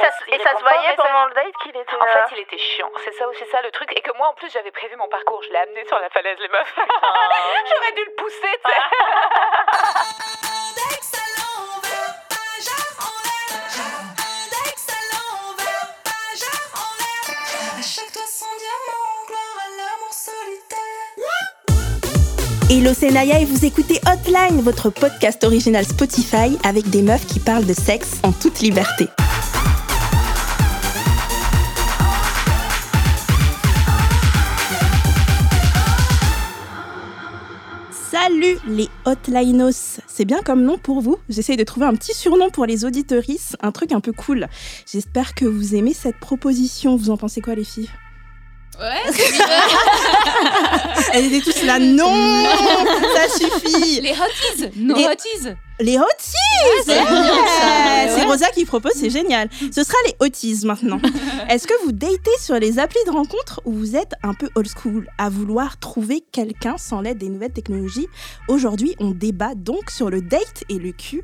[0.00, 1.94] ça, il et ça se voyait pendant le date qu'il était.
[1.94, 2.90] En euh, fait, il était chiant.
[3.04, 3.92] C'est ça aussi ça le truc.
[3.96, 5.42] Et que moi, en plus, j'avais prévu mon parcours.
[5.42, 6.74] Je l'ai amené sur la falaise, les meufs.
[6.76, 8.80] J'aurais dû le pousser, tu sais.
[22.72, 27.40] Hello, c'est Naya et vous écoutez Hotline, votre podcast original Spotify avec des meufs qui
[27.40, 29.08] parlent de sexe en toute liberté.
[38.40, 41.18] Salut les Hotlinos C'est bien comme nom pour vous.
[41.28, 44.46] J'essaye de trouver un petit surnom pour les auditorices, un truc un peu cool.
[44.90, 46.96] J'espère que vous aimez cette proposition.
[46.96, 47.90] Vous en pensez quoi les filles?
[48.78, 49.12] Ouais,
[51.12, 52.44] Elles étaient tous là, non
[53.14, 55.48] Ça suffit les hotties No Les- hotties
[55.80, 57.00] Les hotties c'est.
[58.14, 59.48] C'est Rosa qui propose, c'est génial.
[59.74, 61.00] Ce sera les hotties maintenant.
[61.50, 64.68] Est-ce que vous datez sur les applis de rencontre ou vous êtes un peu old
[64.68, 68.06] school à vouloir trouver quelqu'un sans l'aide des nouvelles technologies?
[68.48, 71.22] Aujourd'hui, on débat donc sur le date et le cul.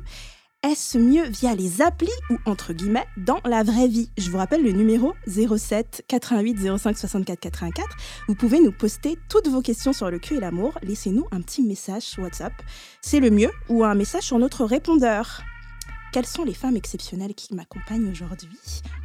[0.63, 4.09] Est-ce mieux via les applis ou entre guillemets dans la vraie vie?
[4.17, 7.87] Je vous rappelle le numéro 07 88 05 64 84.
[8.27, 10.79] Vous pouvez nous poster toutes vos questions sur le cul et l'amour.
[10.81, 12.53] Laissez-nous un petit message WhatsApp.
[13.01, 15.43] C'est le mieux ou un message sur notre répondeur.
[16.13, 18.49] Quelles sont les femmes exceptionnelles qui m'accompagnent aujourd'hui?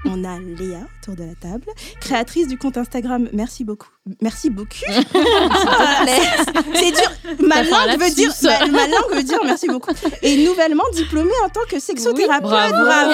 [0.04, 1.66] On a Léa autour de la table,
[2.00, 3.88] créatrice du compte Instagram Merci beaucoup.
[4.20, 4.68] Merci beaucoup.
[6.74, 7.12] C'est dur.
[7.40, 9.92] Ma langue, veut dire, ma, ma langue veut dire merci beaucoup.
[10.22, 12.48] Et nouvellement diplômée en tant que sexothérapeute.
[12.50, 12.72] bravo.
[12.84, 13.12] Bravo.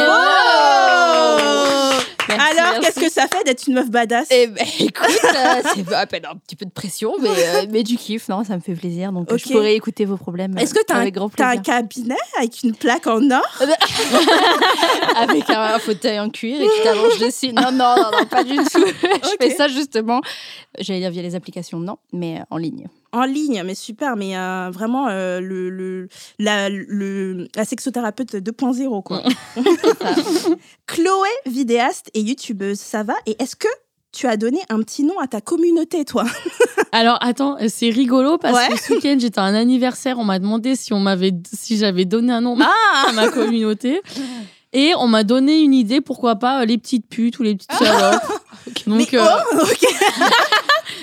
[2.29, 4.27] Merci, Alors, qu'est-ce que ça fait d'être une meuf badass?
[4.31, 7.83] Eh ben, écoute, euh, c'est à peine un petit peu de pression, mais, euh, mais
[7.83, 9.13] du kiff, non, ça me fait plaisir.
[9.13, 9.41] Donc, euh, Ok.
[9.47, 10.55] je pourrais écouter vos problèmes.
[10.59, 13.63] euh, Est-ce que tu as, grand un cabinet avec une plaque en or?
[15.17, 17.53] Avec un, un fauteuil en cuir et tu t'allonges dessus.
[17.53, 18.65] Non, non, non, non, pas du tout.
[18.85, 20.21] Je fais ça justement,
[20.79, 22.87] j'allais dire via les applications, non, mais euh, en ligne.
[23.13, 26.09] En ligne, mais super, mais euh, vraiment euh, le, le,
[26.39, 29.23] la, le, la sexothérapeute 2.0, quoi.
[30.87, 33.15] Chloé, vidéaste et youtubeuse, ça va?
[33.27, 33.69] Et est-ce que
[34.13, 36.25] tu as donné un petit nom à ta communauté, toi
[36.93, 38.75] Alors attends, c'est rigolo parce Ouais.
[38.75, 42.05] que ce week-end j'étais à un anniversaire, on m'a demandé si on m'avait si j'avais
[42.07, 44.01] donné un nom Ah à ma communauté.
[44.73, 47.73] Et on m'a donné une idée, pourquoi pas euh, les petites putes ou les petites
[47.73, 48.23] salopes.
[48.87, 49.25] Donc, Mais euh,
[49.55, 49.87] oh, ok.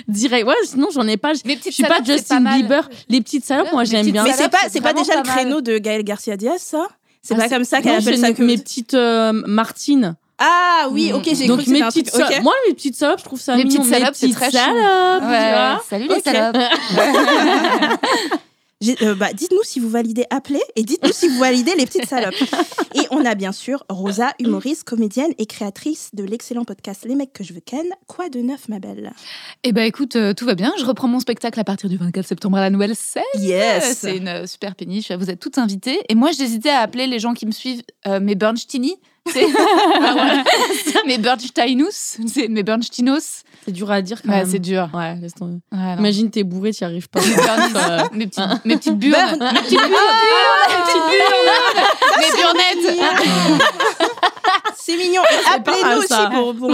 [0.07, 0.47] direct.
[0.47, 1.33] Ouais, sinon j'en ai pas.
[1.33, 2.53] Je Les je petites suis pas salopes, Justin pas.
[2.55, 2.89] Bieber.
[3.09, 4.23] Les petites salopes, moi j'aime bien.
[4.23, 6.87] Mais c'est pas, c'est pas déjà le pas créneau de Gaël Garcia Diaz, ça?
[7.21, 8.43] C'est Ah, pas comme ça qu'elle appelle ça mes- que...
[8.43, 10.15] mes petites euh, Martines.
[10.37, 12.41] Ah oui, ok, j'ai cru Donc que c'était mes un petites salopes.
[12.43, 13.81] Moi mes petites salopes, je trouve ça Les mignon.
[13.81, 15.83] petites salopes, c'est Mes très petites salopes, tu vois.
[15.89, 16.57] salut les salopes.
[18.81, 22.07] J'ai- euh, bah, dites-nous si vous validez appelez et dites-nous si vous validez les petites
[22.07, 22.35] salopes.
[22.93, 27.31] Et on a bien sûr Rosa, humoriste, comédienne et créatrice de l'excellent podcast Les mecs
[27.33, 27.85] que je veux ken.
[28.07, 29.11] Quoi de neuf, ma belle?
[29.63, 30.73] Eh ben écoute, euh, tout va bien.
[30.77, 33.23] Je reprends mon spectacle à partir du 24 septembre à la nouvelle scène.
[33.39, 35.09] Yes C'est une euh, super péniche.
[35.11, 35.99] Vous êtes toutes invitées.
[36.09, 38.95] Et moi, j'hésitais à appeler les gens qui me suivent euh, mes Bernsteini.
[39.27, 39.47] C'est-
[41.07, 42.17] mes Bernsteinus.
[42.27, 43.43] C'est mes Bernstinos.
[43.65, 44.49] C'est dur à dire quand Ouais, même.
[44.49, 44.87] c'est dur.
[44.93, 45.57] Ouais, laisse tomber.
[45.71, 45.95] Ouais.
[45.97, 47.19] Imagine t'es bourré, t'y arrives pas.
[47.21, 49.37] Mes, Euh, petites, mes petites burnes.
[49.39, 49.95] Burn- mes petites burnes.
[52.19, 52.99] mes burnettes.
[54.77, 55.21] C'est mignon.
[55.53, 56.71] Appelez-nous aussi pour, pour.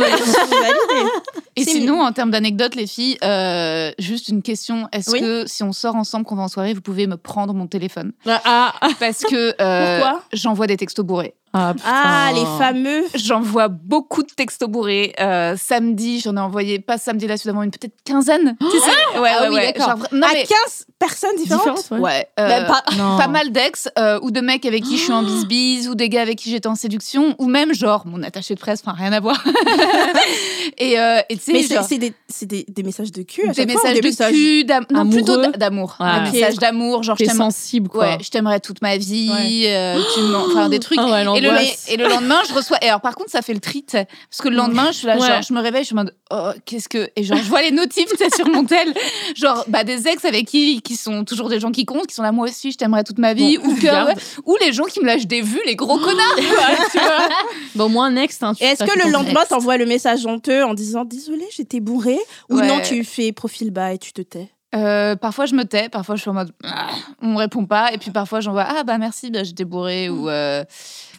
[1.56, 4.88] Et C'est sinon, en termes d'anecdotes, les filles, euh, juste une question.
[4.91, 5.22] Est-ce Oui.
[5.22, 8.12] que si on sort ensemble, qu'on va en soirée, vous pouvez me prendre mon téléphone?
[8.25, 10.23] Ah, Parce que euh, Pourquoi?
[10.33, 11.33] j'envoie des textos bourrés.
[11.53, 11.73] Ah.
[11.85, 13.03] Ah, les fameux.
[13.16, 15.13] J'envoie beaucoup de textos bourrés.
[15.19, 18.56] Euh, samedi, j'en ai envoyé, pas samedi là, suivant une peut-être quinzaine.
[18.72, 19.73] Tu sais ouais, Ah ouais, oui, ouais.
[19.73, 19.97] d'accord.
[19.97, 22.00] Genre, non, à mais- 15 personnes différentes Différentes, ouais.
[22.00, 23.17] Ouais, euh, pas- Non.
[23.17, 26.09] pas mal d'ex euh, ou de mecs avec qui je suis en bisbise ou des
[26.09, 29.12] gars avec qui j'étais en séduction ou même genre mon attaché de presse, enfin rien
[29.12, 29.44] à voir.
[30.78, 33.23] et euh, et tu sais, Mais c'est genre, c'est des, c'est des, des messages de
[33.23, 35.16] cul à des chaque fois messages des de cul, d'am- non, Amoureux.
[35.18, 35.95] plutôt d'a- d'amour.
[36.00, 36.22] Ouais.
[36.23, 36.33] Des Ok.
[36.33, 37.38] messages d'amour, genre je T'es t'aime.
[37.38, 38.03] sensible, quoi.
[38.06, 39.63] Ouais, je t'aimerais toute ma vie, Ouais.
[39.73, 41.00] euh, tu enfin des trucs.
[41.47, 41.85] Ah Et le, l'angoisse.
[41.90, 42.78] et le lendemain, je reçois.
[42.81, 44.07] Et alors, par contre, ça fait le tri, tu sais.
[44.30, 45.27] Parce que le lendemain, je suis là, Ouais.
[45.27, 47.10] genre, je me réveille, je suis en mode, oh, qu'est-ce que.
[47.16, 48.94] Et genre, je vois les notifs, sur mon tel.
[49.36, 52.24] Genre, bah, des ex avec qui, qui sont toujours des gens qui comptent, qui sont
[52.24, 53.57] là, moi aussi, je t'aimerais toute ma vie.
[53.57, 54.10] Bon, ou, que, garde.
[54.10, 57.30] ouais, ou les gens qui me lâchent des vues, les gros connards, quoi, tu vois.
[57.75, 58.44] Bon, au moins, next.
[58.44, 61.80] Hein, tu Et est-ce que le lendemain, t'envoies le message honteux en disant désolé, j'étais
[61.80, 62.18] bourré
[62.50, 62.68] Ou Ouais.
[62.68, 64.50] non, tu fais profil bas et tu te tais?
[64.74, 66.88] Euh, parfois, je me tais, parfois, je suis en mode, ah,
[67.21, 67.92] on me répond pas.
[67.92, 70.10] Et puis, parfois, j'envoie, ah, bah, merci, bah, j'étais bourrée.
[70.10, 70.30] Ou.
[70.30, 70.63] euh,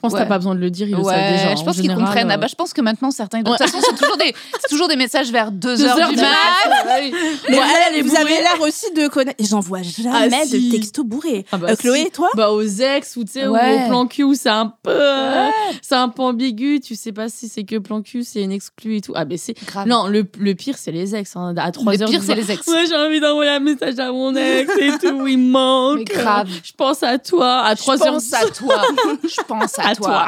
[0.03, 0.23] pense que Ouais.
[0.25, 1.55] t'as pas besoin de le dire, ils le savent déjà.
[1.55, 2.31] je en pense qu'ils comprennent.
[2.31, 2.37] Ah euh.
[2.39, 3.41] bah, je pense que maintenant, certains.
[3.41, 4.35] De toute façon, c'est toujours, des...
[4.61, 6.29] c'est toujours des messages vers 2 Deux heures, heures du du mat.
[7.49, 9.43] Mais Ouais, vous, elle vous avez l'air aussi de connaître.
[9.49, 10.69] J'envoie jamais Ah, si.
[10.69, 11.47] de textos bourrés.
[11.53, 12.11] Ah bah, Euh, Chloé, si.
[12.11, 13.79] toi Bah aux ex ou tu sais Ouais.
[13.81, 15.49] ou au plan cul où c'est un peu euh,
[15.81, 18.97] c'est un peu ambigu, tu sais pas si c'est que plan cul, c'est une exclue
[18.97, 19.13] et tout.
[19.15, 19.87] Ah mais c'est Grave.
[19.87, 21.55] non, le, le pire c'est les ex hein.
[21.57, 22.67] à 3 Le pire, c'est les ex.
[22.73, 25.99] Ouais, j'ai envie d'envoyer un message à mon ex et tout, il manque.
[25.99, 26.49] Mais grave.
[26.63, 28.83] Je pense à toi à 3 Je heures pense à toi.
[29.25, 30.27] Je pense à, À toi.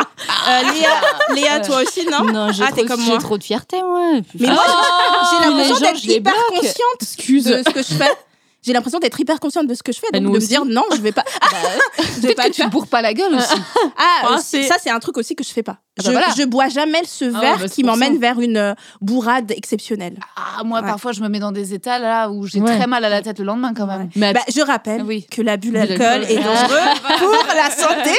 [0.49, 3.19] Euh, Léa, Léa, toi aussi, non Non, j'ai Ah, t'es trop, comme j'ai moi.
[3.19, 4.13] trop de fierté, moi.
[4.39, 4.63] Mais moi,
[5.31, 7.45] j'ai les l'impression gens, d'être hyper consciente Excuse.
[7.45, 8.13] de ce que je fais.
[8.65, 10.47] J'ai l'impression d'être hyper consciente de ce que je fais, Bah, donc nous de me
[10.49, 11.25] dire non, je vais pas.
[11.99, 13.55] je vais Peut-être pas que tu bourres pas la gueule aussi.
[13.97, 15.79] Ah, Ah, euh, ça c'est un truc aussi que je fais pas.
[15.97, 16.27] Ah je, bah voilà.
[16.37, 20.19] je bois jamais ce ouais, verre bah, qui m'emmène vers une euh, bourrade exceptionnelle.
[20.37, 20.87] Ah, moi, Ouais.
[20.89, 22.77] parfois, je me mets dans des états là où j'ai Ouais.
[22.77, 24.09] très mal à la tête le lendemain quand même.
[24.17, 25.25] Mais Bah, je rappelle Oui.
[25.31, 26.79] que l'abus d'alcool est dangereux
[27.19, 28.11] pour la santé,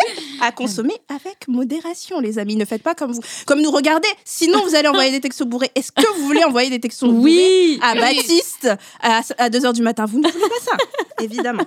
[0.42, 2.56] à consommer avec modération, les amis.
[2.56, 4.08] Ne faites pas comme vous, comme nous regardez.
[4.24, 5.72] Sinon, vous allez envoyer des textos bourrés.
[5.76, 7.80] Est-ce que vous voulez envoyer des textos bourrés oui.
[7.82, 8.00] à Oui.
[8.00, 8.70] Baptiste
[9.02, 10.06] à, à 2h du matin?
[10.06, 10.78] Vous ne pas ça,
[11.24, 11.64] évidemment.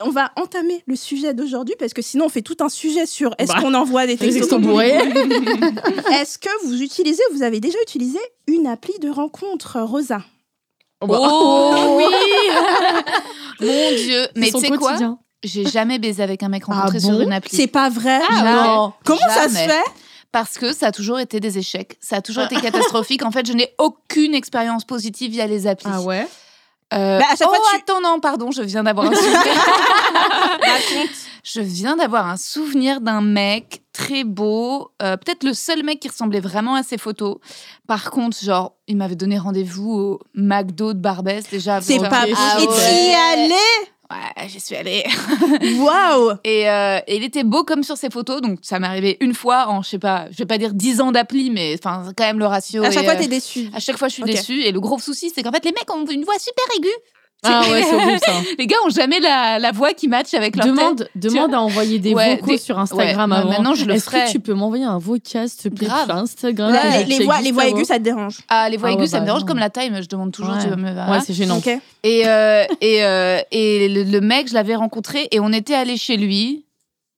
[0.00, 3.34] On va entamer le sujet d'aujourd'hui parce que sinon on fait tout un sujet sur
[3.38, 4.96] est-ce Bah, qu'on envoie des Les textos bourrés.
[6.20, 10.22] Est-ce que vous utilisez, vous avez déjà utilisé une appli de rencontre, Rosa?
[11.00, 12.04] Oh oui
[13.60, 14.96] Mon Dieu C'est Mais tu sais quoi?
[15.44, 17.20] J'ai jamais baisé avec un mec rencontré Ah sur bon?
[17.22, 17.56] une appli.
[17.56, 18.20] C'est pas vrai?
[18.30, 18.52] Jamais.
[18.52, 18.92] non.
[19.04, 19.84] Comment ça se fait?
[20.32, 21.96] Parce que ça a toujours été des échecs.
[22.00, 23.24] Ça a toujours été catastrophique.
[23.24, 25.88] En fait, je n'ai aucune expérience positive via les applis.
[25.92, 26.26] Ah ouais?
[26.94, 29.42] Euh, Bah, à chaque oh, fois, tu- attends, non, pardon, je viens d'avoir un souvenir.
[31.44, 36.08] Je viens d'avoir un souvenir d'un mec très beau, euh, peut-être le seul mec qui
[36.08, 37.36] ressemblait vraiment à ses photos.
[37.86, 41.80] Par contre, genre, il m'avait donné rendez-vous au McDo de Barbès déjà.
[41.80, 43.48] C'est pas Ah Et ouais.
[44.10, 45.04] Ouais, j'y suis allée.
[45.78, 49.18] Waouh Et, euh, et il était beau comme sur ses photos, donc ça m'est arrivé
[49.20, 52.10] une fois en, je sais pas, je vais pas dire 10 ans d'appli, mais enfin,
[52.16, 52.82] quand même le ratio.
[52.82, 53.68] À chaque est, fois, euh, t'es déçue.
[53.74, 54.62] à chaque fois, je suis déçue.
[54.62, 56.88] Et le gros souci, c'est qu'en fait, les mecs ont une voix super aiguë.
[57.44, 58.32] Ah ouais, c'est horrible ça.
[58.58, 60.74] Les gars ont jamais la, la voix qui match avec leur tête.
[60.74, 63.48] Demande, demande à envoyer des Ouais, vocaux des- sur Instagram ouais, avant.
[63.50, 64.24] maintenant, je le Est-ce ferai.
[64.26, 66.06] que tu peux m'envoyer un vocal, s'il te plaît, Grave.
[66.06, 68.92] sur Instagram Là, les, voix, les voix aiguës, ça te dérange Ah, les voix Ah
[68.92, 69.46] aiguës, ouais, ça me bah dérange non.
[69.46, 69.92] comme la taille.
[70.02, 70.54] Je demande toujours.
[70.54, 70.62] Ouais.
[70.62, 71.10] tu me-.
[71.10, 71.58] Ouais, c'est gênant.
[71.58, 71.68] Ok.
[72.02, 75.96] Et, euh, et, euh, et le, le mec, je l'avais rencontré et on était allé
[75.96, 76.64] chez lui.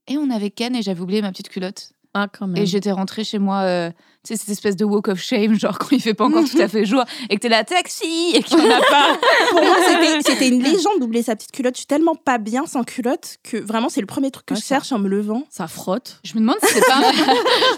[0.08, 1.92] Et on avait Ken et j'avais oublié ma petite culotte.
[2.12, 2.62] Ah, quand même.
[2.62, 3.90] Et j'étais rentrée chez moi, euh,
[4.24, 6.68] sais, cette espèce de walk of shame, genre quand il fait pas encore tout à
[6.68, 9.18] fait jour, et que t'es là, taxi, et qu'il y en a pas.
[9.50, 11.74] Pour moi, c'était- c'était une légende d'oublier sa petite culotte.
[11.74, 14.60] Je suis tellement pas bien sans culotte que vraiment, c'est le premier truc que Ouais,
[14.60, 15.44] je ça- cherche en me levant.
[15.50, 16.20] Ça frotte.
[16.24, 17.00] Je me demande si c'est pas.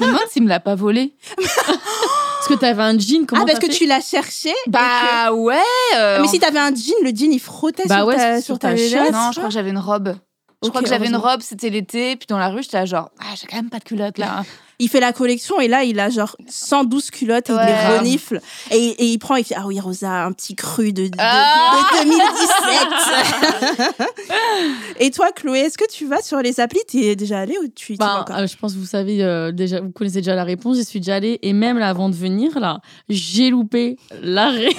[0.01, 1.15] je me demande s'il me l'a pas volé.
[1.37, 5.55] Parce que t'avais un jean, comment ah, parce que tu l'as cherché que- Bah ouais.
[5.97, 8.37] euh, Mais en- si t'avais un jean, le jean, il frottait Bah sur, ouais, ta,
[8.39, 9.13] sur sur ta ta chaise.
[9.13, 10.17] Non, je crois que j'avais une robe.
[10.65, 13.11] Je crois que j'avais une robe, c'était l'été, puis dans la rue, j'étais là genre,
[13.21, 14.45] ah, j'ai quand même pas de culotte là.
[14.85, 17.67] Il fait la collection et là, il a genre 112 culottes et il Ouais.
[17.67, 18.41] les renifle.
[18.73, 21.79] Et, et il prend, il fait Ah oui, Rosa, un petit cru de, de, Ah
[21.95, 24.09] de 2017.
[24.99, 26.81] et toi, Chloé, est-ce que tu vas sur les applis?
[26.89, 28.37] Tu es déjà allée ou tu y vas Bah, encore?
[28.39, 30.77] euh, je pense que vous savez euh, déjà, vous connaissez déjà la réponse.
[30.79, 34.71] J'y suis déjà allée et même là, avant de venir là, j'ai loupé l'arrêt,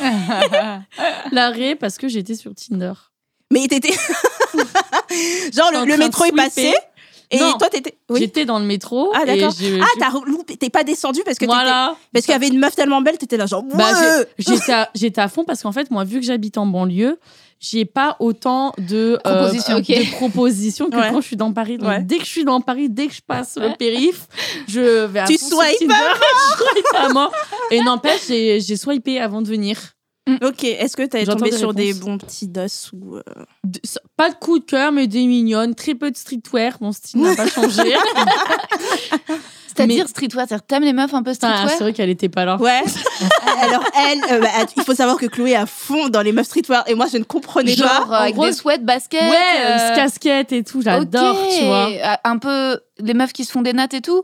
[1.31, 2.93] l'arrêt parce que j'étais sur Tinder.
[3.51, 3.93] Mais t'étais.
[5.53, 6.73] genre, en le, métro est passé?
[7.33, 7.57] Et Non.
[7.57, 7.97] toi, t'étais.
[8.09, 8.19] Oui.
[8.21, 9.11] J'étais dans le métro.
[9.13, 9.53] Ah, d'accord.
[9.81, 10.55] Ah, t'as loupé.
[10.55, 11.95] T'es pas descendu parce que t'étais- voilà.
[12.13, 13.63] Parce qu'il y avait une meuf tellement belle, t'étais là, genre.
[13.73, 13.91] Bah,
[14.37, 17.19] j'étais à, j'étais à fond parce qu'en fait, moi, vu que j'habite en banlieue,
[17.59, 19.79] j'ai pas autant de euh, Propositions.
[19.79, 21.09] de propositions que Ouais.
[21.11, 21.77] quand je suis dans Paris.
[21.77, 22.01] Donc, Ouais.
[22.01, 24.27] dès que je suis dans Paris, dès que je passe le périph,
[24.67, 25.91] je vais à Tu swipes
[26.95, 27.31] à mort.
[27.71, 29.77] Et n'empêche, j'ai j'ai swipé avant de venir.
[30.41, 32.61] Ok, est-ce que t'es tombé des sur des bons petits dos
[32.93, 33.17] ou.
[33.17, 33.21] euh,
[33.65, 33.79] De-
[34.15, 35.75] pas de coup de cœur, mais des mignonnes.
[35.75, 36.77] Très peu de streetwear.
[36.79, 37.93] Mon style n'a pas changé.
[39.75, 42.29] C'est-à-dire Mais- streetwear, c'est-à-dire t'aimes les meufs un peu Ah, streetwear c'est vrai qu'elle était
[42.29, 42.57] pas là.
[42.57, 42.81] Ouais.
[43.61, 46.45] Alors elle, euh, bah, il faut savoir que Chloé est à fond dans les meufs
[46.45, 48.07] streetwear et moi je ne comprenais Genre pas.
[48.07, 49.19] euh, avec gros- des sweats, baskets.
[49.23, 51.49] Ouais, euh, euh, casquette et tout, j'adore, ok.
[51.57, 51.89] tu vois.
[52.23, 54.23] Un peu les meufs qui se font des nattes et tout.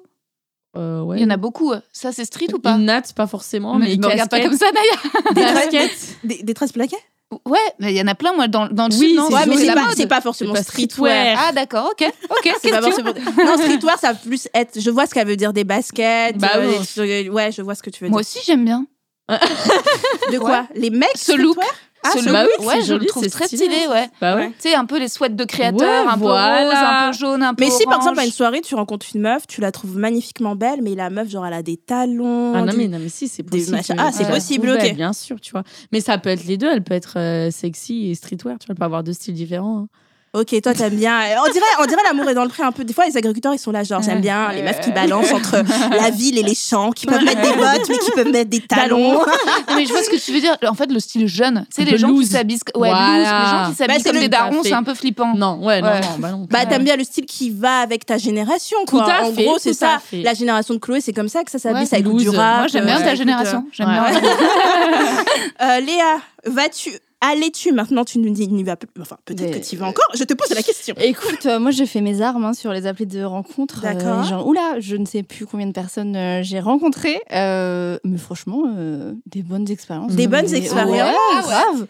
[0.77, 1.17] Euh, ouais.
[1.17, 1.71] Il y en a beaucoup.
[1.73, 1.79] euh.
[1.91, 4.67] Ça, c'est street ou pas Une natte, pas forcément, mais, me regarde pas comme ça,
[4.71, 5.69] Naya.
[5.71, 5.89] Des,
[6.37, 6.97] des, des tresses plaquées
[7.45, 9.45] Ouais, mais il y en a plein, moi, dans, dans le Oui, sud, non Ouais,
[9.45, 11.11] mais c'est pas, c'est pas forcément pas streetwear.
[11.11, 11.37] streetwear.
[11.47, 12.11] Ah, d'accord, ok.
[12.31, 13.13] Ok, C'est pas forcément-
[13.45, 14.79] Non, streetwear, ça va plus être.
[14.79, 16.37] Je vois ce qu'elle veut dire des baskets.
[16.37, 16.85] Bah euh, oui.
[17.23, 18.27] des- ouais, je vois ce que tu veux Moi dire.
[18.35, 18.85] aussi, j'aime bien.
[20.31, 21.57] De quoi Les mecs Ce look.
[22.03, 23.65] Ah, Ce bah oui, ouais, c'est je joli, le trouve c'est très stylé.
[23.65, 24.07] stylé, ouais.
[24.21, 24.47] Bah ouais.
[24.61, 26.63] Tu sais, un peu les sweats de créateurs, Ouais, un peu voilà.
[26.65, 29.07] rose, un peu jaune, un peu Mais si par exemple à une soirée tu rencontres
[29.13, 32.53] une meuf, tu la trouves magnifiquement belle, mais la meuf genre elle a des talons.
[32.55, 33.79] Ah non du- mais, non, mais si, c'est des possible.
[33.99, 34.95] Ah, c'est possible, ok.
[34.95, 35.63] Bien sûr, tu vois.
[35.91, 36.71] Mais ça peut être les deux.
[36.71, 38.57] Elle peut être euh, sexy et streetwear.
[38.59, 39.79] Tu vois, elle peut avoir deux styles différents.
[39.79, 39.87] hein.
[40.33, 41.19] Ok, toi t'aimes bien.
[41.47, 42.83] On dirait, on dirait l'amour est dans le pré un peu.
[42.83, 45.63] Des fois, les agriculteurs ils sont là, genre j'aime bien les meufs qui balancent entre
[45.95, 48.61] la ville et les champs, qui peuvent mettre des bottes mais qui peuvent mettre des
[48.61, 49.19] talons.
[49.69, 50.55] Non, mais je vois ce que tu veux dire.
[50.67, 53.17] En fait, le style jeune, tu sais, les gens qui s'habillent, ouais, Voilà.
[53.17, 55.33] loose, les gens qui s'habillent Bah, comme des darons, c'est un peu flippant.
[55.35, 55.81] Non, ouais, Ouais.
[55.81, 56.47] non, non, bah non.
[56.49, 59.03] Bah t'aimes bien le style qui va avec ta génération, quoi.
[59.03, 59.99] Tout à en fait, gros, c'est ça.
[60.03, 60.21] fait.
[60.21, 62.21] La génération de Chloé, c'est comme ça que ça s'habille, Ouais, ça loose.
[62.23, 62.57] du rap.
[62.59, 63.65] Moi, j'aime bien euh, ta génération.
[63.71, 64.05] J'aime bien.
[65.61, 66.91] Euh, Léa, vas-tu
[67.21, 68.87] Allais-tu maintenant Tu nous dis, n'y vas plus.
[69.01, 70.05] Enfin, peut-être Mais- que tu y vas encore.
[70.15, 70.95] Je te pose la question.
[71.01, 73.83] Écoute, euh, moi j'ai fait mes armes hein, sur les applis de rencontres.
[73.85, 74.23] euh, D'accord.
[74.23, 77.19] genre, oula, je ne sais plus combien de personnes euh, j'ai rencontrées.
[77.33, 80.13] euh, mais franchement, euh, des bonnes expériences.
[80.15, 81.41] Des bonnes Mais- expériences Ouais, Ah ouais.
[81.43, 81.87] grave.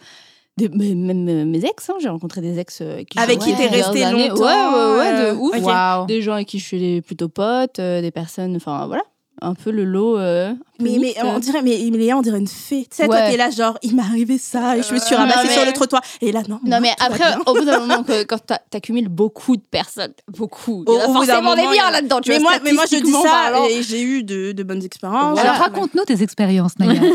[0.56, 3.54] Des- mais même euh, mes ex, hein, j'ai rencontré des ex euh, qui Avec qui
[3.54, 6.06] t'es resté longtemps, Ouais, ouais, ouais, euh, de ouf.
[6.08, 9.04] Des gens avec qui je suis plutôt pote, euh, des personnes, enfin voilà,
[9.42, 10.18] un peu le lot.
[10.18, 12.86] euh, peu Mais, on dirait, mais, mais Léa, on dirait une fée.
[12.90, 15.18] Tu sais, toi, t'es là, genre, il m'est arrivé ça, et je me suis Euh,
[15.18, 16.02] ramassée sur le trottoir.
[16.20, 16.58] Et là, non.
[16.64, 20.84] Non, mais après, au bout d'un moment, que, quand t'a- t'accumules beaucoup de personnes, beaucoup,
[20.88, 22.20] il y a Au- au bout d'un forcément des biens là-dedans.
[22.26, 23.66] Mais vois, moi, mais moi, je dis ça, parlant.
[23.66, 25.34] et j'ai eu de, de bonnes expériences.
[25.34, 25.52] Voilà.
[25.52, 27.00] Alors, raconte-nous tes expériences, Naya.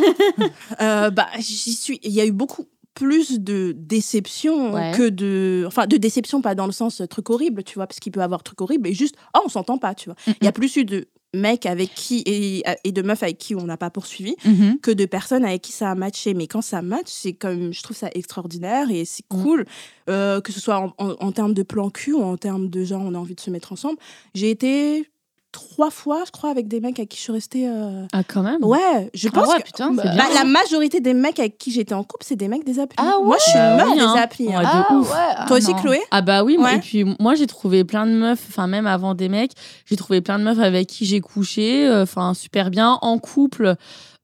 [0.81, 1.99] Euh, bah, j'y suis.
[2.03, 2.65] Il y a eu beaucoup
[2.95, 4.91] plus de déception Ouais.
[4.95, 5.63] que de.
[5.67, 8.21] Enfin, de déception, pas dans le sens euh, truc horrible, tu vois, parce qu'il peut
[8.21, 10.15] y avoir truc horrible, et juste, oh, on s'entend pas, tu vois.
[10.41, 12.23] Il y a plus eu de mecs avec qui.
[12.25, 14.35] et, et de meufs avec qui on n'a pas poursuivi.
[14.45, 14.79] Mhm.
[14.81, 16.33] que de personnes avec qui ça a matché.
[16.33, 19.41] Mais quand ça match, c'est comme, je trouve ça extraordinaire et c'est Mm.
[19.43, 19.65] cool,
[20.09, 22.83] euh, que ce soit en, en- en termes de plan cul ou en termes de
[22.85, 23.97] genre, on a envie de se mettre ensemble.
[24.33, 25.09] J'ai été
[25.55, 27.67] trois fois, je crois, avec des mecs avec qui je suis restée.
[27.67, 28.63] euh, Ah, quand même.
[28.63, 29.65] Ouais, je pense Ah ouais, que.
[29.67, 30.23] putain, Bah, bien.
[30.33, 32.95] la majorité des mecs avec qui j'étais en couple, c'est des mecs des applis.
[32.99, 34.13] Ah Moi, je suis Bah une meuf oui, hein.
[34.13, 34.53] des applis.
[34.53, 34.57] hein.
[34.59, 35.09] Ouais, de Ah ouf.
[35.11, 35.17] ouais.
[35.37, 35.81] ah Toi aussi, non.
[35.81, 35.99] Chloé?
[36.11, 36.75] Ah bah oui, moi- Ouais.
[36.77, 39.51] et puis moi j'ai trouvé plein de meufs, enfin même avant des mecs,
[39.85, 43.75] j'ai trouvé plein de meufs avec qui j'ai couché, euh, enfin super bien, en couple,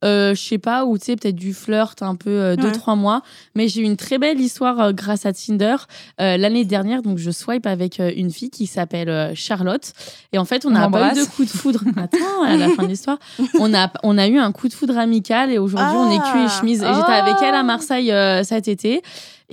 [0.04, 2.72] euh, je sais pas, ou tu sais peut-être du flirt un peu euh, deux, Ouais.
[2.72, 3.22] trois mois,
[3.56, 5.76] mais j'ai eu une très belle histoire euh, grâce à Tinder.
[6.20, 9.94] Euh, L'année dernière, donc je swipe avec une fille qui s'appelle Charlotte,
[10.34, 11.84] et en fait on n'a pas eu de coup de foudre.
[11.98, 13.18] Attends, à la fin de l'histoire,
[13.60, 16.40] on a, on a eu un coup de foudre amical, et aujourd'hui on est cul
[16.40, 16.60] et Ah.
[16.60, 16.82] chemise.
[16.84, 19.02] Et J'étais avec elle à Marseille euh, cet été.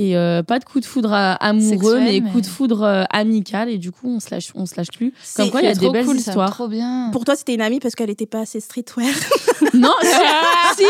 [0.01, 2.83] Et euh, pas de coup de foudre euh, amoureux, Sexuel, mais, mais- coup de foudre
[2.85, 3.69] euh, amical.
[3.69, 5.11] Et du coup, on se lâche, on se lâche plus.
[5.11, 6.31] Comme C'est- quoi, il y a des belles cool, ça.
[6.31, 6.51] histoires.
[6.51, 7.11] Trop bien.
[7.13, 9.09] Pour toi, c'était une amie parce qu'elle était pas assez streetwear.
[9.75, 9.93] Non,
[10.77, 10.85] si,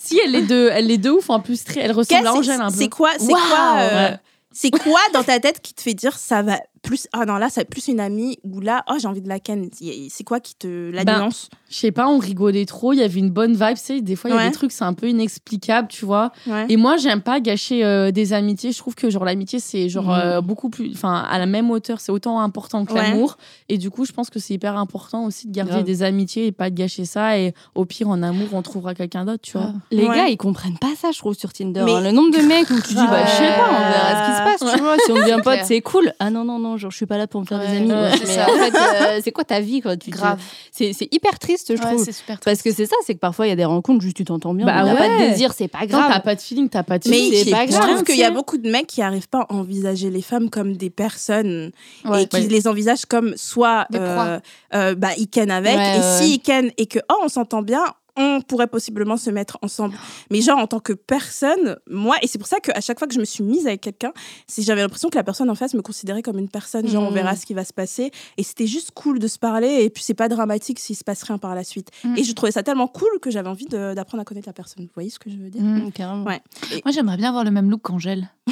[0.00, 1.30] si, elle est de, elle est de ouf.
[1.30, 2.76] En plus, elle ressemble à Angèle un peu.
[2.76, 4.16] C'est quoi, c'est Waouh, quoi, euh, ouais.
[4.52, 7.48] c'est quoi dans ta tête qui te fait dire ça va plus ah non là
[7.54, 9.68] va plus une amie ou là oh j'ai envie de la ken.
[10.08, 12.92] C'est quoi qui te la Ben, nuance Je sais pas, on rigolait trop.
[12.92, 13.76] Il y avait une bonne vibe.
[13.76, 14.48] Tu sais, des fois, il y a Ouais.
[14.48, 16.32] des trucs, c'est un peu inexplicable, tu vois.
[16.46, 16.66] Ouais.
[16.68, 18.72] Et moi, j'aime pas gâcher euh, des amitiés.
[18.72, 20.20] Je trouve que genre l'amitié, c'est genre Mhm.
[20.24, 22.00] euh, beaucoup plus, enfin, à la même hauteur.
[22.00, 23.02] C'est autant important que Ouais.
[23.02, 23.36] l'amour.
[23.68, 26.52] Et du coup, je pense que c'est hyper important aussi de garder des amitiés et
[26.52, 27.38] pas de gâcher ça.
[27.38, 29.72] Et au pire, en amour, on trouvera quelqu'un d'autre, tu vois.
[29.90, 30.14] Les Ouais.
[30.16, 31.82] gars, ils comprennent pas ça, je trouve, sur Tinder.
[31.84, 32.00] Mais- hein.
[32.00, 34.36] Le nombre de mecs où tu dis, bah, je sais pas, on verra ce qui
[34.36, 34.96] se passe, tu vois.
[35.04, 36.12] Si on devient C'est pote, c'est cool.
[36.18, 37.90] Ah non, non, non, genre, je suis pas là pour me faire Ouais, des amis.
[37.90, 38.44] ouais, Ouais, c'est mais ça.
[38.50, 39.96] en fait, euh, c'est quoi ta vie, quoi?
[39.96, 40.40] Tu Grave.
[40.72, 42.04] C'est c'est hyper triste, je Ouais, trouve.
[42.04, 42.38] c'est super.
[42.44, 44.54] Parce que c'est ça, c'est que parfois, il y a des rencontres, juste tu t'entends
[44.54, 44.66] bien.
[44.66, 46.22] Bah a pas de désir, c'est pas Non, t'as grave.
[46.22, 48.30] pas de feeling, t'as pas de Mais c'est pas je grave, trouve qu'il y a
[48.30, 51.70] beaucoup de mecs qui arrivent pas à envisager les femmes comme des personnes
[52.04, 52.22] Ouais.
[52.22, 54.38] et qui les envisagent comme soit Des euh,
[54.74, 57.28] euh, bah ils ken avec Ouais, et ouais, si ils ken et que oh on
[57.28, 57.82] s'entend bien
[58.20, 59.94] on pourrait possiblement se mettre ensemble.
[60.30, 63.14] Mais genre en tant que personne, moi et c'est pour ça qu'à chaque fois que
[63.14, 64.12] je me suis mise avec quelqu'un,
[64.46, 67.08] c'est j'avais l'impression que la personne en face me considérait comme une personne, genre on
[67.10, 67.14] Mhm.
[67.14, 70.02] verra ce qui va se passer et c'était juste cool de se parler et puis
[70.02, 71.88] c'est pas dramatique s'il se passe rien par la suite.
[72.04, 72.16] Mhm.
[72.18, 74.84] Et je trouvais ça tellement cool que j'avais envie d'apprendre à connaître la personne.
[74.84, 75.62] Vous voyez ce que je veux dire?
[75.62, 75.86] Mm.
[75.86, 76.24] Mm, carrément.
[76.24, 76.40] Ouais.
[76.84, 78.28] Moi, j'aimerais bien avoir le même look qu'Angèle.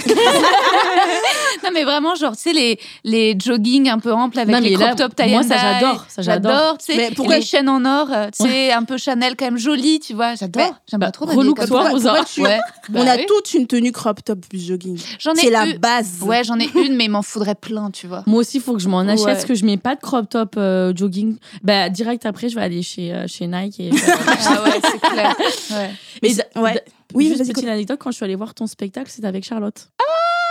[1.65, 4.75] non, mais vraiment, genre, tu sais, les, les jogging un peu amples avec Non, les
[4.75, 6.79] crop top taille moi, ça, j'adore, ça, j'adore.
[6.79, 7.11] tu sais.
[7.15, 10.15] Pourquoi- les chaînes en or, euh, tu sais, un peu Chanel quand même jolie, tu
[10.15, 10.35] vois.
[10.35, 10.75] J'adore.
[10.91, 11.71] J'aimerais bah, trop m'habiller comme.
[11.91, 12.25] Rosa.
[12.33, 12.59] Tu- Ouais.
[12.95, 13.25] On Bah a oui.
[13.27, 14.99] toute une tenue crop top plus jogging.
[15.19, 16.23] J'en ai C'est la base.
[16.23, 18.23] Ouais, j'en ai une, mais il m'en faudrait plein, tu vois.
[18.27, 19.33] Moi aussi, il faut que je m'en achète Ouais.
[19.33, 21.37] parce que je mets pas de crop top euh, jogging.
[21.63, 23.81] Bah, direct après, je vais aller chez, euh, chez Nike.
[23.81, 23.91] Et,
[24.47, 25.35] ah ouais, c'est clair.
[25.73, 25.91] Ouais.
[26.23, 26.83] Mais ouais.
[27.15, 29.89] Oui, juste petite anecdote, quand je suis allée voir ton spectacle, c'était avec Charlotte.
[30.01, 30.05] Ah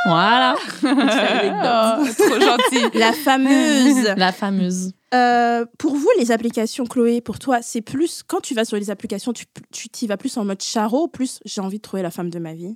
[0.10, 2.98] voilà, Oh, trop gentil.
[2.98, 4.14] La fameuse.
[4.16, 4.92] la fameuse.
[5.14, 8.90] Euh, pour vous, les applications, Chloé, pour toi, c'est plus quand tu vas sur les
[8.90, 12.12] applications, tu tu t'y vas plus en mode charo, plus j'ai envie de trouver la
[12.12, 12.76] femme de ma vie?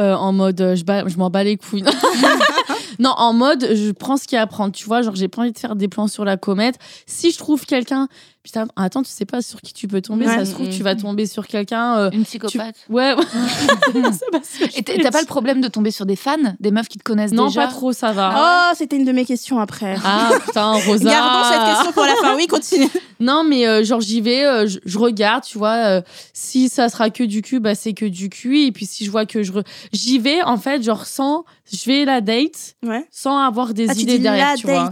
[0.00, 1.84] Euh, en mode, euh, je, ba- je m'en bats les couilles.
[2.98, 4.72] non, en mode, je prends ce qu'il y a à prendre.
[4.72, 6.76] Tu vois, genre, j'ai pas envie de faire des plans sur la comète.
[7.04, 8.08] Si je trouve quelqu'un
[8.42, 10.26] Putain, attends, tu sais pas sur qui tu peux tomber.
[10.26, 10.34] Ouais.
[10.34, 11.98] Ça se trouve, tu vas tomber sur quelqu'un.
[11.98, 12.74] euh, Une psychopathe.
[12.88, 13.14] Ouais.
[13.14, 13.24] ouais.
[14.76, 17.32] Et t'as pas le problème de tomber sur des fans, des meufs qui te connaissent
[17.32, 18.70] Non, déjà pas trop, ça va.
[18.72, 19.96] Oh, c'était une de mes questions après.
[20.04, 21.10] Ah putain, Rosa.
[21.10, 22.34] Gardons cette question pour la fin.
[22.36, 22.88] Oui, continue.
[23.20, 25.74] Non, mais euh, genre j'y vais, euh, je, je regarde, tu vois.
[25.74, 28.60] euh, si ça sera que du cul, bah c'est que du cul.
[28.62, 31.84] Et puis si je vois que je re- j'y vais en fait, genre sans, je
[31.84, 33.06] vais la date Ouais.
[33.10, 34.90] sans avoir des Ah, tu idées dis derrière, la tu vois.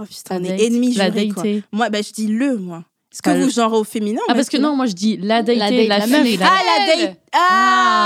[0.00, 1.44] Oh putain, on est ennemis la jurés, quoi.
[1.70, 2.84] Moi, bah, je dis le, moi.
[3.12, 5.58] Est-ce que vous genre au féminin Ah parce que non, moi je dis la date,
[5.58, 6.38] la, date, la meuf.
[6.40, 7.38] Ah, la date Ah,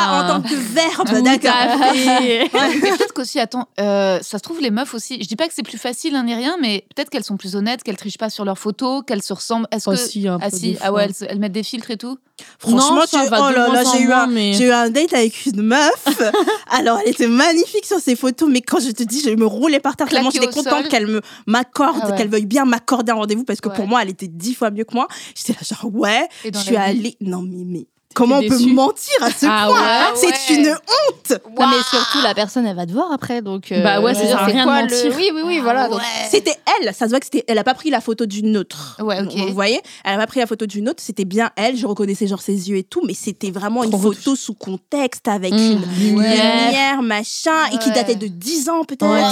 [0.08, 0.22] Ah.
[0.36, 1.52] en tant que verbe, Tout d'accord.
[2.52, 5.62] peut-être qu'aussi, attends, euh, ça se trouve, les meufs aussi, je dis pas que c'est
[5.64, 8.44] plus facile hein, ni rien, mais peut-être qu'elles sont plus honnêtes, qu'elles trichent pas sur
[8.44, 9.66] leurs photos, qu'elles se ressemblent.
[9.72, 9.90] Est-ce que.
[9.90, 12.18] Aussi, un Ah peu si, ah ouais, elles, mettent des filtres et tout
[12.58, 15.62] Franchement, Non, tu- oh là j'ai eu, un- mais- j'ai eu un date avec une
[15.62, 16.06] meuf.
[16.70, 19.80] Alors, elle était magnifique sur ses photos, mais quand je te dis, je me roulais
[19.80, 22.16] par terre tellement j'étais contente qu'elle me m'accorde, Ah ouais.
[22.16, 24.84] qu'elle veuille bien m'accorder un rendez-vous parce que pour moi, elle était dix fois mieux
[24.84, 25.08] que moi.
[25.34, 27.16] J'étais là, genre, ouais, je suis allée.
[27.20, 30.60] Non, mais, mais comment on peut mentir à ce Ah point ouais, C'est ouais.
[30.60, 31.40] une honte.
[31.58, 33.42] Non, mais surtout, la personne, elle va te voir après.
[33.42, 35.12] Donc, euh, Bah ouais, à dire, rien de quoi, le- mentir.
[35.16, 35.88] Oui, oui, oui, voilà.
[35.88, 37.44] donc- C'était elle, ça se voit que c'était.
[37.48, 38.96] Elle a pas pris la photo d'une autre.
[39.00, 39.32] Ouais, ok.
[39.48, 42.26] Vous voyez Elle a pas pris la photo d'une autre, c'était bien elle, je reconnaissais
[42.26, 45.82] genre ses yeux et tout, mais c'était vraiment une photo sous contexte avec Mmh, une
[45.98, 46.66] lumière.
[46.66, 49.06] lumière, machin, et qui datait de 10 ans peut-être.
[49.10, 49.22] Ouais.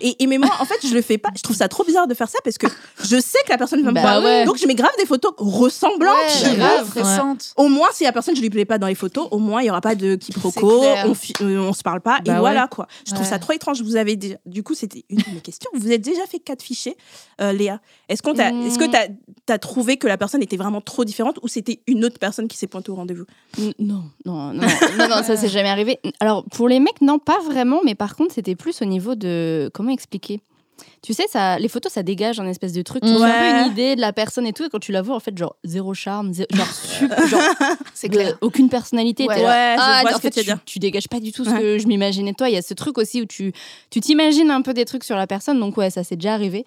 [0.00, 1.30] Et, et mais moi, en fait, je le fais pas.
[1.36, 2.66] Je trouve ça trop bizarre de faire ça parce que
[3.02, 4.22] je sais que la personne va me Bah voir.
[4.22, 4.44] ouais.
[4.44, 6.14] Donc je mets grave des photos ressemblantes.
[6.56, 7.36] Grave.
[7.56, 9.66] Au moins, si la personne je lui plais pas dans les photos, au moins il
[9.66, 11.12] y aura pas de quiproquo, on,
[11.44, 12.38] euh, on se parle pas Bah et ouais.
[12.40, 12.86] voilà quoi.
[13.06, 13.30] Je trouve Ouais.
[13.30, 13.82] ça trop étrange.
[13.82, 15.70] Vous avez déjà, du coup, c'était une de mes questions.
[15.74, 16.96] Vous êtes déjà fait quatre fichiers,
[17.40, 17.80] euh, Léa.
[18.08, 18.66] Est-ce qu'on t'a, Mm.
[18.66, 19.06] est-ce que t'as,
[19.54, 22.56] as trouvé que la personne était vraiment trop différente ou c'était une autre personne qui
[22.56, 23.24] s'est pointée au rendez-vous?
[23.58, 24.66] N- Non, non, non,
[24.98, 25.98] non, non, ça c'est jamais arrivé.
[26.20, 29.70] Alors pour les mecs, non, pas vraiment, mais par contre c'était plus au niveau de
[29.74, 30.40] comment expliquer?
[31.02, 33.02] Tu sais, ça, les photos, ça dégage un espèce de truc.
[33.02, 34.64] Tu as un peu une idée de la personne et tout.
[34.64, 37.40] Et quand tu la vois, en fait, genre zéro charme, genre, sup- genre
[37.94, 38.38] C'est de- clair.
[38.40, 39.26] aucune personnalité.
[39.26, 39.40] Ouais.
[39.42, 41.50] Là, Ouais, je ah, vois en ce que fait, tu dégages pas du tout ce
[41.50, 42.48] que je m'imaginais de toi.
[42.48, 43.52] Il y a ce truc aussi où tu
[43.90, 45.58] tu t'imagines un peu des trucs sur la personne.
[45.60, 46.64] Donc ouais, ça s'est déjà arrivé.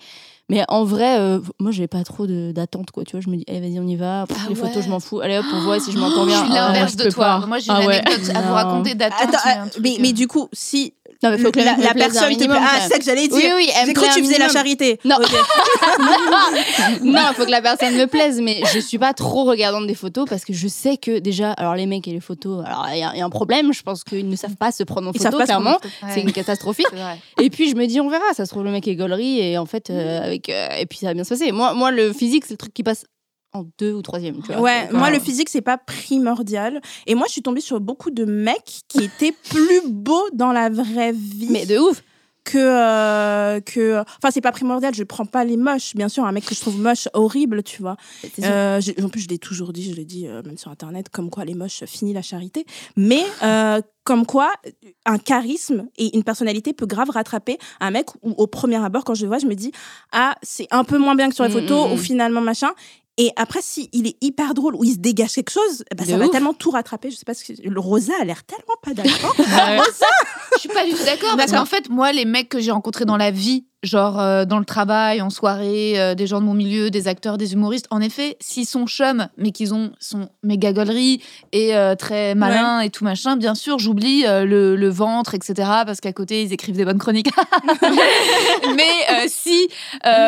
[0.52, 3.04] Mais en vrai, euh, moi, j'ai pas trop de- d'attente, quoi.
[3.04, 4.26] Tu vois, je me dis, allez, vas-y, on y va.
[4.28, 4.68] Pff, Ah les ouais.
[4.68, 5.20] photos, je m'en fous.
[5.20, 6.44] Allez, hop, on voit si je m'entends Je bien.
[6.44, 7.40] suis Ah, l'inverse je de toi.
[7.42, 7.46] pas.
[7.46, 8.02] Moi, j'ai Ah une ouais.
[8.04, 9.30] anecdote à vous raconter d'attente.
[9.30, 12.24] Mais euh, mais, euh, mais du coup, si Non, mais faut que la, plaise personne
[12.24, 13.36] te minimum, ah, c'est ça que j'allais dire.
[13.38, 15.00] Oui, oui, J'ai cru que tu faisais la charité.
[15.04, 15.18] Non.
[15.18, 15.30] Ok.
[17.04, 20.28] non, faut que la personne me plaise, mais je suis pas trop regardante des photos
[20.30, 23.04] parce que je sais que déjà, alors les mecs et les photos, alors il y,
[23.04, 25.12] a- il y a un problème, je pense qu'ils ne savent pas se prendre en
[25.12, 25.78] Ils savent photo, clairement.
[25.84, 26.10] ouais.
[26.14, 26.88] C'est une catastrophique.
[27.42, 29.58] Et puis je me dis, on verra, ça se trouve le mec est gaulerie et
[29.58, 31.52] en fait, euh, avec, euh, et puis ça va bien se passer.
[31.52, 33.06] Moi, moi le physique, c'est le truc qui passe
[33.54, 34.42] en deux ou troisième.
[34.42, 34.62] Tu vois.
[34.62, 37.80] Ouais, Donc, moi euh, le physique c'est pas primordial et moi je suis tombée sur
[37.80, 42.04] beaucoup de mecs qui étaient plus beaux dans la vraie vie Mais de ouf.
[42.46, 46.32] que euh, que enfin c'est pas primordial, je prends pas les moches, bien sûr un
[46.32, 47.96] mec que je trouve moche horrible, tu vois.
[48.44, 51.30] Euh, en plus je l'ai toujours dit, je l'ai dit euh, même sur internet comme
[51.30, 53.24] quoi les moches finissent la charité, mais
[54.06, 54.52] comme quoi
[55.06, 59.14] un charisme et une personnalité peut grave rattraper un mec où au premier abord quand
[59.14, 59.72] je le vois, je me dis
[60.12, 62.00] ah, c'est un peu moins bien que sur les Mm, photos mm, ou mm.
[62.00, 62.72] finalement machin
[63.22, 66.06] et après, si il est hyper drôle ou il se dégage quelque chose, eh ben,
[66.06, 67.12] ça va tellement tout rattraper.
[67.12, 69.36] Je sais pas ce que le Rosa a l'air tellement pas d'accord.
[70.56, 73.04] Je suis pas du tout d'accord parce qu'en fait, moi, les mecs que j'ai rencontrés
[73.04, 76.54] dans la vie, genre euh, dans le travail, en soirée, euh, des gens de mon
[76.54, 80.74] milieu, des acteurs, des humoristes, en effet, s'ils sont chums, mais qu'ils ont sont méga
[80.74, 81.22] gauleries
[81.54, 85.54] et euh, très malins et tout machin, bien sûr, j'oublie le, le ventre, etc.
[85.86, 87.30] Parce qu'à côté, ils écrivent des bonnes chroniques.
[88.76, 89.68] mais si,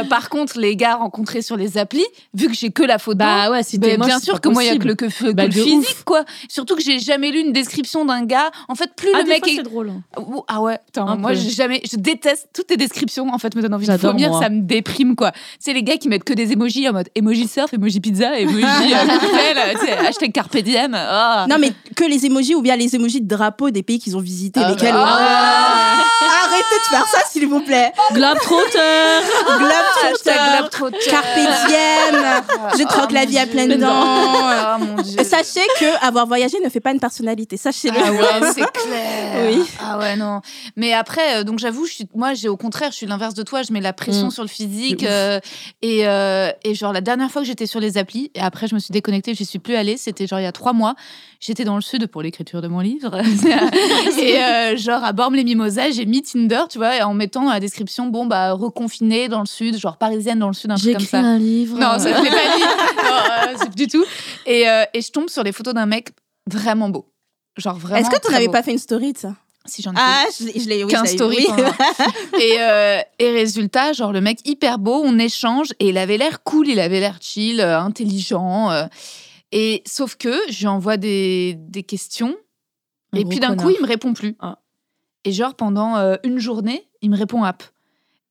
[0.09, 3.51] par contre, les gars rencontrés sur les applis, vu que j'ai que la photo, Bah
[3.51, 5.45] ouais, si ben, bien sûr que moi, il y a que le, que, que Bah,
[5.45, 6.23] le physique, quoi.
[6.49, 8.51] Surtout que j'ai jamais lu une description d'un gars.
[8.67, 9.89] En fait, plus Ah, le des mec fois, est c'est drôle.
[9.89, 10.03] hein.
[10.47, 13.27] Ah ouais, putain, moi j'ai jamais, je déteste toutes tes descriptions.
[13.33, 14.39] En fait, me donnent envie de vomir, moi.
[14.41, 15.31] ça me déprime quoi.
[15.59, 18.63] C'est les gars qui mettent que des emojis en mode emoji surf, emoji pizza, emoji
[18.63, 20.93] euh, cocktail, euh, hashtag carpe diem.
[20.95, 21.45] ah.
[21.49, 24.21] non, mais que les emojis ou bien les emojis de drapeaux des pays qu'ils ont
[24.21, 24.93] visités, Ah, lesquels.
[24.93, 27.91] bah, Ah, Arrêtez de faire ça, s'il vous plaît.
[28.13, 28.77] Globetrotter
[29.57, 31.09] Globetrotter, Hashtag globetrotter.
[31.09, 31.35] Carpe
[31.67, 32.23] diem.
[32.77, 33.51] Je croque Oh, la vie à Dieu.
[33.53, 33.89] pleines dents.
[33.91, 35.23] Ah mon dieu.
[35.23, 37.57] Sachez que avoir voyagé ne fait pas une personnalité.
[37.57, 37.97] Sachez-le.
[37.99, 39.49] Ah ouais, c'est clair.
[39.51, 39.63] Oui.
[39.83, 40.41] Ah ouais, non.
[40.75, 43.43] Mais après, euh, donc j'avoue, je suis, moi, j'ai au contraire, je suis l'inverse de
[43.43, 43.63] toi.
[43.63, 44.31] Je mets la pression Mm.
[44.31, 45.03] sur le physique.
[45.03, 45.39] Euh,
[45.81, 48.75] et, euh, et genre, la dernière fois que j'étais sur les applis, et après, je
[48.75, 50.95] me suis déconnectée, je suis plus allée, c'était genre il y a trois mois.
[51.39, 53.19] J'étais dans le sud pour l'écriture de mon livre.
[54.19, 57.59] et euh, genre, à Bormes-les-Mimosas, j'ai mis Tinder, tu vois, et en mettant dans la
[57.59, 61.01] description, bon, bah, reconfinée dans le sud, genre parisienne dans le sud, un truc comme
[61.01, 61.19] écrit ça.
[61.19, 61.77] un livre.
[61.77, 62.63] Non, ça je l'ai pas dit.
[63.03, 64.03] Non, euh, du tout.
[64.45, 66.09] Et, euh, et je tombe sur les photos d'un mec
[66.49, 67.05] vraiment beau.
[67.57, 67.99] Genre vraiment.
[67.99, 69.35] Est-ce que tu n'avais pas fait une story de ça?
[69.65, 71.37] Si j'en ai Ah, je, l'ai- je l'ai, oui, 15 je l'ai- stories.
[71.37, 71.45] oui.
[71.47, 76.17] pendant- et, euh, et résultat, genre le mec hyper beau, on échange et il avait
[76.17, 78.71] l'air cool, il avait l'air chill, euh, intelligent.
[78.71, 78.85] euh,
[79.51, 82.35] et sauf que je lui envoie des, des questions
[83.13, 84.35] Un et puis d'un coup il me répond plus.
[84.39, 84.57] Ah.
[85.23, 87.63] Et genre pendant euh, une journée, il me répond app.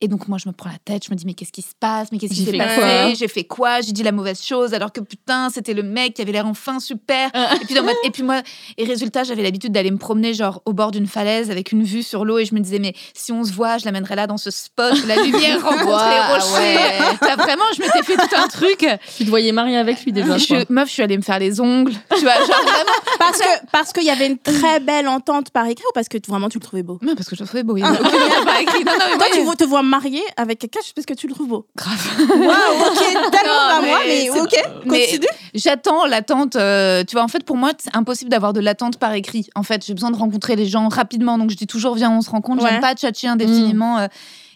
[0.02, 1.74] Et donc moi je me prends la tête, je me dis mais qu'est-ce qui se
[1.78, 4.92] passe, mais qu'est-ce qui s'est passé, j'ai fait quoi, j'ai dit la mauvaise chose alors
[4.92, 7.30] que putain c'était le mec qui avait l'air enfin super.
[7.34, 7.54] Ah.
[7.60, 8.40] Et puis, dans ma- et puis moi,
[8.78, 12.02] et résultat, j'avais l'habitude d'aller me promener genre au bord d'une falaise avec une vue
[12.02, 14.38] sur l'eau et je me disais mais si on se voit, je l'amènerai là dans
[14.38, 16.76] ce spot, où la lumière rencontre les rochers.
[16.76, 17.36] ouais.
[17.36, 18.86] Vraiment, je m'étais fait tout un truc.
[19.16, 20.38] Tu te voyais marier avec lui déjà.
[20.38, 21.92] Je meuf, je suis allée me faire les ongles.
[22.16, 22.90] Tu vois, genre vraiment.
[23.18, 26.16] Parce que parce qu'il y avait une très belle entente par écrit ou parce que
[26.26, 26.98] vraiment tu le trouvais beau?
[27.02, 27.76] Non, parce que je le trouvais beau.
[27.76, 28.84] Il y avait aucune raison par écrit.
[28.84, 31.34] Non, non, mais Toi, tu te vois marié avec quelqu'un juste parce que tu le
[31.34, 31.66] trouves beau.
[31.76, 32.16] grave.
[32.18, 32.98] Waouh, ok,
[33.30, 34.54] tellement pas moi, mais ok,
[34.88, 35.26] continue.
[35.54, 36.56] J'attends l'attente.
[36.56, 39.48] euh, tu vois, en fait, pour moi, c'est impossible d'avoir de l'attente par écrit.
[39.54, 41.36] En fait, j'ai besoin de rencontrer les gens rapidement.
[41.36, 42.62] Donc, je dis toujours, viens, on se rencontre.
[42.62, 42.70] Ouais.
[42.70, 43.98] J'aime pas tchatcher indéfiniment.
[43.98, 44.06] euh.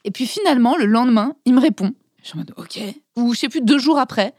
[0.05, 1.93] Et puis, finalement, le lendemain, il me répond.
[2.23, 2.79] Je suis en mode, OK.
[3.17, 4.33] Ou je sais plus, deux jours après.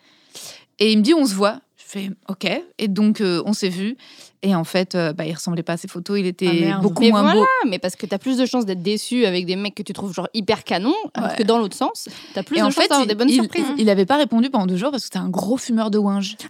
[0.79, 1.59] Et il me dit, on se voit.
[1.77, 2.47] Je fais, OK.
[2.79, 3.95] Et donc, euh, on s'est vu.
[4.43, 6.19] Et en fait, euh, bah, il ressemblait pas à ses photos.
[6.19, 7.47] Il était Ah, beaucoup Mais moins voilà, beau.
[7.67, 10.13] mais parce que t'as plus de chances d'être déçu avec des mecs que tu trouves
[10.13, 11.35] genre hyper canon, alors Ouais.
[11.35, 13.65] que dans l'autre sens, t'as plus Et de en chances d'avoir des bonnes il- surprises.
[13.77, 16.37] il avait pas répondu pendant deux jours parce que c'était un gros fumeur de winge.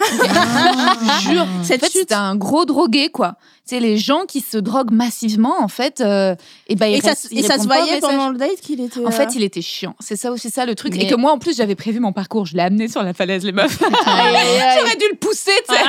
[1.07, 1.19] Ah.
[1.21, 1.45] Jure.
[1.63, 3.35] Cette en fait, c'était un gros drogué, quoi.
[3.67, 5.99] C'est les gens qui se droguent massivement, en fait.
[6.01, 6.35] euh,
[6.67, 8.99] et ben, Et ça, et ça se voyait pendant le date qu'il était.
[8.99, 9.95] En euh, fait, il était chiant.
[9.99, 10.95] C'est ça aussi ça le truc.
[10.95, 12.45] Et que moi, en plus, j'avais prévu mon parcours.
[12.45, 13.79] Je l'ai amené sur la falaise, les meufs.
[13.79, 15.81] J'aurais dû le pousser, tu sais.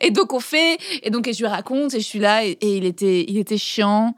[0.02, 2.58] et donc on fait, et donc et je lui raconte, et je suis là, et,
[2.60, 4.14] et il était, il était chiant.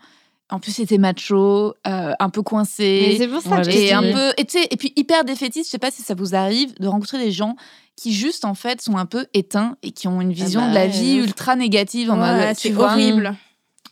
[0.51, 3.15] En plus, c'était macho, euh, un peu coincé.
[3.19, 5.69] c'est pour ça que Et un peu, et, puis hyper défaitiste.
[5.69, 7.57] Je sais pas si ça vous arrive de rencontrer des gens
[7.97, 10.75] qui juste en fait sont un peu éteints et qui ont une vision bah de
[10.75, 12.57] la ouais, vie ultra négative en ouais, mode.
[12.57, 13.35] tu c'est horrible.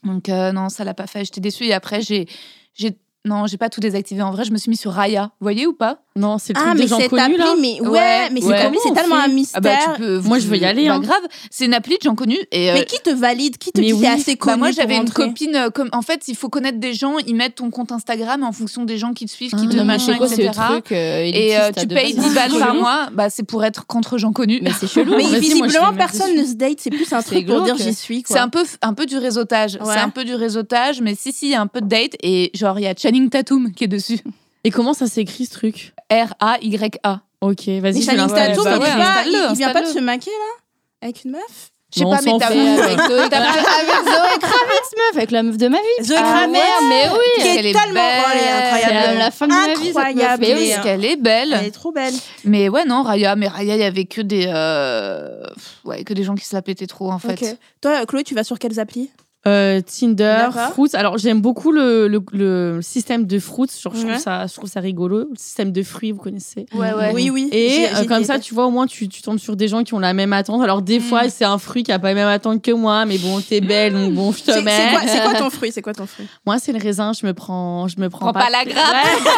[0.05, 1.25] Donc euh, non, ça l'a pas fait.
[1.25, 2.27] J'étais déçue et après j'ai,
[2.75, 4.21] j'ai, non, j'ai pas tout désactivé.
[4.23, 5.31] En vrai, je me suis mis sur Raya.
[5.41, 6.03] Vous voyez ou pas?
[6.15, 7.55] Non, c'est le Ah, truc mais des gens cette connus appli, là.
[7.59, 8.71] mais ouais, Ouais, mais c'est ouais.
[8.83, 9.59] c'est tellement un mystère.
[9.59, 10.19] Ah bah tu peux.
[10.21, 11.01] Moi, je veux y aller, Bah, hein.
[11.01, 11.23] grave.
[11.51, 12.71] C'est une appli de gens connus et.
[12.71, 13.57] euh, Mais qui te valide?
[13.57, 14.07] Qui te Mais dit oui.
[14.07, 16.79] assez connu bah moi pour j'avais une copine euh, comme en fait il faut connaître
[16.79, 19.57] des gens ils mettent ton compte Instagram en fonction des gens qui te suivent qui
[19.67, 20.51] Ah, te mais machin c'est quoi ce etc.
[20.69, 23.87] truc euh, et euh, tu payes base 10 balles par mois bah c'est pour être
[23.87, 25.15] contre gens connus Mais c'est chelou.
[25.17, 26.79] Mais moi, visiblement, personne ne se date.
[26.81, 28.23] C'est plus un C'est truc pour dire j'y suis.
[28.27, 31.47] c'est un peu un peu du réseautage c'est un peu du réseautage mais si si
[31.47, 33.85] il y a un peu de date et genre il y a Channing Tatum qui
[33.85, 34.21] est dessus
[34.65, 37.71] Et comment ça s'écrit ce truc R A Y A Ok, vas-y.
[37.71, 41.07] Mais bah il, ouais, est pas- installe-le, il- il vient pas de se maquer là
[41.09, 41.71] Avec une meuf?
[41.95, 45.77] Je sais Mais pas mais t'as avec Zoé Kravitz, meuf, avec la meuf de ma
[45.77, 46.05] vie.
[46.07, 48.23] Zoé Ah Kravitz, mais oui, qui est elle est tellement belle.
[48.25, 49.19] oh, elle est incroyable.
[49.19, 50.39] la femme de ma vie.
[50.41, 52.15] Mais oui, qu'elle est belle Elle est trop belle.
[52.45, 55.43] mais ouais non Raya mais Raya il y avait que des euh,
[55.85, 57.59] ouais que des gens qui se la pétaient trop en fait.
[57.83, 59.11] Toi, Chloé, tu vas sur quelles applis?
[59.47, 60.49] Euh, Tinder.
[60.71, 60.91] Fruits.
[60.95, 63.67] Alors j'aime beaucoup le, le, le système de Fruits.
[63.83, 64.13] Genre, je, Ouais.
[64.13, 65.19] trouve ça, je trouve ça rigolo.
[65.31, 66.67] Le système de fruits, vous connaissez.
[66.75, 67.49] ouais ouais Oui, oui.
[67.51, 69.67] Et J'ai- euh, j'ai comme ça, tu vois, au moins, tu, tu tombes sur des
[69.67, 70.63] gens qui ont la même attente.
[70.63, 71.03] Alors, des Mm.
[71.03, 73.61] fois, c'est un fruit qui a pas la même attente que moi, mais bon, t'es
[73.61, 74.91] belle, donc bon, je te c'est mets.
[74.93, 76.27] quoi, c'est quoi ton fruit C'est quoi ton fruit?
[76.47, 78.93] Moi, c'est le raisin, je me prends, je me prends, Prends pas la grappe.
[78.95, 79.31] Ouais.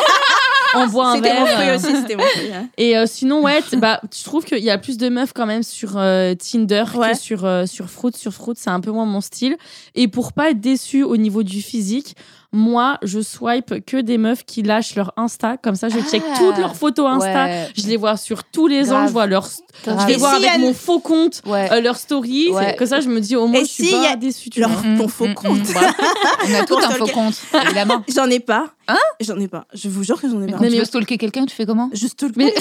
[0.76, 1.76] On boit un C'était mon fruit verre.
[1.76, 1.96] aussi.
[1.96, 2.52] C'était mon fruit.
[2.52, 2.68] hein.
[2.76, 5.62] Et euh, sinon, ouais, bah, je trouve qu'il y a plus de meufs quand même
[5.62, 7.12] sur euh, Tinder Ouais.
[7.12, 8.12] que sur, euh, sur Fruits.
[8.16, 9.56] Sur Fruits, c'est un peu moins mon style.
[9.94, 12.16] Et pour pas être déçu au niveau du physique,
[12.56, 15.56] moi, je swipe que des meufs qui lâchent leur Insta.
[15.56, 16.36] Comme ça, je check Ah.
[16.38, 17.44] toutes leurs photos Insta.
[17.46, 17.68] Ouais.
[17.76, 19.08] Je les vois sur tous les ans.
[19.08, 19.48] Je vois leur,
[19.84, 20.08] Grave.
[20.08, 22.50] je voir si avec mon faux compte ouais euh, leur story.
[22.52, 22.66] Ouais.
[22.70, 24.16] C'est- Que ça, je me dis au moins, Et je suis si y pas a
[24.16, 24.50] déçue.
[24.50, 24.96] Tu leur- vois.
[24.96, 25.58] ton faux Mm, compte.
[25.58, 25.90] mm, voilà.
[26.48, 27.34] On a tout un faux compte,
[27.64, 28.04] évidemment.
[28.14, 28.66] J'en ai pas.
[28.88, 29.66] Hein J'en ai pas.
[29.72, 30.58] Je vous jure que j'en ai Mais pas.
[30.58, 32.60] quand tu veux stalker quelqu'un, tu fais comment Juste tout le Mais- temps.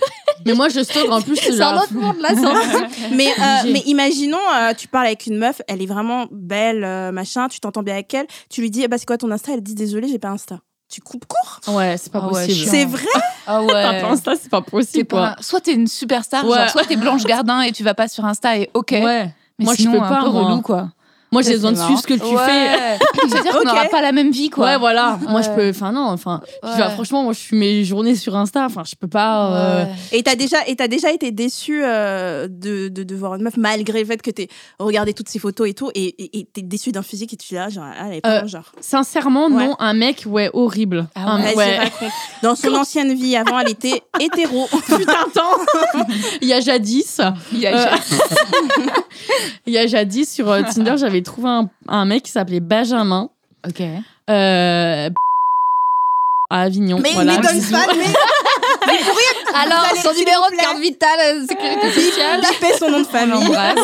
[0.46, 1.36] Mais moi, je stalk en plus.
[1.36, 5.06] C'est genre- un autre monde là, c'est un Mais, euh, mais imaginons, euh, tu parles
[5.06, 8.60] avec une meuf, elle est vraiment belle, euh, machin, tu t'entends bien avec elle, tu
[8.60, 9.52] lui dis, eh bah, c'est quoi ton Insta?
[9.54, 10.58] Elle dit, désolé, j'ai pas Insta.
[10.90, 11.60] Tu coupes court?
[11.76, 12.68] Ouais, c'est pas Ah ouais, possible.
[12.68, 13.06] C'est vrai?
[13.46, 15.04] Ah T'as pas Insta, c'est pas possible.
[15.06, 15.42] pas- Quoi.
[15.42, 16.58] Soit t'es une superstar, Ouais.
[16.58, 18.90] genre, soit t'es Blanche Gardin et tu vas pas sur Insta et ok.
[18.92, 19.32] Ouais.
[19.58, 20.44] Mais Moi, je peux un pas, peu moi.
[20.44, 20.88] relou, quoi.
[21.32, 22.98] Moi, j'ai besoin de suivre ce que tu fais.
[23.28, 24.66] C'est-à-dire qu'on n'aura pas la même vie, quoi.
[24.66, 25.18] Ouais, voilà.
[25.28, 25.70] Moi, je peux.
[25.70, 26.02] Enfin, non.
[26.08, 26.90] Enfin, Ouais.
[26.94, 28.64] franchement, moi, je suis mes journées sur Insta.
[28.66, 29.52] Enfin, je peux pas.
[29.54, 29.90] euh, Ouais.
[30.12, 33.56] Et t'as déjà, et t'as déjà été déçu euh, de, de, de voir une meuf,
[33.56, 36.14] malgré le fait que t'aies regardé toutes ses photos et tout, et
[36.52, 38.70] t'es déçu d'un physique et tu là, genre, ah, elle est pas Euh, genre.
[38.80, 39.66] Sincèrement, Ouais.
[39.66, 39.76] non.
[39.78, 41.06] Un mec, ouais, horrible.
[41.14, 41.42] Ah Un-.
[42.42, 44.68] Dans son ancienne vie, avant, elle était hétéro.
[44.86, 46.04] Putain, attends.
[46.42, 47.20] Il y a jadis.
[47.52, 47.96] Il y a- Euh,
[49.66, 53.30] Il y a jadis sur euh, Tinder, j'avais trouvé un, un mec qui s'appelait Benjamin.
[53.66, 53.80] Ok.
[53.80, 55.10] Euh,
[56.50, 56.98] à Avignon.
[57.02, 58.04] Mais voilà, il pas, mais.
[59.54, 62.40] Alors, allez, son numéro de carte vitale, euh, sécurité sociale.
[62.40, 63.32] Bipez son nom de famille.
[63.34, 63.78] l'embrasse.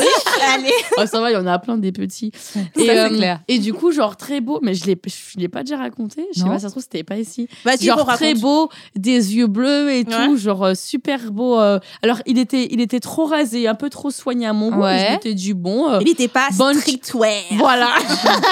[0.54, 0.72] Allez.
[0.96, 2.32] Oh, ça va, il y en a plein des petits.
[2.34, 3.40] Ça, Et, c'est euh, clair.
[3.48, 6.26] et du coup, genre très beau, mais je l'ai, je l'ai pas déjà raconté.
[6.34, 7.48] Je sais pas, ça se trouve, c'était pas ici.
[7.64, 8.14] Vas-y, genre raconte.
[8.16, 10.04] très beau, des yeux bleus et Ouais.
[10.04, 11.58] tout, genre euh, super beau.
[11.60, 11.78] euh.
[12.02, 14.82] Alors il était, il était trop rasé, un peu trop soigné à mon goût.
[14.82, 15.06] Ouais.
[15.08, 17.42] Je m'étais dit bon, euh, Il était pas Bonne- streetwear.
[17.52, 17.90] voilà,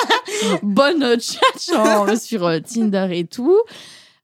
[0.63, 3.57] bonne euh, chat genre, sur euh, Tinder et tout.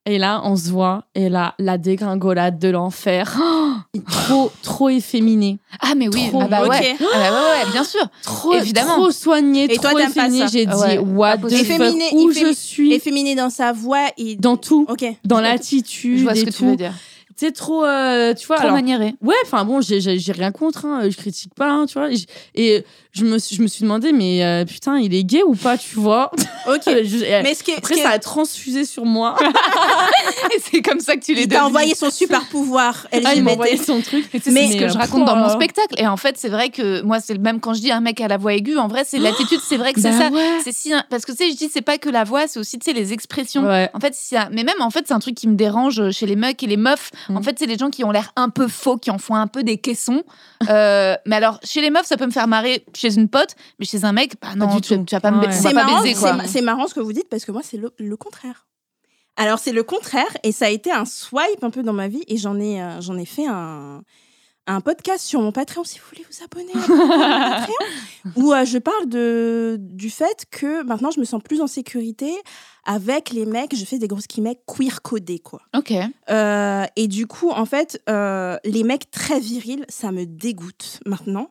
[0.04, 3.38] Et là, on se voit, et là, la dégringolade de l'enfer,
[4.10, 6.28] trop, trop efféminé, Ah, mais oui.
[6.28, 6.96] Trop ah bah ouais.
[7.00, 8.00] Ah bah ouais, ouais, bien sûr.
[8.24, 8.94] trop, Évidemment.
[8.96, 10.46] trop soigné, Et trop toi, efféminé.
[10.50, 14.34] J'ai dit, Ouais, what the fuck, où je suis, Efféminé dans sa voix et.
[14.34, 15.04] dans tout, Ok.
[15.24, 16.66] dans l'attitude Je vois ce que tu tout.
[16.70, 16.94] veux dire.
[17.38, 19.14] Tu sais, trop, euh, tu vois, Trop alors, maniéré.
[19.22, 20.00] Ouais, enfin bon, j'ai-
[20.32, 22.08] rien contre, hein, je critique pas, hein, tu vois.
[22.54, 25.54] Et je, me, suis- je me suis demandé, mais euh, putain, il est gay ou
[25.54, 26.30] pas, tu vois?
[26.66, 26.82] Ok.
[26.86, 29.36] Je- Mais ce qui est- Après, ce qui ça a transfusé sur moi.
[30.56, 33.42] Et c'est comme ça que tu les il t'a envoyé son super pouvoir Ah, il
[33.42, 33.86] m'a envoyé LGBT.
[33.86, 34.28] son truc.
[34.32, 35.50] Mais c'est Mais- ce que je euh, raconte dans mon oh.
[35.50, 35.94] spectacle.
[35.98, 38.20] Et en fait, c'est vrai que moi, c'est le même quand je dis un mec
[38.20, 38.76] à la voix aiguë.
[38.78, 39.60] En vrai, c'est l'attitude.
[39.62, 40.28] C'est vrai que c'est Bah ça.
[40.30, 40.58] ouais.
[40.64, 42.78] C'est si parce que tu sais, je dis c'est pas que la voix, c'est aussi
[42.78, 43.64] tu sais les expressions.
[43.64, 43.90] Ouais.
[43.94, 46.26] En fait, c'est un- mais même en fait, c'est un truc qui me dérange chez
[46.26, 47.10] les mecs et les meufs.
[47.28, 47.36] Mm.
[47.36, 49.46] En fait, c'est les gens qui ont l'air un peu faux, qui en font un
[49.46, 50.22] peu des caissons.
[50.68, 53.86] Euh, mais alors, chez les meufs, ça peut me faire marrer chez une pote, mais
[53.86, 55.04] chez un mec, bah non, du tu, tout.
[55.04, 55.52] tu vas pas me Ouais.
[55.52, 56.14] C'est pas marrant, baiser
[56.46, 58.66] c'est marrant ce que vous dites parce que moi, c'est le, le contraire.
[59.36, 62.22] Alors, c'est le contraire et ça a été un swipe un peu dans ma vie
[62.28, 64.02] et j'en ai, euh, j'en ai fait un,
[64.66, 67.74] un podcast sur mon Patreon si vous voulez vous abonner à mon Patreon
[68.36, 72.32] où euh, je parle de, du fait que maintenant je me sens plus en sécurité
[72.84, 75.62] avec les mecs, je fais des grosses guillemets queer codés quoi.
[75.76, 75.92] Ok.
[76.30, 81.50] Euh, et du coup, en fait, euh, les mecs très virils, ça me dégoûte maintenant.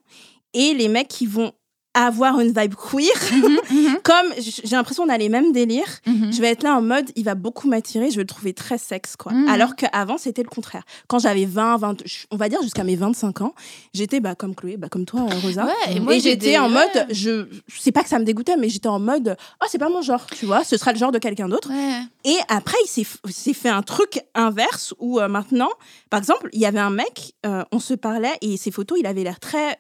[0.54, 1.54] Et les mecs qui vont
[1.94, 3.12] avoir une vibe queer,
[4.04, 6.32] comme j- j'ai l'impression qu'on a les mêmes délires, Mhm.
[6.32, 8.78] je vais être là en mode, il va beaucoup m'attirer, je vais le trouver très
[8.78, 9.34] sexe, quoi.
[9.34, 9.48] Mhm.
[9.50, 10.84] Alors qu'avant, c'était le contraire.
[11.08, 11.98] Quand j'avais 20, 20,
[12.32, 13.54] on va dire jusqu'à mes 25 ans,
[13.94, 15.66] j'étais bah, comme Chloé, bah, comme toi, Rosa.
[15.66, 18.70] Ouais, et j'étais des- en mode, je, je sais pas que ça me dégoûtait, mais
[18.70, 21.20] j'étais en mode, oh, c'est pas mon genre, tu vois, ce sera le genre de
[21.20, 21.70] quelqu'un d'autre.
[21.70, 22.02] Ouais.
[22.24, 25.70] Et après, il s'est fait un truc inverse où euh, maintenant,
[26.10, 29.06] par exemple, il y avait un mec, euh, on se parlait et ses photos, il
[29.06, 29.78] avait l'air très.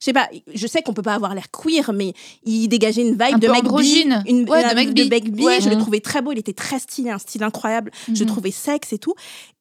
[0.00, 2.12] Je sais pas, je sais qu'on peut pas avoir l'air queer, mais
[2.44, 3.64] il dégageait une vibe Un de mec
[4.28, 4.74] une Ouais, de
[5.08, 5.44] mec bi.
[5.44, 5.60] Ouais.
[5.60, 5.80] Je le Mhm.
[5.82, 7.90] trouvais très beau, il était très stylé, un style incroyable.
[8.06, 8.26] Je le Mhm.
[8.26, 9.14] trouvais sexe et tout.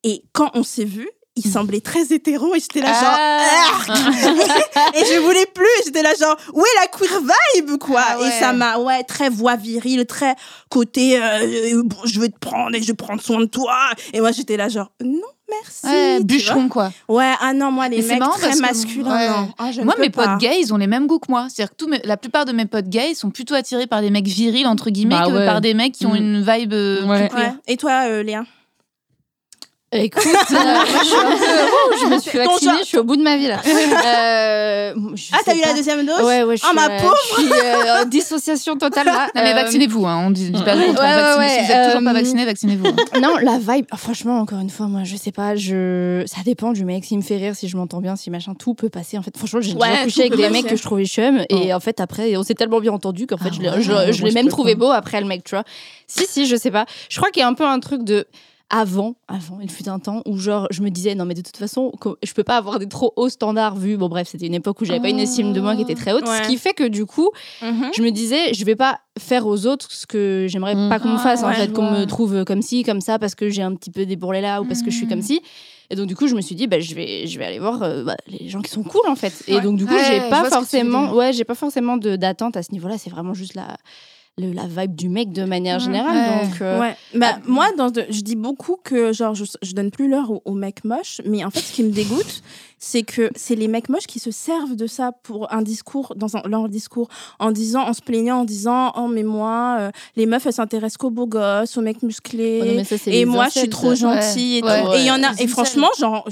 [0.04, 3.18] Et quand on s'est vu, il semblait très hétéro et j'étais là genre
[4.76, 4.92] Ah.
[4.96, 7.22] et je voulais plus j'étais là genre où est la queer
[7.56, 8.02] vibe quoi?
[8.08, 8.28] Ah ouais.
[8.28, 10.36] et ça m'a ouais très voix virile très
[10.70, 13.78] côté euh, bon, je vais te prendre et je vais prendre soin de toi
[14.14, 16.92] et moi j'étais là genre non merci Ouais, bûcheron quoi.
[17.08, 19.28] ouais ah non moi les mecs très masculins ouais.
[19.30, 20.28] non Ah, Moi, mes pas.
[20.28, 21.48] potes gays, ils ont les mêmes goûts que moi.
[21.50, 24.10] C'est-à-dire que tous mes- la plupart de mes potes gays sont plutôt attirés par des
[24.10, 25.46] mecs virils, entre guillemets, Bah que ouais.
[25.46, 26.18] par des mecs qui ont Mm.
[26.18, 27.28] une vibe euh, Ouais.
[27.28, 27.48] plus queer.
[27.52, 27.56] Ouais.
[27.68, 28.44] et toi euh, Léa?
[29.94, 31.36] Écoute, euh, moi, je suis un peu.
[31.36, 33.62] Ouh, je me suis Ton vaccinée, genre- je suis au bout de ma vie là.
[33.66, 35.68] Euh, je ah sais t'as eu pas.
[35.68, 38.06] la deuxième dose Ouais, ouais, je Oh, suis, ma euh, pauvre Je suis euh, en
[38.06, 39.28] dissociation totale là.
[39.34, 40.26] Non, mais Euh, vaccinez-vous, hein.
[40.28, 41.16] on dit, dit pas le ouais, contraire.
[41.16, 42.86] ouais, Vaccinez- ouais, si vous êtes toujours euh, pas vacciné, vaccinez-vous.
[42.88, 43.20] hein.
[43.22, 46.24] Non, la vibe, ah, franchement, encore une fois, moi, je sais pas, je...
[46.26, 48.74] ça dépend du mec, s'il me fait rire, si je m'entends bien, si machin, tout
[48.74, 49.18] peut passer.
[49.18, 50.54] En fait, franchement, j'ai Ouais, déjà tout couché avec peut des passer.
[50.64, 53.38] mecs que je trouvais chum, et en fait, après, on s'est tellement bien entendu qu'en
[53.38, 54.80] fait, Ah je l'ai, ouais, je- moi, je l'ai je même trouvé pas.
[54.80, 55.64] beau après le mec, tu vois.
[56.08, 56.86] Si, si, je sais pas.
[57.10, 58.28] Je crois qu'il y a un peu un truc de.
[58.70, 61.56] Avant, avant, il fut un temps où genre je me disais non mais de toute
[61.56, 64.82] façon je peux pas avoir des trop hauts standards vu bon bref c'était une époque
[64.82, 66.44] où j'avais pas une estime de moi qui était très haute Ouais.
[66.44, 67.30] ce qui fait que du coup
[67.62, 67.92] Mhm.
[67.96, 70.90] je me disais, je vais pas faire aux autres ce que j'aimerais Mm.
[70.90, 72.00] pas qu'on me Ah, fasse, en ouais, fait, qu'on vois.
[72.00, 74.66] me trouve comme ci, comme ça, parce que j'ai un petit peu débourré là ou
[74.66, 75.24] parce que je suis comme Mm.
[75.24, 75.42] ci.
[75.90, 77.82] Et donc, du coup, je me suis dit, bah, je, vais, je vais aller voir
[77.82, 79.34] euh, bah, les gens qui sont cool, en fait.
[79.48, 79.62] Et Ouais.
[79.62, 82.62] donc, du coup, Ouais, j'ai je pas forcément, ouais, j'ai pas forcément de- d'attente à
[82.64, 82.98] ce niveau-là.
[83.00, 83.78] C'est vraiment juste la,
[84.40, 86.16] le- la vibe du mec de manière générale.
[86.16, 86.48] Ouais.
[86.50, 86.96] Donc, euh, Ouais.
[87.16, 90.30] Bah, ah, moi, dans de- je dis beaucoup que genre je, je donne plus l'heure
[90.32, 92.44] aux, aux mecs moches, mais en fait, ce qui me dégoûte,
[92.80, 96.38] c'est que c'est les mecs moches qui se servent de ça pour un discours, dans
[96.38, 97.08] un- leur discours,
[97.40, 100.98] en disant, en se plaignant, en disant, oh mais moi, euh, les meufs elles s'intéressent
[100.98, 102.60] qu'aux beaux gosses, aux mecs musclés.
[102.64, 104.82] oh non, ça, et moi, je suis trop gentille et Ouais.
[104.84, 104.90] tout.
[104.90, 104.98] Ouais.
[104.98, 106.28] Et il y en a, et franchement, genre,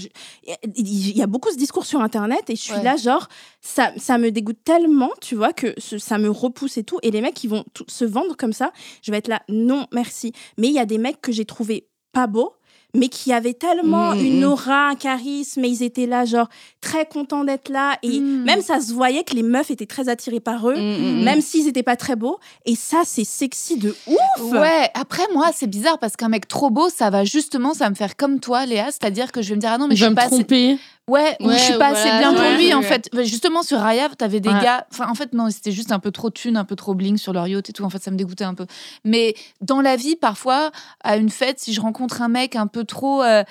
[0.75, 3.27] il y a beaucoup ce discours sur Internet et je suis là, genre,
[3.62, 6.99] ça, ça me dégoûte tellement, tu vois, que ce- ça me repousse et tout.
[7.01, 10.31] Et les mecs qui vont se vendre comme ça, je vais être là, non, merci.
[10.58, 12.53] Mais il y a des mecs que j'ai trouvé pas beaux,
[12.95, 14.43] mais qui avaient tellement Mm, une mm.
[14.51, 16.47] aura, un charisme, et ils étaient là, genre,
[16.81, 17.97] très contents d'être là.
[18.03, 18.43] Et Mm.
[18.43, 21.84] même ça se voyait que les meufs étaient très attirées par eux, même s'ils étaient
[21.84, 22.39] pas très beaux.
[22.65, 24.51] Et ça, c'est sexy de ouf.
[24.51, 27.89] Ouais, après moi c'est bizarre parce qu'un mec trop beau ça va justement ça va
[27.89, 30.01] me faire comme toi Léa, c'est-à-dire que je vais me dire ah non mais je
[30.01, 30.77] va suis me pas assez tromper.
[31.08, 33.10] Ouais, ou Ouais, je suis pas assez bien pour lui en fait.
[33.24, 34.88] Justement sur Raya, t'avais des gars.
[34.91, 37.32] Enfin, en fait, non, c'était juste un peu trop thune, un peu trop bling sur
[37.32, 37.84] leur yacht et tout.
[37.84, 38.65] En fait, ça me dégoûtait un peu.
[39.04, 40.72] Mais dans la vie, parfois,
[41.04, 43.22] à une fête, si je rencontre un mec un peu trop.
[43.24, 43.44] euh,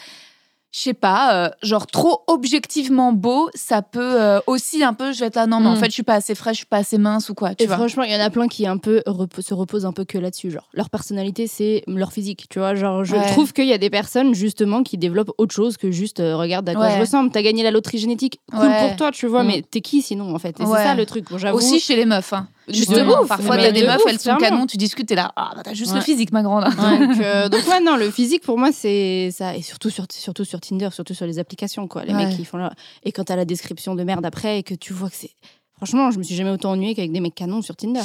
[0.77, 5.21] je sais pas, euh, genre trop objectivement beau, ça peut euh, aussi un peu, je
[5.21, 5.77] vais être là, non, mais en Mm.
[5.77, 7.67] fait, je suis pas assez fraîche, je suis pas assez mince ou quoi, tu Et
[7.69, 7.77] vois.
[7.77, 9.01] franchement, il y en a plein qui un peu
[9.39, 10.51] se reposent un peu que là-dessus.
[10.51, 12.47] Genre, leur personnalité, c'est leur physique.
[12.51, 13.27] Tu vois, genre, je Ouais.
[13.31, 16.69] trouve qu'il y a des personnes justement qui développent autre chose que juste euh, regarde
[16.69, 16.95] à quoi Ouais.
[16.97, 17.31] je ressemble.
[17.31, 18.81] T'as gagné la loterie génétique, cool Ouais.
[18.89, 19.45] pour toi, tu vois.
[19.45, 19.47] Mm.
[19.47, 20.59] Mais t'es qui sinon en fait?
[20.61, 21.27] Et c'est ça le truc.
[21.31, 21.53] Bon.
[21.53, 22.49] Aussi chez les meufs, hein.
[22.69, 25.53] Justement, parfois, t'as des de meufs, ouf, elles sont canon, tu discutes, t'es là, ah,
[25.55, 26.65] bah, t'as juste le physique, ma grande.
[26.77, 30.45] donc, euh, donc ouais, non, le physique pour moi c'est ça et surtout sur surtout
[30.45, 32.05] sur Tinder, surtout sur les applications quoi.
[32.05, 32.27] Les Ouais.
[32.27, 32.73] mecs qui font là
[33.03, 35.33] et quand t'as la description de merde après et que tu vois que c'est
[35.85, 38.01] franchement, je me suis jamais autant ennuyée qu'avec des mecs canons sur Tinder.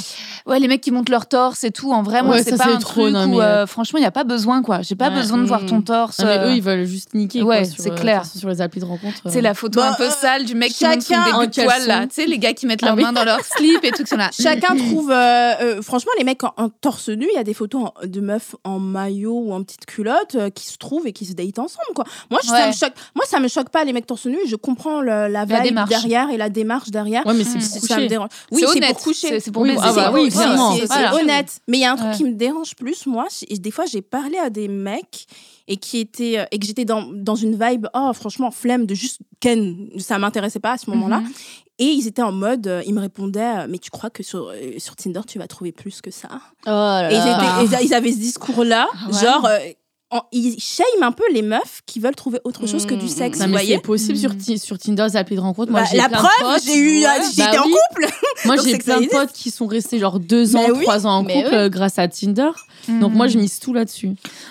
[0.46, 2.64] Ouais, les mecs qui montent leur torse et tout, en vrai, moi, Ouais, c'est pas
[2.64, 4.82] c'est un trop, truc non, où, mais, euh, franchement, il n'y a pas besoin, quoi.
[4.82, 5.14] J'ai pas Ouais.
[5.14, 5.66] besoin de voir Mm.
[5.66, 6.16] ton torse.
[6.20, 7.42] Ah, mais euh, eux, ils veulent juste niquer.
[7.42, 8.24] Ouais, c'est euh, clair.
[8.26, 9.16] sur les applis de rencontre.
[9.26, 11.44] C'est la photo Bah, un peu euh, sale du mec qui monte son début en
[11.46, 12.06] de poil, là.
[12.06, 14.28] Tu sais, les gars qui mettent Ah leurs mains dans leur slip et tout, là.
[14.38, 15.10] Chacun trouve.
[15.10, 15.14] euh,
[15.62, 18.20] euh, franchement, les mecs en, en torse nu, il y a des photos en- de
[18.20, 21.58] meufs en maillot ou en petite culotte euh, qui se trouvent et qui se datent
[21.58, 22.04] ensemble, quoi.
[22.30, 22.92] Moi, je- ça me choque.
[23.14, 24.36] Moi, ça me choque pas les mecs torse nu.
[24.46, 25.88] Je comprends le- la vibe démarche.
[25.88, 27.24] derrière et la démarche derrière.
[27.26, 28.30] Ouais, mais c'est Ça me dérange.
[28.50, 29.40] Oui, C'est pour coucher.
[29.40, 30.38] c'est- pour Oui, ah bah oui, c'est-
[30.86, 31.14] Voilà.
[31.14, 31.60] honnête.
[31.68, 32.16] Mais il y a un truc Ouais.
[32.16, 33.26] qui me dérange plus, moi.
[33.50, 35.26] des fois, j'ai parlé à des mecs
[35.68, 38.94] et qui étaient euh, et que j'étais dans, dans une vibe, oh franchement, flemme de
[38.94, 39.88] juste Ken.
[39.98, 41.20] Ça m'intéressait pas à ce moment-là.
[41.20, 41.30] Mhm.
[41.78, 44.52] Et ils étaient en mode, euh, ils me répondaient, euh, mais tu crois que sur,
[44.76, 46.28] sur Tinder, tu vas trouver plus que ça?
[46.66, 47.18] Oh là Et ils,
[47.84, 49.18] étaient- avaient ce discours-là, Ah ouais.
[49.18, 49.48] genre,
[50.12, 53.06] euh, en- ils shame un peu les meufs qui veulent trouver autre chose que du
[53.06, 54.38] Mm, sexe, Non, vous mais voyez c'est possible sur, Mm.
[54.38, 55.70] Ti- sur Tinder, les applis de rencontre.
[55.70, 56.62] Moi, Bah, j'ai La plein de preuve, potes.
[56.64, 57.08] j'ai eu, Ouais.
[57.30, 57.74] j'étais Bah en oui.
[57.90, 58.06] couple.
[58.44, 60.82] Moi, j'ai plein de potes qui sont restés genre deux ans, Mais oui.
[60.84, 61.56] trois ans en Mais couple oui.
[61.58, 62.50] euh, grâce à Tinder.
[62.88, 64.14] Donc, moi, je mise tout là-dessus.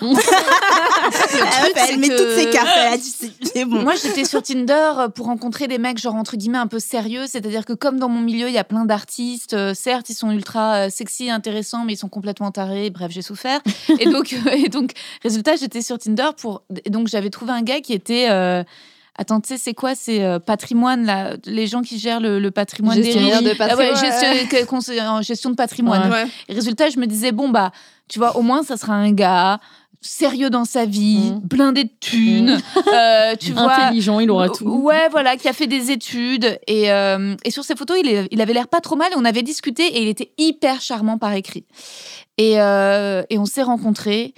[1.88, 3.82] Elle met que- toutes ses cartes, elle a dit, c'est c'est bon.
[3.82, 7.24] Moi, j'étais sur Tinder euh, pour rencontrer des mecs, genre entre guillemets, un peu sérieux.
[7.26, 10.30] C'est-à-dire que, comme dans mon milieu, il y a plein d'artistes, euh, certes, ils sont
[10.30, 12.90] ultra euh, sexy, intéressants, mais ils sont complètement tarés.
[12.90, 13.60] Bref, j'ai souffert.
[13.98, 14.92] et, donc, et donc,
[15.22, 16.62] résultat, j'étais sur Tinder pour.
[16.84, 18.28] Et donc, j'avais trouvé un gars qui était.
[18.30, 18.62] euh,
[19.18, 22.50] Attends, tu sais, c'est quoi C'est euh, patrimoine, là, les gens qui gèrent le, le
[22.50, 23.16] patrimoine des riches.
[23.16, 23.96] de Ah ouais, patrimoine.
[23.96, 26.10] gestion, que- conseil- en gestion de patrimoine.
[26.10, 26.24] Ouais.
[26.48, 27.70] Et résultat, je me disais, bon, bah,
[28.08, 29.60] tu vois, au moins, ça sera un gars
[30.00, 31.40] sérieux dans sa vie, Mm.
[31.40, 32.58] blindé de thunes,
[32.94, 33.74] euh, tu vois.
[33.88, 34.64] Intelligent, il aura tout.
[34.64, 36.58] Ouais, voilà, qui a fait des études.
[36.66, 39.12] Et, euh, et sur ses photos, il, est- il avait l'air pas trop mal.
[39.12, 41.66] Et on avait discuté et il était hyper charmant par écrit.
[42.38, 44.32] Et, euh, et on s'est rencontrés.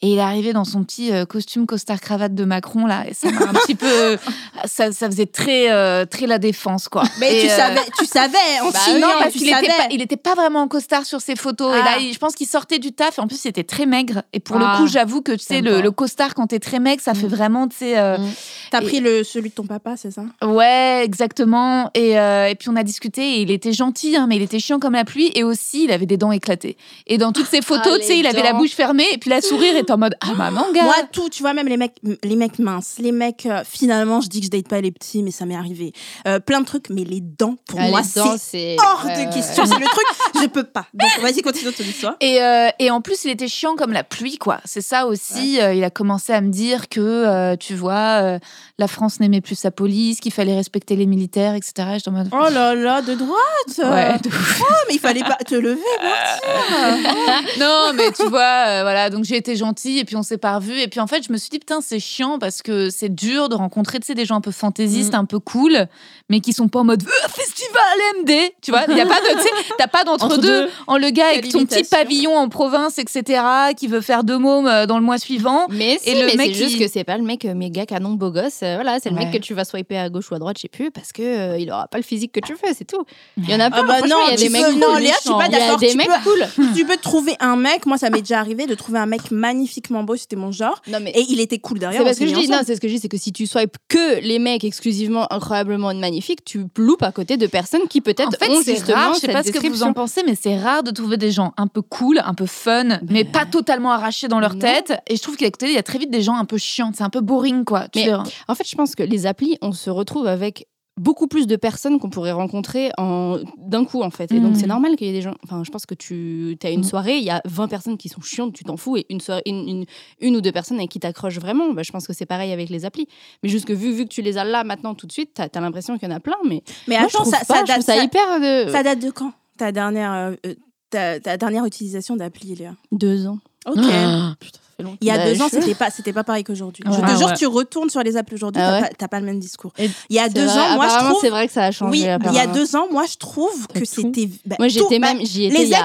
[0.00, 3.14] Et il est arrivé dans son petit euh, costume costard cravate de Macron là, et
[3.14, 4.16] ça un petit peu,
[4.64, 7.02] ça, ça faisait très euh, très la défense quoi.
[7.18, 9.88] Mais Et, tu euh, savais, tu savais, en bah signant, non, parce qu'il était pas,
[9.90, 11.74] il était pas vraiment en costard sur ses photos.
[11.74, 11.84] Et Ah.
[11.84, 13.18] là, il- je pense qu'il sortait du taf.
[13.18, 14.22] Et en plus, il était très maigre.
[14.32, 14.74] Et pour Ah.
[14.74, 17.30] le coup, j'avoue que tu sais, le, costard quand t'es très maigre, ça fait Mm.
[17.30, 17.98] vraiment, tu sais.
[17.98, 18.30] euh, Mm.
[18.70, 20.22] T'as Et- pris le, celui de ton papa, c'est ça?
[20.44, 21.90] Ouais, exactement.
[21.94, 24.60] Et, euh, et puis on a discuté et il était gentil, hein, mais il était
[24.60, 25.32] chiant comme la pluie.
[25.34, 26.76] Et aussi, il avait des dents éclatées.
[27.08, 29.30] Et dans toutes ses photos, Ah, tu sais, il avait la bouche fermée et puis
[29.30, 30.84] la sourire était en mode Ah, maman, gars.
[30.84, 34.28] Moi, tout, tu vois, même les mecs, les mecs minces, les mecs, euh, finalement, je
[34.28, 35.92] dis que je date pas les petits, mais ça m'est arrivé.
[36.26, 39.64] Euh, plein de trucs, mais les dents, pour Ah, moi, c'est hors de question.
[39.66, 40.06] C'est le truc,
[40.42, 40.86] je peux pas.
[40.94, 42.16] Donc, vas-y, continue ton histoire.
[42.20, 44.58] Et, euh, et en plus, il était chiant comme la pluie, quoi.
[44.64, 45.54] C'est ça aussi.
[45.56, 48.38] il a commencé à me dire que, tu vois,
[48.78, 51.88] la France n'aimait plus sa police, qu'il fallait respecter les militaires, etc.
[51.94, 52.28] J'étais en mode.
[52.32, 53.38] Oh là là, de droite
[53.78, 54.60] Ouais, de ouf.
[54.62, 59.36] Oh, mais il fallait pas te lever, Martine non, mais tu vois, voilà, donc j'ai
[59.36, 60.80] été gentille et puis on s'est pas revus.
[60.80, 63.48] Et puis en fait, je me suis dit, putain, c'est chiant parce que c'est dur
[63.48, 65.88] de rencontrer, tu sais, des gens un peu fantaisistes, un peu cool,
[66.28, 67.82] mais qui sont pas en mode Euh, festival
[68.22, 68.82] MD, tu vois.
[68.88, 70.70] Il y a pas de, tu sais, t'as pas Entre d'entre-deux deux.
[70.86, 73.40] en le gars avec son petit pavillon en province, etc.,
[73.76, 75.66] qui veut faire deux mômes euh, dans le mois suivant.
[75.70, 77.54] Mais si, Et le mais mec, c'est juste il- que c'est pas le mec euh,
[77.54, 78.60] méga canon beau gosse.
[78.62, 79.24] euh, voilà, c'est le Ouais.
[79.26, 81.22] mec que tu vas swiper à gauche ou à droite, je sais plus, parce que
[81.22, 83.04] euh, il aura pas le physique que tu veux, c'est tout.
[83.36, 83.66] Il y en a.
[83.66, 85.48] Ah bah franchement, non, il y a tu des mecs non, Léa, je suis pas
[85.48, 86.66] d'accord, des tu mecs peux- cool.
[86.76, 90.02] Tu peux trouver un mec, moi ça m'est déjà arrivé de trouver un mec magnifiquement
[90.04, 92.02] beau, c'était mon genre, Non mais et il était cool derrière.
[92.06, 93.46] c'est s'est que je dis non, c'est ce que je dis, c'est que si tu
[93.46, 98.28] swipes que les mecs exclusivement incroyablement magnifiques, tu loupes à côté de personnes qui peut-être
[98.28, 100.34] En fait, ont justement rare, je sais cette pas ce que vous en pensez, mais
[100.40, 103.92] c'est rare de trouver des gens un peu cool, un peu fun, mais pas totalement
[103.92, 104.60] arrachés dans leur Non.
[104.60, 104.92] tête.
[105.06, 106.90] Et je trouve qu'à côté, il y a très vite des gens un peu chiants,
[106.94, 107.88] c'est un peu boring, quoi.
[107.88, 108.12] Tu Mais- sais,
[108.48, 110.66] En fait, je pense que les applis, on se retrouve avec
[110.98, 114.54] beaucoup plus de personnes qu'on pourrait rencontrer en d'un coup en fait et donc Mhm.
[114.56, 116.84] c'est normal qu'il y ait des gens enfin je pense que tu as une Mhm.
[116.84, 119.42] soirée il y a 20 personnes qui sont chiantes tu t'en fous et une, soirée,
[119.46, 119.84] une, une,
[120.20, 122.68] une ou deux personnes avec qui t'accroches vraiment bah, je pense que c'est pareil avec
[122.70, 123.06] les applis
[123.42, 125.48] mais juste que vu, vu que tu les as là maintenant tout de suite t'as
[125.52, 127.66] as, l'impression qu'il y en a plein mais Mais moi, attends, ça, pas, ça je
[127.66, 130.54] date, ça ça- hyper de ça date de quand ta dernière, euh, euh,
[130.90, 132.74] ta, ta dernière utilisation d'appli, Léa?
[132.92, 133.84] Deux ans Ok.
[133.90, 134.96] Ah, putain, fait longtemps.
[135.00, 136.82] Il y a Bah, deux ans, je- c'était pas, c'était pas pareil qu'aujourd'hui.
[136.86, 136.96] Je Ouais.
[136.98, 137.34] te Ah jure, ouais.
[137.36, 139.72] tu retournes sur les applis aujourd'hui, Ah t'as, ouais pas, t'as pas le même discours.
[139.78, 141.18] Et Il y a deux vrai, ans, moi je trouve.
[141.20, 141.90] c'est vrai que ça a changé.
[141.90, 141.98] Oui,
[142.30, 144.28] il y a deux ans, moi je trouve que c'était.
[144.46, 145.24] bah, Moi, j'étais bah, même.
[145.26, 145.80] J'y étais les il y a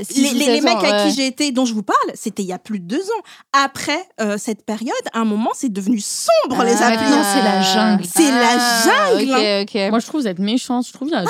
[0.00, 2.48] ex- euh, six les, mecs à qui j'ai été, dont je vous parle, c'était il
[2.48, 3.22] y a plus de deux ans.
[3.52, 7.10] Après euh, cette période, à un moment, c'est devenu sombre les Ah, applis.
[7.10, 8.04] non, c'est la jungle.
[8.04, 9.32] C'est la jungle.
[9.34, 9.90] Ah, Ok, ok.
[9.90, 10.86] Moi, je trouve que vous êtes méchante.
[10.86, 11.24] Je trouve qu'il y a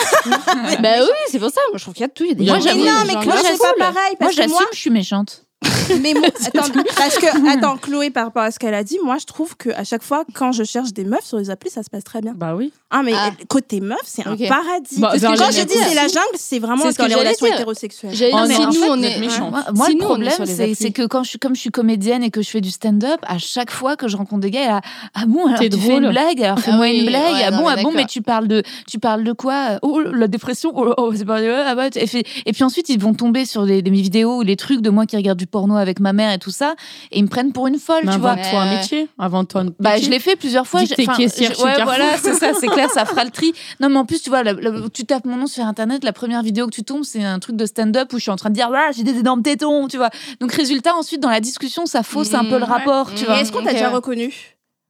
[0.80, 1.60] bah oui, c'est pour ça.
[1.70, 2.24] Moi, je trouve qu'il y a de tout.
[2.24, 3.92] Il y a des Moi, j'avoue, mais non, des mais gens Chloé, qui- c'est pas
[3.92, 4.16] pareil.
[4.20, 5.42] Moi, j'assume, moi, je suis méchante.
[6.02, 7.26] mais moi, attends, parce que,
[7.56, 10.02] attends, Chloé, par rapport à ce qu'elle a dit, moi, je trouve que à chaque
[10.02, 12.34] fois, quand je cherche des meufs sur les applis, ça se passe très bien.
[12.36, 12.72] Bah oui.
[12.90, 13.30] Ah, mais Ah.
[13.48, 14.98] côté meuf, c'est un paradis.
[15.00, 17.08] Bah, Parce que quand je dis c'est la jungle, c'est vraiment C'est ce dans que
[17.08, 17.54] les j'allais relations dire.
[17.56, 18.14] hétérosexuelles.
[18.14, 19.18] J'allais Oh, dire, mais si en nous, fait, on est.
[19.18, 19.50] méchants.
[19.50, 20.32] Moi, moi, Si le nous, problème,
[20.74, 23.20] c'est que quand je, suis- comme je suis comédienne et que je fais du stand-up,
[23.26, 24.80] à chaque fois que je rencontre des gars, il y a,
[25.14, 27.50] ah bon, alors T'es tu fais une blague, alors fais-moi oui, une blague, ouais, ah
[27.50, 29.78] bon, mais ah bon, mais tu parles de, tu parles de quoi?
[29.82, 33.46] Oh, la dépression, oh, oh, c'est pas, ah bah, et, puis ensuite ils vont tomber
[33.46, 36.32] sur des, vidéos ou les trucs de moi qui regarde du porno avec ma mère
[36.32, 36.74] et tout ça,
[37.12, 38.32] et ils me prennent pour une folle, Mais tu vois.
[38.32, 39.08] invente-toi un métier.
[39.18, 40.80] Invente-toi un Bah, je l'ai fait plusieurs fois.
[40.82, 43.52] Enfin, caissière je- ouais, voilà, c'est ça, c'est clair, ça fera le tri.
[43.80, 46.12] Non, mais en plus, tu vois, la- la- tu tapes mon nom sur Internet, la
[46.12, 48.50] première vidéo que tu tombes, c'est un truc de stand-up où je suis en train
[48.50, 50.10] de dire, voilà, j'ai des énormes tétons, tu vois.
[50.40, 53.14] Donc, résultat, ensuite, dans la discussion, ça fausse un peu le Mmh, rapport, ouais.
[53.16, 53.26] tu Mmh.
[53.26, 53.40] vois.
[53.40, 53.94] Est-ce qu'on t'a déjà ouais.
[53.94, 54.32] reconnu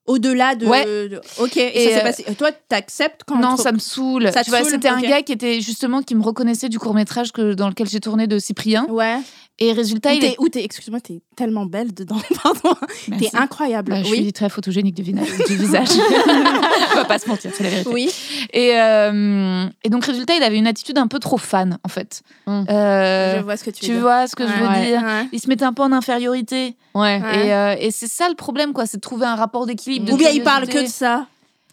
[0.08, 0.84] Au-delà de, Ouais.
[0.84, 2.24] de- Ok, et, Et, ça s'est euh, passé.
[2.38, 4.30] Toi, t'acceptes quand Non, ça me saoule.
[4.32, 7.32] Ça tu vois, c'était un gars qui était justement qui me reconnaissait du court métrage
[7.32, 8.86] que dans lequel j'ai tourné de Cyprien.
[8.88, 9.18] Ouais.
[9.58, 10.36] Et résultat, Ou il est.
[10.38, 12.20] ou t'es- excuse-moi, t'es tellement belle dedans.
[12.42, 12.76] Pardon.
[13.08, 13.30] Merci.
[13.30, 13.90] T'es incroyable.
[13.92, 14.22] Bah, je oui.
[14.24, 15.88] suis très photogénique du, vina- du visage.
[16.92, 17.90] On va pas se mentir, c'est la vérité.
[17.90, 18.10] Oui.
[18.52, 22.20] Et, euh, et donc, résultat, il avait une attitude un peu trop fan, en fait.
[22.46, 22.64] Mm.
[22.68, 24.02] Euh, je vois ce que tu, tu veux dire.
[24.02, 24.86] vois ce que je veux Ouais.
[24.88, 25.02] dire?
[25.02, 25.26] Ouais.
[25.32, 26.76] Il se mettait un peu en infériorité.
[26.94, 27.20] Ouais.
[27.22, 27.46] Ouais.
[27.46, 28.84] Et, euh, et c'est ça le problème, quoi.
[28.86, 30.12] C'est de trouver un rapport d'équilibre.
[30.12, 31.26] Ou bien il parle que de ça.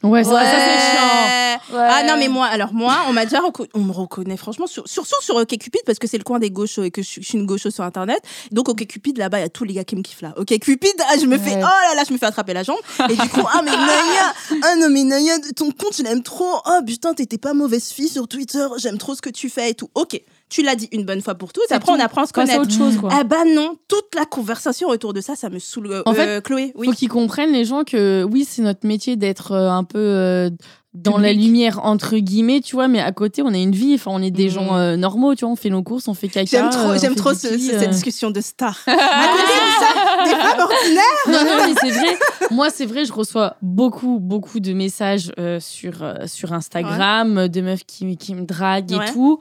[0.04, 1.04] Ouais, ça, ça, c'est chiant.
[1.04, 1.40] Ouais.
[1.72, 1.88] Ouais.
[1.90, 3.40] Ah non mais moi alors moi on m'a déjà
[3.74, 6.84] on me reconnaît franchement sur, surtout sur OkCupid parce que c'est le coin des gauchos
[6.84, 8.20] et que je, suis- je suis une gaucho sur internet
[8.52, 11.14] donc OkCupid là-bas il y a tous les gars qui me kiffent là OkCupid ah,
[11.20, 11.62] je me fais Ouais.
[11.64, 12.78] oh là là je me fais attraper la jambe
[13.10, 14.34] et du coup ah mais Naya
[14.64, 18.10] ah non mais Naya ton compte je l'aime trop oh putain t'étais pas mauvaise fille
[18.10, 20.20] sur Twitter j'aime trop ce que tu fais et tout ok
[20.50, 22.72] tu l'as dit une bonne fois pour toutes après on apprend à se connaître autre
[22.72, 23.10] chose, quoi.
[23.12, 26.28] ah bah non toute la conversation autour de ça ça me saoule Euh, En fait,
[26.28, 29.70] euh, Chloé oui Faut qu'ils comprennent les gens que oui, c'est notre métier d'être euh,
[29.72, 30.50] un peu euh,
[30.94, 34.12] dans la lumière entre guillemets, tu vois, mais à côté, on a une vie, enfin,
[34.14, 34.50] on est des Mm.
[34.52, 36.46] gens euh, normaux, tu vois, on fait nos courses, on fait caca.
[36.46, 38.78] J'aime trop, j'aime fait trop ce- cette discussion de star.
[38.86, 41.04] à côté des femmes ordinaires.
[41.30, 42.18] Non, non, mais c'est vrai.
[42.52, 45.94] Moi, c'est vrai, je reçois beaucoup, beaucoup de messages sur,
[46.28, 49.12] sur Instagram, euh, de meufs qui, qui me draguent et Ouais.
[49.12, 49.40] tout.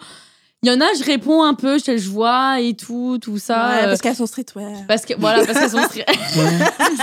[0.65, 3.69] Il y en a, je réponds un peu, je, je vois et tout, tout ça.
[3.69, 4.71] Ouais, euh, parce qu'elles sont streetwear.
[4.87, 6.07] Parce que voilà, parce qu'elles sont street...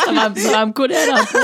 [0.05, 1.39] ça, va, ça va me coller à peau.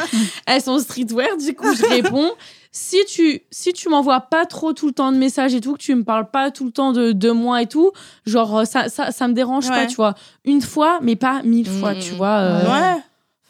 [0.46, 2.30] Elles sont streetwear, du coup je réponds.
[2.72, 5.78] Si tu si tu m'envoies pas trop tout le temps de messages et tout, que
[5.82, 7.90] tu me parles pas tout le temps de, de moi et tout,
[8.24, 10.14] genre ça ça, ça me dérange pas, tu vois.
[10.44, 12.38] Une fois, mais pas mille fois, tu vois.
[12.38, 13.02] euh, Ouais.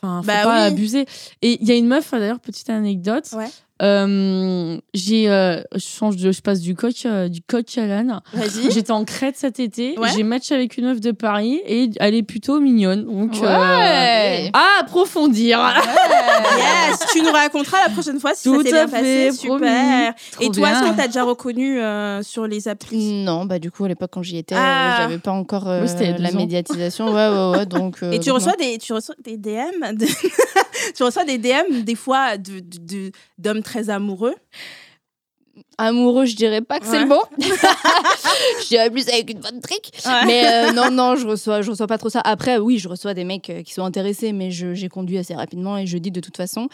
[0.03, 0.67] Enfin, faut Bah pas oui.
[0.67, 1.07] abuser.
[1.43, 3.29] Et il y a une meuf, d'ailleurs, petite anecdote.
[3.35, 3.51] Ouais.
[3.83, 8.21] Euh, j'ai, euh, je change de, je passe du coq, euh, du coq à l'âne.
[8.35, 8.71] Vas-y.
[8.73, 9.99] J'étais en Crète cet été.
[9.99, 10.09] Ouais.
[10.15, 13.05] J'ai match avec une meuf de Paris et elle est plutôt mignonne.
[13.05, 14.51] Donc, euh, Ouais.
[14.53, 15.59] à approfondir.
[16.57, 19.47] Yes, tu nous raconteras la prochaine fois si Tout ça s'est bien fait, passé.
[19.47, 19.67] promis.
[19.67, 20.15] Super.
[20.33, 23.25] Trop Et toi, est-ce que t'as déjà reconnu euh, sur les applis?
[23.25, 24.97] Non, bah du coup à l'époque quand j'y étais, Ah.
[24.99, 26.37] j'avais pas encore euh, Oui, la ans.
[26.37, 27.13] médiatisation.
[27.13, 27.67] Ouais, ouais, ouais.
[27.67, 27.99] Donc.
[28.03, 30.07] euh, Et tu reçois des, tu reçois des DM, de-
[30.97, 34.35] tu reçois des DM des fois de de- de- d'hommes très amoureux.
[35.79, 37.23] amoureux, je dirais pas que c'est le mot.
[37.39, 39.93] je dirais plus avec une bonne trick.
[40.27, 42.21] Mais euh, non, non, je reçois, je reçois pas trop ça.
[42.25, 45.35] Après, oui, je reçois des mecs euh, qui sont intéressés, mais je- j'ai conduit assez
[45.35, 46.69] rapidement et je dis de toute façon.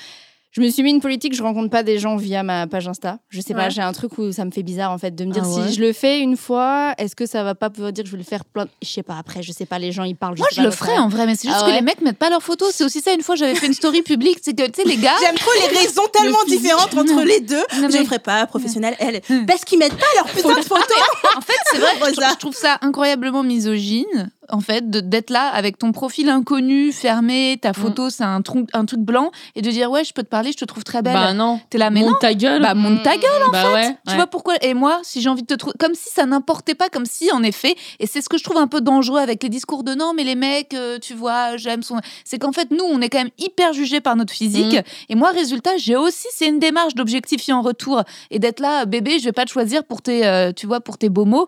[0.56, 3.18] Je me suis mis une politique, je rencontre pas des gens via ma page Insta.
[3.28, 5.30] Je sais pas, j'ai un truc où ça me fait bizarre en fait de me
[5.30, 7.92] dire Ah ouais si je le fais une fois, est-ce que ça va pas pouvoir
[7.92, 9.92] dire que je vais le faire plein Je sais pas, après, je sais pas, les
[9.92, 10.38] gens ils parlent.
[10.38, 12.00] Moi, sais je pas le ferais en vrai, mais c'est juste Ah que les mecs
[12.00, 12.72] mettent pas leurs photos.
[12.74, 13.12] C'est aussi ça.
[13.12, 14.38] Une fois, j'avais fait une story publique.
[14.42, 15.12] C'est que, tu sais, les gars.
[15.20, 17.56] J'aime trop les raisons tellement différentes entre les deux.
[17.56, 18.96] Non, Je mais- ne ferai pas professionnel.
[18.98, 20.86] Elle, parce qu'ils mettent pas leur putain de photos.
[21.36, 25.78] En fait, c'est vrai, je, je trouve ça incroyablement misogyne, en fait, d'être là avec
[25.78, 29.90] ton profil inconnu, fermé, ta photo, c'est un, truc- un truc blanc, et de dire,
[29.90, 31.14] ouais, je peux te parler, je te trouve très belle.
[31.14, 31.60] Bah non.
[31.70, 32.10] T'es là, mais non.
[32.10, 32.62] Monte ta gueule.
[32.62, 33.42] Bah, monte ta gueule.
[33.52, 33.88] bah ouais.
[34.06, 34.16] Tu ouais.
[34.16, 34.54] vois pourquoi?
[34.62, 37.30] Et moi, si j'ai envie de te trouver, comme si ça n'importait pas, comme si
[37.32, 39.94] en effet, et c'est ce que je trouve un peu dangereux avec les discours de
[39.94, 41.98] non, mais les mecs, euh, tu vois, j'aime son.
[42.24, 44.74] C'est qu'en fait, nous, on est quand même hyper jugés par notre physique.
[44.74, 44.82] Mm.
[45.10, 49.18] Et moi, résultat, j'ai aussi, c'est une démarche d'objectifier en retour et d'être là, bébé,
[49.18, 51.46] je vais pas te choisir pour tes, euh, tu vois, pour tes beaux mots.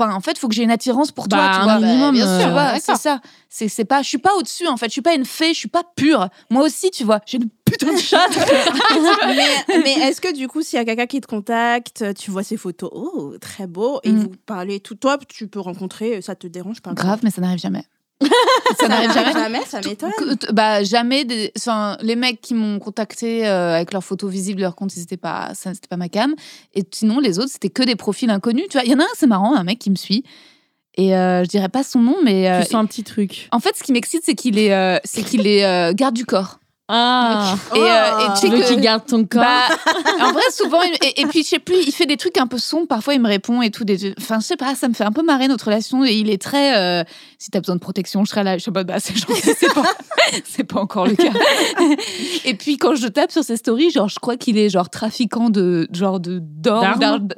[0.00, 1.86] Enfin, en fait, faut que j'ai une attirance pour toi, Bah, tu un vois.
[1.86, 2.80] minimum, bien euh, Tu vois, d'accord.
[2.80, 3.20] c'est ça.
[3.48, 4.86] C'est, c'est pas, je suis pas au-dessus, en fait.
[4.86, 6.28] Je suis pas une fée, je suis pas pure.
[6.50, 8.38] Moi aussi, tu vois, j'ai une putain de chatte.
[9.26, 12.42] mais mais est-ce que du coup, s'il y a quelqu'un qui te contacte, tu vois
[12.42, 14.18] ses photos, oh, très beau, et Mm.
[14.18, 17.58] vous parlez tout, toi, tu peux rencontrer, ça te dérange pas Grave, mais ça n'arrive
[17.60, 17.84] jamais.
[18.78, 19.32] Ça n'arrive jamais.
[19.32, 20.10] Jamais, ça m'étonne.
[20.52, 21.24] Bah jamais.
[21.24, 25.16] des- Enfin, les mecs qui m'ont contacté euh, avec leurs photos visibles, leur compte, c'était
[25.16, 26.34] pas, ça, c'était pas ma cam.
[26.74, 28.64] Et sinon, les autres, c'était que des profils inconnus.
[28.70, 30.24] Tu vois, il y en a un, c'est marrant, un mec qui me suit.
[30.96, 33.48] Et euh, je dirais pas son nom, mais euh, Tu sens un petit truc.
[33.52, 36.26] en fait, ce qui m'excite, c'est qu'il est, euh, c'est qu'il est euh, garde du
[36.26, 36.58] corps.
[36.92, 39.68] Ah Et, euh, et tu sais qu'il garde ton corps Bah,
[40.26, 42.48] en vrai, souvent, il- et, et puis je sais plus, il fait des trucs un
[42.48, 42.88] peu sombres.
[42.88, 43.84] Parfois, il me répond et tout.
[43.84, 46.04] Des, enfin, je sais pas, ça me fait un peu marrer notre relation.
[46.04, 46.76] Et il est très.
[46.76, 47.04] euh,
[47.42, 48.58] si t'as besoin de protection, je serai là.
[48.58, 49.82] Je suis en mode, bah, c'est gentil, c'est pas,
[50.44, 51.32] c'est pas encore le cas.
[52.44, 55.48] et puis quand je tape sur ses stories, genre, je crois qu'il est genre trafiquant
[55.48, 56.84] de genre de d'or,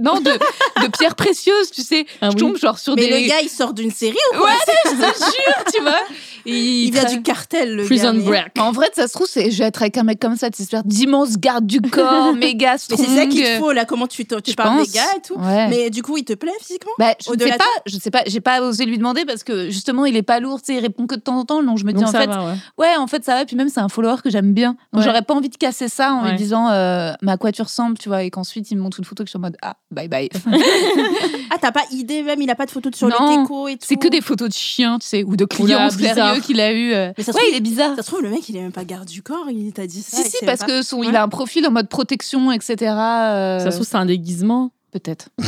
[0.00, 2.04] non, de, de pierres précieuses, tu sais.
[2.20, 2.40] Ah je oui.
[2.40, 3.22] tombe genre sur Mais des.
[3.22, 4.48] le gars, il sort d'une série ou quoi?
[4.48, 6.00] Ouais, je te jure, tu vois.
[6.46, 6.50] Et
[6.86, 8.18] Il vient du cartel, le Prison gars.
[8.18, 8.46] mais- Break.
[8.58, 10.64] En vrai, ça se trouve, c'est je vais être avec un mec comme ça, tu
[10.64, 12.98] sais, d'immenses gardes du corps, méga Mais strong.
[13.00, 14.88] c'est ça qu'il te faut, là, comment tu, te- tu Je parles pense.
[14.90, 15.34] des gars et tout.
[15.36, 15.68] Ouais.
[15.68, 16.90] Mais du coup, il te plaît physiquement?
[16.98, 19.70] Bah, je ne sais pas, je sais pas, j'ai pas osé lui demander parce que
[19.70, 21.78] justement il est pas lourd, tu sais, il répond que de temps en temps, donc
[21.78, 22.54] je me dis Donc en ça fait, va, ouais.
[22.78, 25.02] ouais, en fait ça va, puis même c'est un follower que j'aime bien, donc Ouais.
[25.02, 26.30] j'aurais pas envie de casser ça en Ouais.
[26.30, 28.98] lui disant, euh, mais à quoi tu ressembles, tu vois, et qu'ensuite il me montre
[28.98, 30.28] une photo que je suis en mode ah bye bye.
[31.50, 33.68] Ah, t'as pas idée même, il a pas de photo de sur Non, le déco
[33.68, 36.08] et tout c'est que des photos de chiens, tu sais, ou de clients Oula, sérieux
[36.14, 36.40] bizarre.
[36.40, 36.92] qu'il a eu.
[36.94, 37.12] euh.
[37.18, 37.94] Mais ça se Ouais, trouve, il est bizarre.
[37.96, 40.02] Ça se trouve, le mec, il est même pas garde du corps, il t'a dit
[40.02, 40.16] ça.
[40.16, 40.66] Si si, parce pas.
[40.66, 41.08] que son, Ouais.
[41.08, 42.76] il a un profil en mode protection, etc.
[42.96, 44.70] euh, Ça se trouve, c'est un déguisement.
[44.92, 45.30] Peut-être.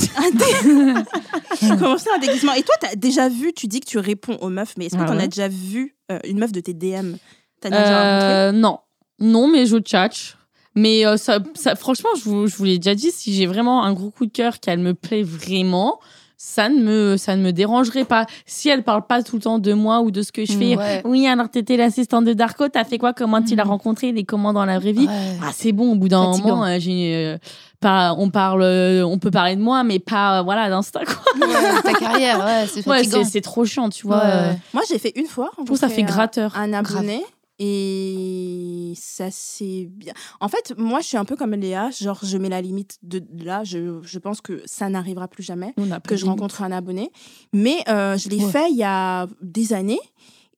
[1.79, 4.75] Comment un déguisement Et toi, t'as déjà vu, tu dis que tu réponds aux meufs,
[4.77, 5.25] mais est-ce que Ah t'en ouais.
[5.25, 7.15] as déjà vu euh, une meuf de tes DM
[7.61, 8.29] T'as déjà rencontré?
[8.33, 8.79] Euh, non.
[9.21, 10.37] Non, mais je tchatche.
[10.75, 13.85] Mais euh, ça, ça- franchement, je vous, je vous l'ai déjà dit, si j'ai vraiment
[13.85, 16.01] un gros coup de cœur, qu'elle me plaît vraiment,
[16.37, 18.27] ça ne, me, ça ne me dérangerait pas.
[18.45, 20.77] Si elle parle pas tout le temps de moi ou de ce que je fais,
[20.77, 21.01] Ouais.
[21.05, 23.13] oui, alors t'étais l'assistante de Darko, t'as fait quoi?
[23.13, 23.69] Comment tu l'as Mm.
[23.69, 25.07] rencontré Il est comment dans la vraie vie?
[25.07, 25.37] Ouais.
[25.43, 27.39] Ah, c'est bon, au bout d'un moment, euh, j'ai, euh,
[27.85, 28.63] pas, on, parle,
[29.05, 31.01] on peut parler de moi, mais pas voilà, d'Insta.
[31.05, 31.47] Quoi.
[31.47, 34.25] Ouais, ta carrière, ouais, c'est Ouais, trop chiant, tu vois.
[34.25, 34.59] Ouais.
[34.73, 35.51] Moi, j'ai fait une fois.
[35.59, 36.57] Je trouve ça fait gratteur.
[36.57, 37.23] Un abonné.
[37.59, 40.13] Et ça, c'est bien.
[40.41, 41.91] En fait, moi, je suis un peu comme Léa.
[41.91, 43.63] Genre, je mets la limite de de là.
[43.65, 45.75] Je, je pense que ça n'arrivera plus jamais.
[46.07, 46.41] Que je limite.
[46.41, 47.11] rencontre un abonné.
[47.53, 48.51] Mais euh, je l'ai Ouais.
[48.51, 50.01] fait il y a des années.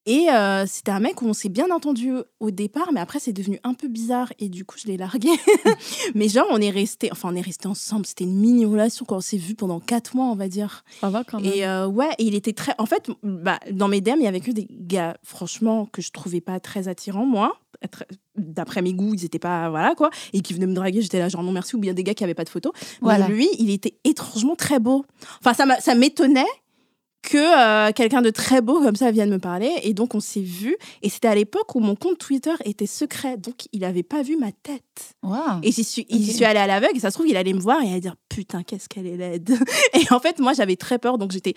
[0.07, 3.33] Et euh, c'était un mec où on s'est bien entendu au départ, mais après c'est
[3.33, 5.31] devenu un peu bizarre et du coup je l'ai largué.
[6.15, 9.17] mais genre on est resté, enfin on est resté ensemble, c'était une mini relation quand
[9.17, 10.85] on s'est vu pendant quatre mois on va dire.
[11.01, 11.53] Ça va quand même.
[11.53, 14.29] Et euh, ouais, et il était très, en fait, bah, dans mes DM il y
[14.29, 17.59] avait que des gars franchement que je trouvais pas très attirants moi.
[18.37, 21.29] D'après mes goûts, ils étaient pas voilà quoi, et qui venaient me draguer, j'étais là
[21.29, 22.73] genre non merci ou bien des gars qui avaient pas de photos.
[23.01, 23.29] Voilà.
[23.29, 25.05] Mais lui, il était étrangement très beau.
[25.45, 26.47] Enfin, ça m'étonnait
[27.29, 29.71] que euh, quelqu'un de très beau comme ça vienne me parler.
[29.83, 30.77] Et donc, on s'est vu.
[31.03, 33.37] Et c'était à l'époque où mon compte Twitter était secret.
[33.37, 35.17] Donc, il n'avait pas vu ma tête.
[35.63, 36.37] Et j'y suis, j'y Ok.
[36.37, 36.97] suis allée à l'aveugle.
[36.97, 39.07] Et ça se trouve, il allait me voir et il allait dire Putain, qu'est-ce qu'elle
[39.07, 39.59] est laide.
[39.95, 41.19] Et en fait, moi, j'avais très peur.
[41.19, 41.55] Donc, j'étais.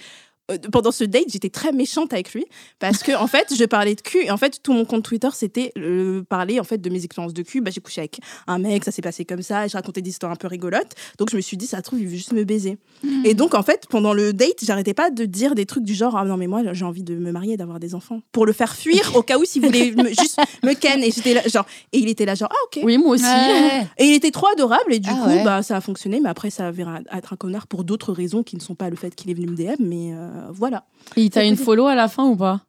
[0.50, 2.45] Euh, Pendant ce date, j'étais très méchante avec lui
[2.80, 5.30] parce que en fait, je parlais de cul et en fait, tout mon compte Twitter,
[5.34, 7.62] c'était euh, parler en fait de mes expériences de cul.
[7.62, 10.10] Bah, j'ai couché avec un mec, ça s'est passé comme ça, et je racontais des
[10.10, 10.93] histoires un peu rigolotes.
[11.18, 12.78] Donc, je me suis dit, ça se trouve, il veut juste me baiser.
[13.24, 16.16] Et donc, en fait, pendant le date, j'arrêtais pas de dire des trucs du genre
[16.18, 18.22] Ah non, mais moi, j'ai envie de me marier d'avoir des enfants.
[18.32, 21.04] Pour le faire fuir, au cas où, s'il voulait me- juste me ken.
[21.04, 22.84] Et, j'étais là, genre, et il était là, genre Ah, ok.
[22.84, 23.24] Oui, moi aussi.
[23.24, 23.88] Ouais.
[23.97, 24.93] Et il était trop adorable.
[24.93, 25.43] Et du Ah coup, ouais.
[25.43, 26.20] bah, ça a fonctionné.
[26.20, 28.95] Mais après, ça avère être un connard pour d'autres raisons qui ne sont pas le
[28.95, 29.76] fait qu'il est venu me DM.
[29.80, 30.84] Mais euh, voilà.
[31.16, 32.62] Et t'as une follow à la fin ou pas?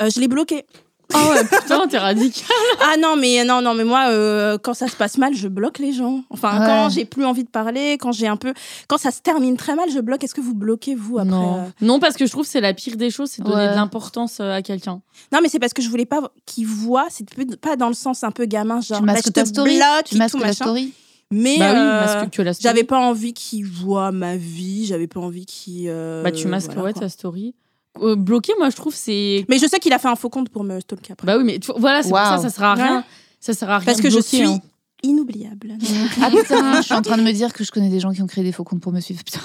[0.00, 0.66] Euh, je l'ai bloqué.
[1.12, 2.46] Ah ouais, putain, t'es radical.
[2.80, 5.80] Ah non, mais non, non, mais moi, euh, quand ça se passe mal, je bloque
[5.80, 6.22] les gens.
[6.30, 6.66] Enfin, Ouais.
[6.66, 8.54] quand j'ai plus envie de parler, quand j'ai un peu,
[8.86, 10.22] quand ça se termine très mal, je bloque.
[10.22, 11.58] Est-ce que vous bloquez vous après non.
[11.58, 13.70] euh non, parce que je trouve que c'est la pire des choses, c'est donner Ouais.
[13.70, 15.02] de l'importance euh, à quelqu'un.
[15.32, 17.08] Non, mais c'est parce que je voulais pas qu'ils voient.
[17.10, 17.26] C'est
[17.60, 19.76] pas dans le sens un peu gamin, genre Tu bah, masques je te ta story.
[19.78, 20.64] bloque Tu et masques tout la machin.
[20.64, 20.92] story.
[21.32, 21.78] Mais bah oui,
[22.44, 24.86] euh, j'avais pas envie qu'ils voient ma vie.
[24.86, 25.86] J'avais pas envie qu'ils.
[25.88, 27.02] euh, Bah tu masques voilà, ouais, quoi.
[27.02, 27.54] ta story.
[28.00, 29.44] Euh, bloquer, moi je trouve c'est.
[29.48, 31.26] Mais je sais qu'il a fait un faux compte pour me stalker après.
[31.26, 32.96] Bah oui, mais tu- voilà, c'est pour ça, ça sert à rien.
[32.98, 33.04] Ouais.
[33.40, 33.86] Ça sert à rien.
[33.86, 34.58] Parce que je suis hein.
[35.04, 35.74] inoubliable.
[36.22, 38.22] Ah putain, je suis en train de me dire que je connais des gens qui
[38.22, 39.22] ont créé des faux comptes pour me suivre.
[39.24, 39.40] Putain,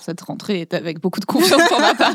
[0.00, 2.14] cette rentrée est avec beaucoup de confiance pour ma part.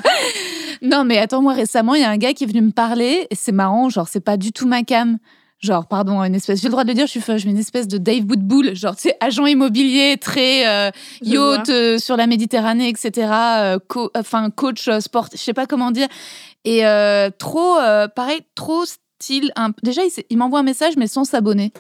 [0.82, 3.28] Non, mais attends, moi récemment, il y a un gars qui est venu me parler
[3.30, 5.17] et c'est marrant, genre, c'est pas du tout ma cam.
[5.64, 7.57] Genre, pardon, une espèce, j'ai le droit de le dire, je suis, je suis une
[7.57, 10.91] espèce de Dave Woodbull, genre, tu sais, agent immobilier, très euh,
[11.22, 13.32] yacht euh, sur la Méditerranée, etc.
[13.32, 16.07] euh, co- Enfin, coach sport, je sais pas comment dire.
[16.66, 16.82] Et
[17.38, 17.76] trop,
[18.16, 19.51] pareil, trop style.
[19.55, 21.72] un- Déjà, il m'envoie un message, mais sans s'abonner.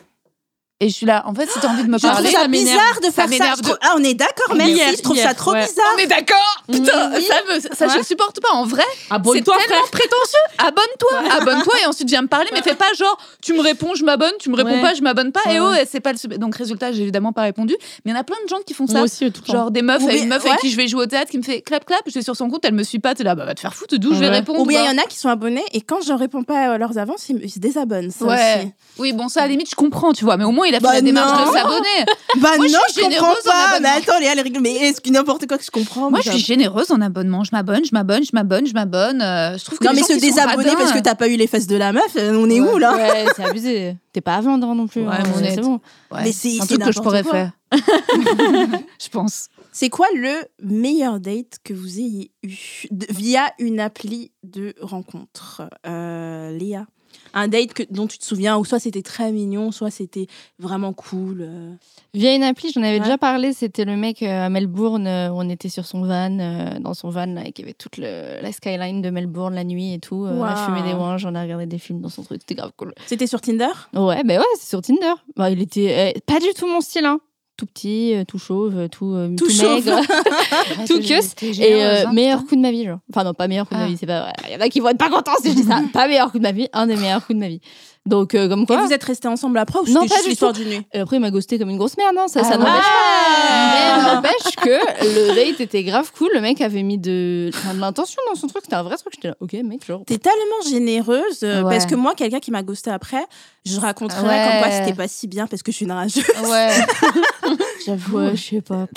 [0.79, 2.41] Et je suis là, en fait, si t'as envie de me Je trouve parler, ça
[2.41, 2.77] ça m'énerve.
[2.77, 3.53] bizarre de Ça faire ça.
[3.57, 4.73] Je trouve- Ah, on est d'accord, merci.
[4.73, 5.61] Hier, je trouve hier, ça trop ouais.
[5.65, 5.85] bizarre.
[5.95, 8.03] On est d'accord Putain, ça, me, ça je Ouais.
[8.03, 8.49] supporte pas.
[8.53, 9.81] En vrai, c'est tellement frère.
[9.91, 10.39] prétentieux.
[10.57, 12.49] Abonne-toi, abonne-toi et ensuite viens me parler.
[12.53, 14.81] Mais fais pas genre, tu me réponds, je m'abonne, tu me réponds Ouais.
[14.81, 15.39] pas, je m'abonne pas.
[15.51, 16.37] Et oh, et c'est pas le.
[16.37, 17.75] Donc résultat, j'ai évidemment pas répondu.
[18.03, 18.93] Mais il y en a plein de gens qui font ça.
[18.93, 19.43] Moi aussi, tout.
[19.49, 20.49] Genre des meufs, bien- une meuf ouais.
[20.49, 22.35] avec qui je vais jouer au théâtre qui me fait clap clap, je vais sur
[22.35, 24.19] son compte, elle me suit pas, t'es là, bah va te faire foutre, d'où je
[24.19, 24.59] vais répondre.
[24.59, 24.89] Ou bien quoi.
[24.91, 27.29] il y en a qui sont abonnés et quand je réponds pas à leurs avances,
[27.29, 28.11] ils se désabonnent.
[28.11, 28.55] ça Ouais.
[28.59, 28.73] aussi.
[28.99, 30.79] Oui, bon, ça à la limite, je comprends, tu vois, mais au moins il a
[30.79, 31.51] fait Bah la démarche non.
[31.51, 32.05] de s'abonner.
[32.41, 33.79] Bah Moi, je non, suis je comprends pas.
[33.79, 34.61] Mais attends, Léa, elle rigole.
[34.63, 37.43] Mais est-ce que n'importe quoi que je comprends Moi, je suis généreuse en abonnement.
[37.43, 39.21] Je m'abonne, je m'abonne, je m'abonne, je m'abonne.
[39.21, 41.35] euh, je trouve que Non, les mais gens se désabonner parce que t'as pas eu
[41.35, 43.97] les fesses de la meuf, euh, on est où là Ouais, c'est abusé.
[44.11, 45.01] T'es pas à vendre non plus.
[45.01, 45.79] Ouais, hein, mon c'est bon.
[46.11, 47.31] ouais, Mais c'est- un truc que je pourrais quoi.
[47.31, 47.51] faire.
[49.01, 49.47] je pense.
[49.71, 52.55] C'est quoi le meilleur date que vous ayez eu
[52.91, 56.85] de- via une appli de rencontre Euh, Léa?
[57.33, 60.27] Un date que, dont tu te souviens, ou soit c'était très mignon, soit c'était
[60.59, 61.39] vraiment cool.
[61.41, 61.73] euh.
[62.13, 62.99] Via une appli, j'en avais Ouais.
[62.99, 63.53] déjà parlé.
[63.53, 67.09] C'était le mec euh, à Melbourne euh, où on était sur son van, dans son
[67.09, 70.25] van, là, et qui avait toute le- la skyline de Melbourne la nuit et tout.
[70.25, 70.55] euh, On a Wow.
[70.55, 72.41] fumé des ouinges, on a regardé des films dans son truc.
[72.41, 72.93] C'était grave cool.
[73.07, 73.69] C'était sur Tinder?
[73.93, 75.13] Ouais, ben ouais, c'est sur Tinder.
[75.35, 77.19] Bah, il était euh, pas du tout mon style, hein.
[77.55, 79.85] Tout petit, euh, tout chauve, euh, tout, euh, Tout tout, chauve.
[79.85, 80.01] maigre.
[80.87, 82.97] Tout que Et euh, meilleur coup de ma vie, genre.
[83.11, 83.83] Enfin, non, pas meilleur coup de Ah.
[83.83, 84.33] ma vie, c'est pas vrai.
[84.47, 85.81] Il y en a qui vont être pas contents si je dis ça.
[85.93, 87.61] pas meilleur coup de ma vie, un des meilleurs coups de ma vie.
[88.05, 88.81] Donc, euh, comme Et quoi.
[88.85, 90.99] vous êtes restés ensemble après ou Non, c'était pas juste du l'histoire du nu Et
[90.99, 92.27] après, il m'a ghosté comme une grosse merde, hein.
[92.27, 93.73] ça, Ah ça n'empêche pas.
[93.73, 96.29] Mais n'empêche que le date était grave cool.
[96.33, 98.63] Le mec avait mis de, enfin, de l'intention dans son truc.
[98.65, 99.13] C'était un vrai truc.
[99.15, 100.01] J'étais là, ok, mec, genre.
[100.05, 101.71] T'es tellement généreuse euh, Ouais.
[101.77, 103.25] parce que moi, quelqu'un qui m'a ghosté après,
[103.65, 104.49] je raconterais Ouais.
[104.51, 106.25] comme quoi c'était pas si bien parce que je suis une rageuse.
[106.49, 106.71] Ouais.
[107.85, 108.17] J'avoue.
[108.17, 108.87] Ouais, je sais pas.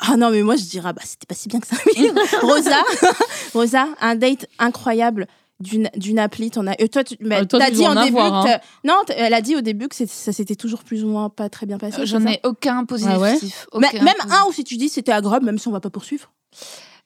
[0.00, 1.76] Ah non, mais moi je dirais, bah c'était pas si bien que ça.
[2.42, 2.82] Rosa,
[3.52, 5.26] Rosa, un date incroyable
[5.60, 6.50] d'une d'une appli.
[6.50, 6.72] T'en as.
[6.80, 8.16] euh, toi, tu bah, Ah, toi, tu dit en en début.
[8.18, 8.58] avoir, que hein.
[8.84, 11.66] Non, elle a dit au début que ça s'était toujours plus ou moins pas très
[11.66, 12.04] bien passé.
[12.06, 13.12] J'en c'est ça ai aucun positif.
[13.14, 13.38] Ah ouais
[13.78, 14.38] Mais- aucun même positif.
[14.44, 16.30] un où si tu dis c'était agréable, même si on va pas poursuivre.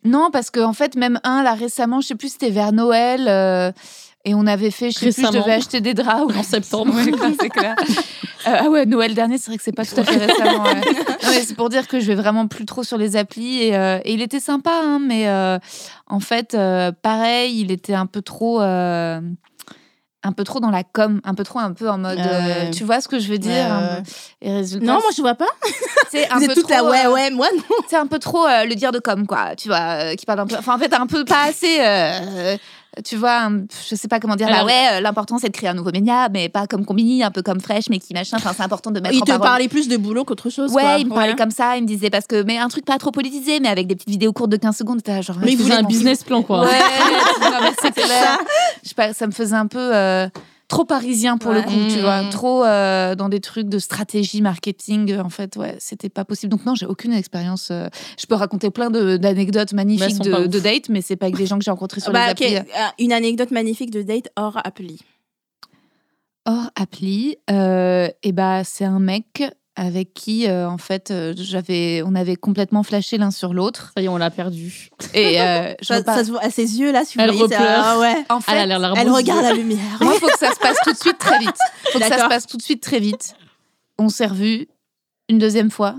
[0.04, 3.74] Non, parce qu'en en fait, même un, là, récemment, je sais plus, c'était vers Noël.
[4.28, 6.36] Et on avait fait, je sais plus, je devais acheter des draps.
[6.36, 6.94] En septembre.
[6.94, 7.74] Ouais, clair, c'est clair.
[8.46, 10.62] Euh, ah ouais, Noël dernier, c'est vrai que c'est pas tout à fait récemment.
[10.62, 10.74] ouais.
[10.76, 13.60] Non, mais c'est pour dire que je vais vraiment plus trop sur les applis.
[13.64, 15.58] Et, euh, et il était sympa, hein, mais euh,
[16.06, 16.56] en fait,
[17.02, 18.60] pareil, il était un peu trop.
[18.60, 22.64] un peu trop dans la com, un peu trop un peu en mode, Ah euh,
[22.66, 22.70] ouais.
[22.70, 24.02] tu vois ce que je veux dire Ouais, ouais.
[24.42, 25.46] Et résultat, Non, moi je vois pas.
[26.10, 27.62] c'est un Vous peu êtes trop, là, ouais, ouais, moi non.
[27.88, 30.56] c'est un peu trop le dire de com quoi tu vois qui parle un peu
[30.56, 31.78] enfin en fait un peu pas assez
[33.04, 33.50] tu vois
[33.88, 35.90] je sais pas comment dire Alors- bah ouais euh, l'important c'est de créer un nouveau
[35.92, 38.90] média mais pas comme Combini un peu comme Fresh mais qui machin enfin c'est important
[38.90, 40.72] de mettre Il en te parole parlait plus de boulot qu'autre chose.
[40.72, 40.96] ouais quoi.
[40.98, 41.36] il me parlait Ouais.
[41.36, 43.86] comme ça il me disait parce que mais un truc pas trop politisé mais avec
[43.86, 46.62] des petites vidéos courtes de 15 secondes genre Mais il voulait un business plan, quoi.
[46.62, 46.66] ouais
[47.42, 48.38] non, mais c'est clair
[48.82, 50.28] je sais pas ça me faisait un peu euh,
[50.68, 52.00] trop parisien pour le coup tu Mm.
[52.00, 56.24] vois trop euh, dans des trucs de stratégie marketing euh, en fait ouais c'était pas
[56.26, 56.50] possible.
[56.50, 57.88] Donc non j'ai aucune expérience euh,
[58.18, 61.58] je peux raconter plein d'anecdotes magnifiques de, de dates mais c'est pas avec des gens
[61.58, 62.54] que j'ai rencontrés sur Bah, les applis
[62.98, 65.00] Une anecdote magnifique de date hors appli.
[66.46, 69.42] hors appli euh, et bah c'est un mec
[69.78, 74.02] avec qui euh, en fait euh, j'avais on avait complètement flashé l'un sur l'autre Ça
[74.02, 74.90] y est, on l'a perdu.
[75.14, 77.54] et euh, je Ça, ça se voit à ses yeux là, si vous Elle voyez.
[77.54, 78.24] ça- ah ouais.
[78.28, 79.98] en fait Elle a regarde la lumière.
[80.00, 81.56] Moi, il faut que ça se passe tout de suite très vite.
[81.92, 83.34] faut que ça se passe tout de suite très vite.
[83.98, 84.66] On s'est revus
[85.28, 85.94] une deuxième fois.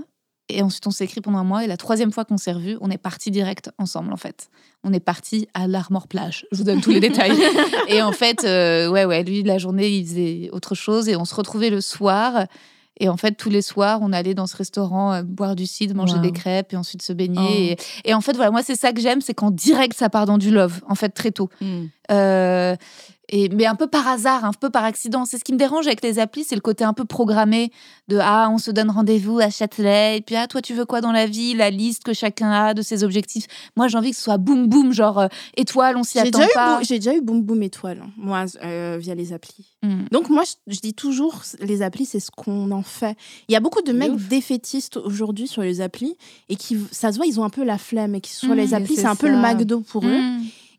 [0.52, 1.62] Et ensuite, on s'est écrit pendant un mois.
[1.64, 4.50] Et la troisième fois qu'on s'est revus, on est parti direct ensemble, en fait.
[4.82, 6.44] On est parti à l'Armor Plage.
[6.50, 7.38] Je vous donne tous les détails.
[7.88, 11.08] Et en fait, euh, ouais, ouais, lui, la journée, il faisait autre chose.
[11.08, 12.46] Et on se retrouvait le soir.
[13.00, 15.94] Et en fait, tous les soirs, on allait dans ce restaurant euh, boire du cidre,
[15.96, 16.20] manger Wow.
[16.20, 17.76] des crêpes et ensuite se baigner.
[17.78, 17.82] Oh.
[18.04, 20.26] Et, et en fait, voilà, moi, c'est ça que j'aime, c'est qu'en direct, ça part
[20.26, 21.48] dans du love, en fait, très tôt.
[21.60, 21.86] Hmm.
[22.10, 22.76] Euh,
[23.30, 25.24] et, mais un peu par hasard, un peu par accident.
[25.24, 27.72] C'est ce qui me dérange avec les applis, c'est le côté un peu programmé
[28.08, 31.00] de ah, on se donne rendez-vous à Châtelet, et puis ah, toi, tu veux quoi
[31.00, 33.46] dans la vie, la liste que chacun a de ses objectifs.
[33.76, 36.80] Moi, j'ai envie que ce soit boum boum, genre euh, étoile, on s'y attend pas.
[36.82, 39.76] J'ai déjà eu Boom Boom Étoile, hein, moi, euh, via les applis.
[39.82, 40.04] Mm.
[40.10, 43.16] Donc moi, je, je dis toujours, les applis, c'est ce qu'on en fait.
[43.48, 46.16] Il y a beaucoup de mecs défaitistes aujourd'hui sur les applis
[46.48, 48.58] et qui, ça se voit, ils ont un peu la flemme et qui sur Mm,
[48.58, 49.40] les applis, c'est un peu le.
[49.40, 50.20] McDo pour eux.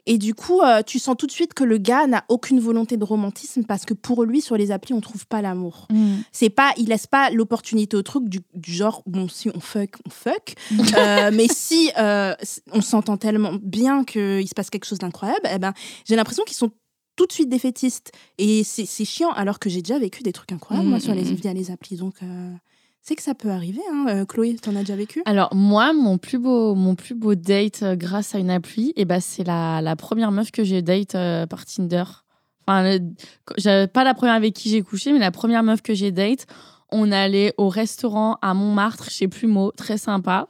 [0.08, 0.12] Mm.
[0.12, 2.98] Et du coup, euh, tu sens tout de suite que le gars n'a aucune volonté
[2.98, 5.88] de romantisme parce que pour lui, sur les applis, on trouve pas l'amour.
[5.92, 6.18] Mm.
[6.32, 9.92] C'est pas, il laisse pas l'opportunité au truc du, du genre, bon, si on fuck,
[10.06, 10.56] on fuck.
[11.02, 12.36] Euh, mais si euh,
[12.72, 15.74] on s'entend tellement bien qu'il se passe quelque chose d'incroyable, eh ben,
[16.06, 16.72] j'ai l'impression qu'ils sont
[17.16, 18.12] tout de suite défaitistes.
[18.38, 21.34] Et c'est chiant, alors que j'ai déjà vécu des trucs incroyables, moi, sur les, Mm,
[21.34, 21.36] mm.
[21.36, 21.96] via les applis.
[21.96, 22.16] Donc,
[23.02, 23.82] c'est que ça peut arriver.
[23.92, 24.06] Hein.
[24.10, 25.22] Euh, Chloé, t'en as déjà vécu?
[25.26, 29.06] Alors moi, mon plus beau, mon plus beau date euh, grâce à une appli, et
[29.06, 32.04] ben c'est la, la première meuf que j'ai date euh, par Tinder.
[32.68, 33.00] Enfin,
[33.88, 36.46] pas la première avec qui j'ai couché, mais la première meuf que j'ai date.
[36.92, 40.48] on allait au restaurant à Montmartre chez Plumeau, très sympa.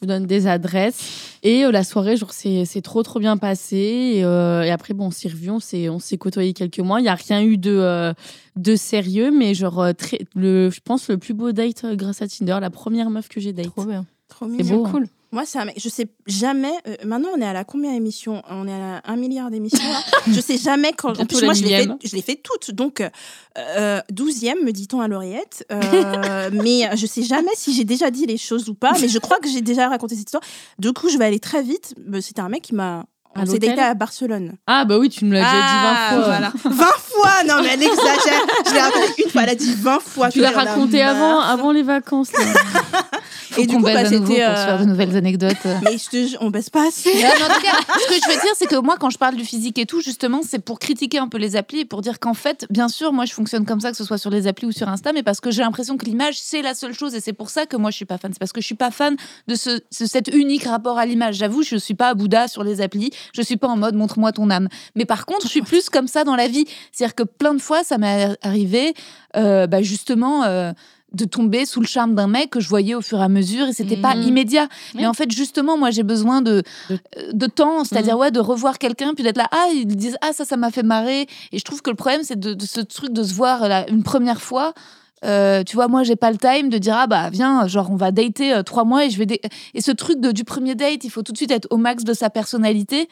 [0.00, 1.36] Vous donne des adresses.
[1.42, 3.76] Et euh, la soirée, genre, c'est c'est trop, trop bien passé.
[4.16, 7.00] Et, euh, et après, bon, on s'est revus, on s'est côtoyé quelques mois.
[7.00, 8.14] Il n'y a rien eu de, euh,
[8.56, 12.56] de sérieux, mais genre, très, le, je pense le plus beau date grâce à Tinder,
[12.60, 13.66] la première meuf que j'ai date.
[13.66, 14.06] Trop bien.
[14.28, 14.84] Trop C'est mignon.
[14.84, 14.86] beau.
[14.86, 15.02] hein.
[15.32, 15.76] Moi, c'est un mec.
[15.78, 16.72] Je sais jamais.
[16.88, 19.78] euh, maintenant, on est à la combien d'émissions On est à la 1 milliard d'émissions.
[20.26, 21.18] je sais jamais quand.
[21.20, 22.72] En plus, moi, je les, fais, je les fais toutes.
[22.72, 23.00] Donc,
[23.58, 25.64] euh, 12e, me dit-on à l'oreillette.
[25.70, 28.92] Euh, mais je sais jamais si j'ai déjà dit les choses ou pas.
[29.00, 30.42] Mais je crois que j'ai déjà raconté cette histoire.
[30.78, 31.94] Du coup, je vais aller très vite.
[32.12, 33.06] Euh, C'était un mec qui m'a.
[33.36, 34.54] On s'est daté à Barcelone.
[34.66, 36.26] Ah, bah oui, tu me l'as déjà dit 20 fois.
[36.26, 36.52] voilà.
[36.64, 38.46] 20 fois Non, mais elle exagère.
[38.66, 39.42] Je l'ai raconté une fois.
[39.44, 40.28] Elle a dit 20 fois.
[40.30, 42.32] Tu l'as raconté avant, avant les vacances.
[42.32, 42.38] là.
[43.58, 44.44] Et du qu'on coup, bah, à nouveau c'était.
[44.46, 45.56] pour se faire de euh, nouvelles anecdotes.
[45.84, 47.12] Mais je te jure, on baisse pas assez.
[47.12, 49.18] Non, mais en tout cas, ce que je veux dire, c'est que moi, quand je
[49.18, 52.00] parle du physique et tout, justement, c'est pour critiquer un peu les applis et pour
[52.00, 54.46] dire qu'en fait, bien sûr, moi, je fonctionne comme ça, que ce soit sur les
[54.46, 57.14] applis ou sur Insta, mais parce que j'ai l'impression que l'image, c'est la seule chose
[57.16, 58.32] et c'est pour ça que moi, je suis pas fan.
[58.32, 59.16] C'est parce que je suis pas fan
[59.48, 61.34] de ce, ce- cet unique rapport à l'image.
[61.34, 63.10] J'avoue, je suis pas à Bouddha sur les applis.
[63.32, 64.68] Je suis pas en mode montre-moi ton âme.
[64.94, 66.64] Mais par contre, je suis plus comme ça dans la vie.
[66.92, 68.94] C'est-à-dire que plein de fois, ça m'est arrivé,
[69.36, 70.44] euh, bah, justement.
[70.44, 70.72] euh,
[71.12, 73.66] de tomber sous le charme d'un mec que je voyais au fur et à mesure
[73.66, 74.22] et c'était pas Mhm.
[74.28, 74.68] immédiat.
[74.94, 78.78] Mais en fait, justement, moi, j'ai besoin de, De- euh, temps, c'est-à-dire ouais, de revoir
[78.78, 81.22] quelqu'un, puis d'être là, ah, ils disent, ah, ça, ça m'a fait marrer.
[81.50, 83.90] Et je trouve que le problème, c'est de, de ce truc de se voir là,
[83.90, 84.72] une première fois.
[85.24, 87.96] Euh, tu vois, moi, j'ai pas le time de dire, ah, bah, viens, genre, on
[87.96, 89.26] va dater euh, trois mois et je vais.
[89.74, 92.04] Et ce truc de, du premier date, il faut tout de suite être au max
[92.04, 93.08] de sa personnalité.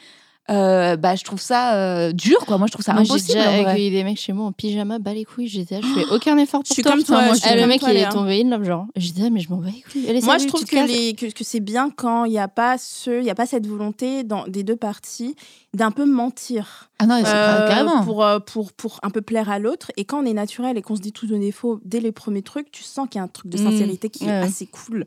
[0.50, 2.56] Euh, bah, je trouve ça euh, dur, quoi.
[2.56, 3.38] Moi, je trouve ça Moi, j'ai impossible.
[3.38, 3.70] déjà en vrai.
[3.72, 5.46] accueilli des mecs chez moi en pyjama, bas les couilles.
[5.46, 6.92] J'étais là, je fais aucun effort pour Je suis toi.
[6.92, 8.86] comme toi, moi, je suis le comme mec, toi, il est tombé in love, genre?
[8.96, 10.08] J'étais là, mais je m'en bats les couilles.
[10.08, 12.78] Allez, Moi, salut, je trouve les, que, que c'est bien quand il n'y a pas
[12.78, 15.36] ce, il y a pas cette volonté dans, des deux parties
[15.74, 18.02] d'un peu mentir Ah non, c'est euh, carrément.
[18.04, 19.92] pour, euh, pour, pour un peu plaire à l'autre.
[19.96, 22.42] Et quand on est naturel et qu'on se dit tout de défaut dès les premiers
[22.42, 23.70] trucs, tu sens qu'il y a un truc de Mm.
[23.70, 25.04] sincérité qui est assez cool.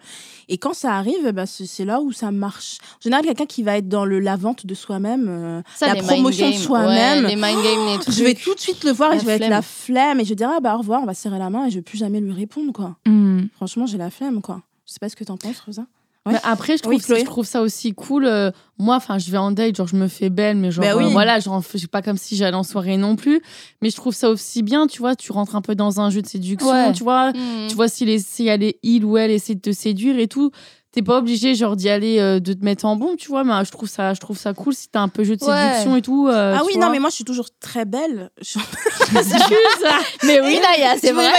[0.47, 2.77] Et quand ça arrive, ben, c'est là où ça marche.
[2.81, 6.49] En général, quelqu'un qui va être dans le, la vente de soi-même, euh, la promotion
[6.49, 7.31] de soi-même, ouais,
[8.07, 9.49] je vais tout de suite le voir et je vais être flemme.
[9.51, 11.65] la flemme et je vais dire ah bah au revoir, on va serrer la main
[11.65, 12.95] et je vais plus jamais lui répondre quoi.
[13.05, 13.41] Hmm.
[13.55, 14.61] Franchement, j'ai la flemme quoi.
[14.87, 15.83] Je sais pas ce que t'en penses, Rosa.
[16.27, 16.33] Ouais.
[16.33, 18.25] Mais après, je trouve, Oui, je trouve ça aussi cool.
[18.25, 20.95] euh, moi, enfin, je vais en date, genre, je me fais belle, mais genre, Bah
[20.95, 21.05] oui.
[21.05, 23.41] euh, voilà, genre, suis pas comme si j'allais en soirée non plus.
[23.81, 26.21] Mais je trouve ça aussi bien, tu vois, tu rentres un peu dans un jeu
[26.21, 26.91] de séduction, Ouais.
[26.93, 27.31] tu vois.
[27.31, 27.67] Mm.
[27.69, 30.27] Tu vois, si, les, si elle est, il ou elle essaie de te séduire et
[30.27, 30.51] tout,
[30.91, 33.43] t'es pas obligé, genre, d'y aller, euh, de te mettre en bombe, tu vois.
[33.43, 35.43] Mais euh, je trouve ça, je trouve ça cool si t'as un peu jeu de
[35.45, 35.69] Ouais.
[35.71, 36.27] séduction et tout.
[36.27, 38.29] euh, ah oui, non mais moi je suis toujours très belle.
[38.41, 38.59] Je-
[40.23, 41.31] Mais oui, Naya, c'est vrai.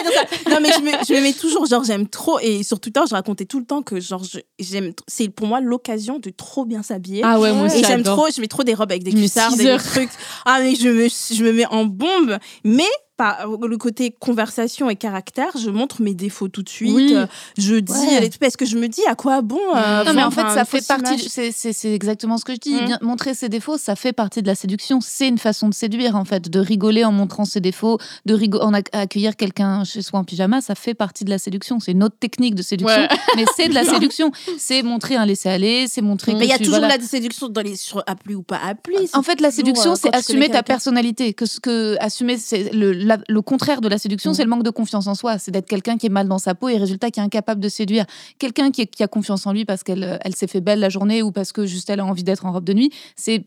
[0.51, 3.15] Non mais je me, je me mets toujours genre j'aime trop et sur Twitter je
[3.15, 4.23] racontais tout le temps que genre
[4.59, 7.23] j'aime c'est pour moi l'occasion de trop bien s'habiller.
[7.25, 7.79] Ah ouais, moi aussi.
[7.81, 10.11] et j'aime trop, je mets trop des robes avec des cuissards, des trucs.
[10.45, 12.39] Ah mais je me, je me mets en bombe.
[12.65, 12.85] Mais
[13.23, 16.93] par le côté conversation et caractère, je montre mes défauts tout de suite.
[16.93, 17.13] Oui.
[17.15, 18.31] Euh, Je dis Ouais.
[18.41, 19.61] parce que je me dis à quoi bon.
[19.77, 21.29] euh, Non, mais en enfin, fait, ça fait partie.
[21.29, 22.75] C'est exactement ce que je dis.
[22.75, 22.85] Mm.
[22.87, 24.99] Bien- montrer ses défauts, ça fait partie de la séduction.
[25.01, 26.49] C'est une façon de séduire, en fait.
[26.51, 30.25] De rigoler en montrant ses défauts, de rigo- en ac- accueillir quelqu'un chez soi en
[30.25, 31.79] pyjama, ça fait partie de la séduction.
[31.79, 33.09] C'est une autre technique de séduction, Ouais.
[33.37, 34.33] mais c'est de la séduction.
[34.59, 36.33] C'est montrer un laisser-aller, c'est montrer.
[36.33, 36.97] Que Mais il y a tu- toujours voilà.
[36.97, 38.97] la séduction dans les sur appli ou pas appli.
[39.15, 41.35] En fait, la séduction, euh, c'est assumer ta personnalité.
[41.35, 44.35] Que ce que assumer, c'est le, la- le contraire de la séduction, Mm.
[44.35, 45.39] c'est le manque de confiance en soi.
[45.39, 47.69] C'est d'être quelqu'un qui est mal dans sa peau et résultat qui est incapable de
[47.69, 48.05] séduire.
[48.39, 50.89] Quelqu'un qui, qui a confiance en lui parce qu'elle euh, elle s'est fait belle la
[50.89, 52.91] journée ou parce que juste elle a envie d'être en robe de nuit.
[53.17, 53.45] C'est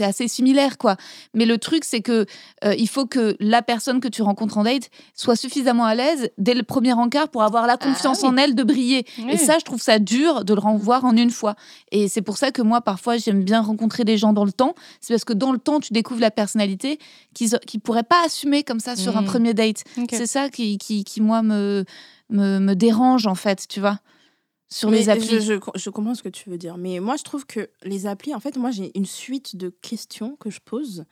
[0.00, 0.96] assez similaire, quoi.
[1.34, 2.26] Mais le truc, c'est que
[2.64, 6.30] euh, il faut que la personne que tu rencontres en date soit suffisamment à l'aise
[6.38, 8.28] dès le premier encart pour avoir la confiance oui.
[8.28, 9.04] en elle de briller.
[9.18, 9.32] Oui.
[9.32, 11.54] Et ça, je trouve ça dur de le revoir en une fois.
[11.92, 14.74] Et c'est pour ça que moi, parfois, j'aime bien rencontrer des gens dans le temps.
[15.00, 16.98] C'est parce que dans le temps, tu découvres la personnalité
[17.34, 19.26] qu'ils ne pourraient pas assumer comme ça sur un Mhm.
[19.26, 19.84] premier date.
[20.10, 21.84] C'est ça qui, qui, qui, moi, me,
[22.30, 23.98] me, me dérange, en fait, tu vois,
[24.70, 25.26] sur Mais les applis.
[25.26, 26.76] Je, je, je comprends ce que tu veux dire.
[26.76, 30.36] Mais moi, je trouve que les applis, en fait, moi, j'ai une suite de questions
[30.36, 31.04] que je pose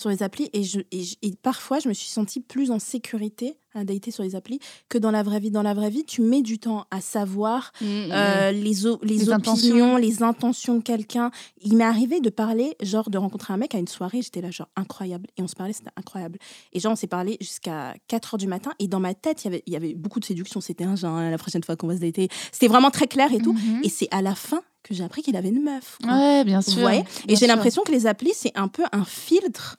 [0.00, 0.48] sur les applis.
[0.54, 4.10] Et, je, et, je- et parfois, je me suis sentie plus en sécurité à dater
[4.10, 4.58] sur les applis
[4.88, 5.50] que dans la vraie vie.
[5.50, 8.70] Dans la vraie vie, tu mets du temps à savoir Mm, mm, euh, les, les,
[8.72, 9.96] Les opinions, intentions.
[9.96, 11.30] les intentions de quelqu'un.
[11.62, 14.22] Il m'est arrivé de parler, genre, de rencontrer un mec à une soirée.
[14.22, 15.26] J'étais là, genre, incroyable.
[15.36, 16.38] Et on se parlait, c'était incroyable.
[16.72, 18.72] Et genre, on s'est parlé jusqu'à 4 heures du matin.
[18.78, 20.60] Et dans ma tête, il y avait, il y avait beaucoup de séduction.
[20.60, 22.28] C'était un genre, la prochaine fois qu'on va se dater.
[22.50, 23.56] C'était vraiment très clair et tout.
[23.82, 25.98] Et c'est à la fin que j'ai appris qu'il avait une meuf.
[26.02, 26.12] quoi.
[26.12, 26.88] Ouais, bien sûr.
[26.88, 29.76] Bien Et j'ai l'impression que les applis, c'est un peu un filtre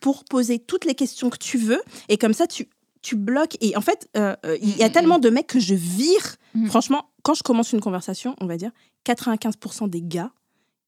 [0.00, 1.80] pour poser toutes les questions que tu veux.
[2.08, 2.68] Et comme ça, tu,
[3.02, 3.56] tu bloques.
[3.60, 6.36] Et en fait, euh, euh, il y a Mm, tellement de mecs que je vire.
[6.54, 6.66] Mm.
[6.66, 8.70] Franchement, quand je commence une conversation, on va dire,
[9.06, 10.30] 95% des gars,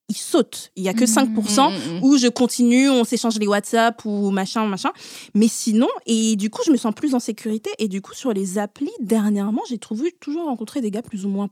[0.09, 0.73] il saute.
[0.77, 1.07] Il y a que Mhm.
[1.07, 2.05] 5% Mm, mm, mm.
[2.05, 4.91] où je continue, on s'échange les WhatsApp ou machin, machin.
[5.35, 7.71] Mais sinon, et du coup, je me sens plus en sécurité.
[7.79, 11.29] Et du coup, sur les applis, dernièrement, j'ai trouvé toujours rencontré des gars plus ou
[11.31, 11.49] moins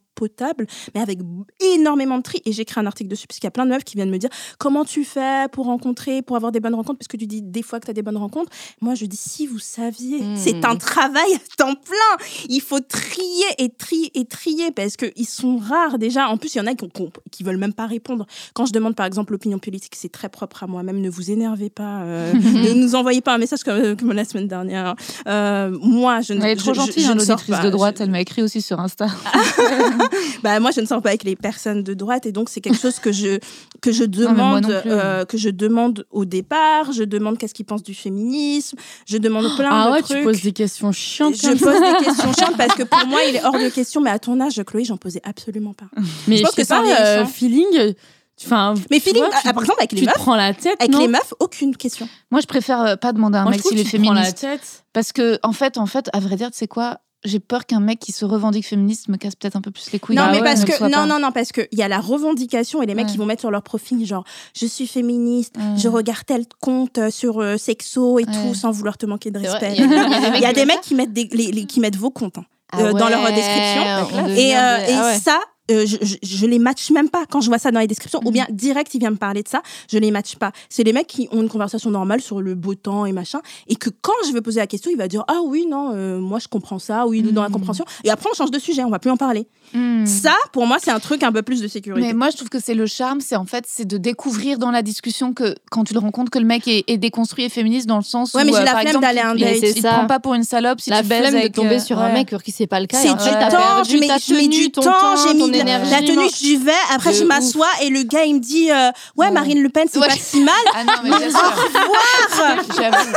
[0.95, 1.19] mais avec
[1.61, 2.41] énormément de tri.
[2.45, 4.11] Et j'ai écrit un article dessus, parce qu'il y a plein de meufs qui viennent
[4.11, 7.27] me dire comment tu fais pour rencontrer, pour avoir des bonnes rencontres, parce que tu
[7.27, 8.51] dis des fois que tu as des bonnes rencontres.
[8.81, 10.37] Moi, je dis si vous saviez, Mhm.
[10.37, 12.27] c'est un travail à temps plein.
[12.49, 16.29] Il faut trier et trier et trier, parce qu'ils sont rares déjà.
[16.29, 16.87] En plus, il y en a qui,
[17.31, 18.27] qui, veulent même pas répondre.
[18.55, 21.01] Quand je demande par exemple l'opinion politique, c'est très propre à moi-même.
[21.01, 22.01] Ne vous énervez pas.
[22.03, 24.95] euh, ne nous envoyez pas un message comme, comme la semaine dernière.
[25.27, 27.61] Euh, moi, je ne Elle est trop je- je- gentille, je hein, ne sors l'auditrice
[27.65, 27.97] de droite.
[27.99, 29.07] Je- Elle m'a écrit aussi sur Insta.
[30.43, 32.79] bah, moi, je ne sors pas avec les personnes de droite et donc c'est quelque
[32.81, 33.39] chose que je,
[33.81, 34.91] que je demande, non plus.
[34.91, 36.93] euh, que je demande au départ.
[36.93, 38.77] Je demande qu'est-ce qu'ils pensent du féminisme.
[39.07, 40.19] Je demande plein Ah de ouais, trucs.
[40.19, 41.35] tu poses des questions chiantes.
[41.37, 41.99] Je pose ça.
[41.99, 44.01] des questions chiantes parce que pour moi, il est hors de question.
[44.01, 45.87] Mais à ton âge, Chloé, j'en posais absolument pas.
[46.29, 47.01] Mais je pense que vieillissant.
[47.03, 47.95] euh, feeling.
[48.43, 50.55] Enfin, Mais feeling, vois, tu- ah, par exemple, avec les tu te meufs, prends la
[50.55, 50.75] tête.
[50.81, 52.09] avec non les meufs, aucune question.
[52.31, 54.03] Moi, je préfère euh, pas demander à un Moi, mec s'il est que tu te
[54.03, 54.41] prends la féministe.
[54.41, 54.85] tête.
[54.95, 57.01] Parce que, en fait, en fait, à vrai dire, tu sais quoi?
[57.23, 59.99] J'ai peur qu'un mec qui se revendique féministe me casse peut-être un peu plus les
[59.99, 60.17] couilles.
[60.17, 61.07] Non, Bah mais ouais, parce que non, pas.
[61.07, 63.13] non, non, parce que il y a la revendication et les mecs Ouais.
[63.13, 64.25] qui vont mettre sur leur profil genre
[64.57, 65.77] je suis féministe, Ouais.
[65.79, 68.33] je regarde tel compte euh, sur euh, sexo et Ouais.
[68.33, 69.75] tout sans vouloir te manquer de respect.
[69.77, 71.97] il y a- il y a des mecs qui mettent des, les- les- qui mettent
[71.97, 73.83] vos comptes hein, Ah euh, dans leur description.
[73.83, 74.79] Et, euh, des- et ah
[75.13, 75.19] ouais.
[75.19, 75.41] ça,
[75.71, 78.21] euh, je, je, je les match même pas quand je vois ça dans les descriptions.
[78.25, 78.33] Ou Mhm.
[78.33, 80.53] bien direct, il vient me parler de ça, je les match pas.
[80.69, 83.41] C'est les mecs qui ont une conversation normale sur le beau temps et machin.
[83.69, 86.19] Et que quand je veux poser la question, il va dire Ah oui, non, euh,
[86.19, 87.55] moi je comprends ça, oui, dans la Mhm.
[87.55, 87.85] compréhension.
[88.05, 89.47] Et après, on change de sujet, on va plus en parler.
[89.73, 90.05] Hmm.
[90.05, 92.05] Ça, pour moi, c'est un truc un peu plus de sécurité.
[92.05, 94.71] Mais moi, je trouve que c'est le charme, c'est en fait, c'est de découvrir dans
[94.73, 97.87] la discussion que quand tu le rencontres que le mec est, est déconstruit et féministe
[97.87, 99.41] dans le sens Ouais, où, mais j'ai euh, la par flemme exemple, d'aller un il-
[99.45, 99.77] date.
[99.77, 101.81] il, te prend pas pour une salope si la tu baises flemme de tomber euh,
[101.81, 102.99] sur un mec qui c'est pas le cas.
[102.99, 103.97] C'est et du temps, je
[104.35, 108.25] mets, du temps, j'ai mis la, tenue, j'y vais, après je m'assois et le gars
[108.25, 109.31] il me dit euh, Ouais.
[109.31, 110.09] Marine Le Pen, c'est Ouais.
[110.09, 110.55] pas si mal.
[110.75, 111.55] Ah non, mais bien sûr.
[112.77, 113.13] J'avoue.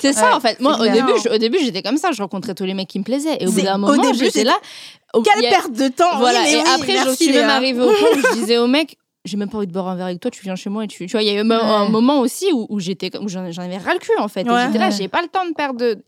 [0.00, 0.60] C'est ça Ouais, en fait.
[0.60, 2.98] Moi au début, je- au début j'étais comme ça, je rencontrais tous les mecs qui
[2.98, 4.56] me plaisaient et au bout d'un moment j'étais là.
[5.24, 6.18] Quelle a- perte de temps.
[6.18, 6.40] Voilà.
[6.42, 8.96] Oui, et oui, après je suis même arrivée au point où je disais au mec.
[9.26, 10.86] J'ai même pas envie de boire un verre avec toi, tu viens chez moi et
[10.88, 11.06] tu.
[11.06, 13.62] Tu vois, il y a eu un- moment aussi où, où j'étais, où j'en j'en
[13.62, 14.40] avais ras le cul en fait.
[14.42, 15.98] Et j'étais là, j'ai pas le temps de perdre de.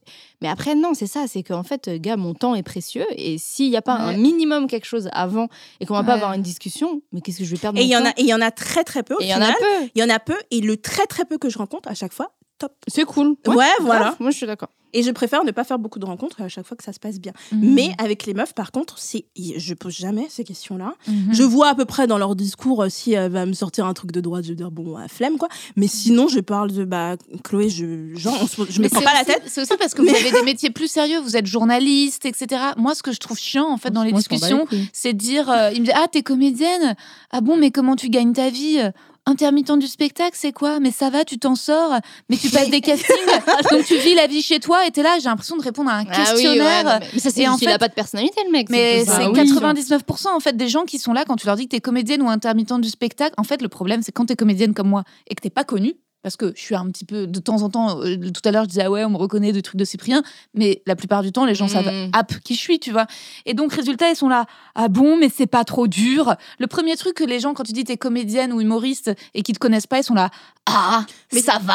[0.40, 3.70] Mais après, non, c'est ça, c'est qu'en fait, gars, mon temps est précieux et s'il
[3.70, 5.48] n'y a pas un minimum quelque chose avant
[5.80, 7.86] et qu'on va pas avoir une discussion, mais qu'est-ce que je vais perdre Et il
[7.88, 9.16] mon y en temps a, et il y en a très très peu.
[9.20, 9.88] il y en a peu.
[9.96, 12.12] Il y en a peu et le très très peu que je rencontre à chaque
[12.12, 12.72] fois, top.
[12.86, 13.36] C'est cool.
[13.46, 14.14] Ouais, voilà.
[14.20, 14.68] Moi, je suis d'accord.
[14.94, 16.98] Et je préfère ne pas faire beaucoup de rencontres à chaque fois que ça se
[16.98, 17.32] passe bien.
[17.52, 17.74] Mhm.
[17.74, 20.94] Mais avec les meufs, par contre, c'est, je pose jamais ces questions-là.
[21.06, 21.28] Mhm.
[21.34, 23.92] Je vois à peu près dans leur discours euh, si elle va me sortir un
[23.92, 25.48] truc de droite, je vais dire bon, euh, flemme quoi.
[25.76, 29.04] Mais sinon, je parle de bah Chloé, je genre, on se- je me prends c'est
[29.04, 29.42] pas la tête.
[29.46, 32.62] C'est aussi parce que vous avez des métiers plus sérieux, vous êtes journaliste, etc.
[32.78, 35.50] Moi, ce que je trouve chiant, en fait, dans les Moi, discussions, c'est de dire,
[35.50, 36.96] euh, il me dit, ah, t'es comédienne?
[37.30, 38.80] Ah bon, mais comment tu gagnes ta vie?
[39.28, 40.80] Intermittent du spectacle, c'est quoi?
[40.80, 41.92] Mais ça va, tu t'en sors
[42.30, 43.14] Mais tu passes des castings,
[43.70, 45.96] donc tu vis la vie chez toi, et t'es là, j'ai l'impression de répondre à
[45.98, 46.84] un Ah oui, ouais, questionnaire.
[46.84, 48.68] non, mais- mais ça, c'est en il a pas de personnalité, le mec.
[48.70, 49.18] Mais c'est ça.
[49.22, 49.38] Ah oui.
[49.38, 52.22] 99% en fait des gens qui sont là quand tu leur dis que t'es comédienne
[52.22, 53.34] ou intermittente du spectacle.
[53.36, 55.94] En fait, le problème, c'est quand t'es comédienne comme moi et que t'es pas connue.
[56.22, 58.00] Parce que je suis un petit peu de temps en temps.
[58.02, 60.22] euh, tout à l'heure, je disais ah ouais, on me reconnaît des trucs de Cyprien,
[60.52, 61.68] mais la plupart du temps, les gens Mm.
[61.68, 63.06] savent app qui je suis, tu vois.
[63.46, 64.46] Et donc, résultat, ils sont là.
[64.74, 66.34] Ah bon, mais c'est pas trop dur?
[66.58, 69.54] Le premier truc que les gens, quand tu dis t'es comédienne ou humoriste et qu'ils
[69.54, 70.30] te connaissent pas, ils sont là.
[70.66, 71.74] Ah, mais ça va.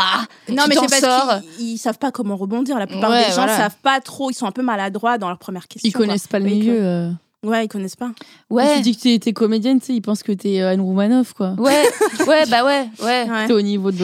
[0.50, 2.78] Non, tu mais c'est parce qu'ils ils savent pas comment rebondir.
[2.78, 3.56] La plupart Ouais, des gens voilà.
[3.58, 4.30] savent pas trop.
[4.30, 5.88] Ils sont un peu maladroits dans leur première question.
[5.90, 7.12] Ils connaissent pas le milieu.
[7.44, 8.12] Ouais, ils connaissent pas.
[8.50, 8.76] Quand Ouais.
[8.78, 11.34] tu dis que t'es- t'es comédienne, tu sais, ils pensent que t'es euh, Anne Roumanoff,
[11.34, 11.56] quoi.
[11.58, 11.84] Ouais,
[12.28, 13.30] ouais, bah ouais, ouais.
[13.30, 13.48] Ouais.
[13.48, 13.98] T'es au niveau de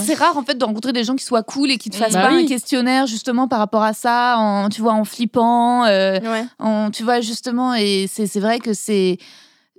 [0.00, 2.14] c'est rare en fait de rencontrer des gens qui soient cool et qui te fassent
[2.14, 2.46] Bah pas un oui.
[2.46, 6.44] questionnaire justement par rapport à ça, en, tu vois, en flippant, euh, Ouais.
[6.58, 9.18] en, tu vois, justement, et c'est c'est vrai que c'est.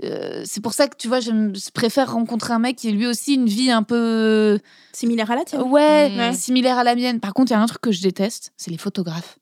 [0.03, 1.31] euh, c'est pour ça que tu vois, je,
[1.73, 4.59] préfère rencontrer un mec qui a lui aussi une vie un peu
[4.93, 5.63] Similaire à la tienne.
[5.63, 6.33] ouais, Ouais.
[6.33, 7.19] similaire à la mienne.
[7.19, 9.39] Par contre, il y a un truc que je déteste, c'est les photographes.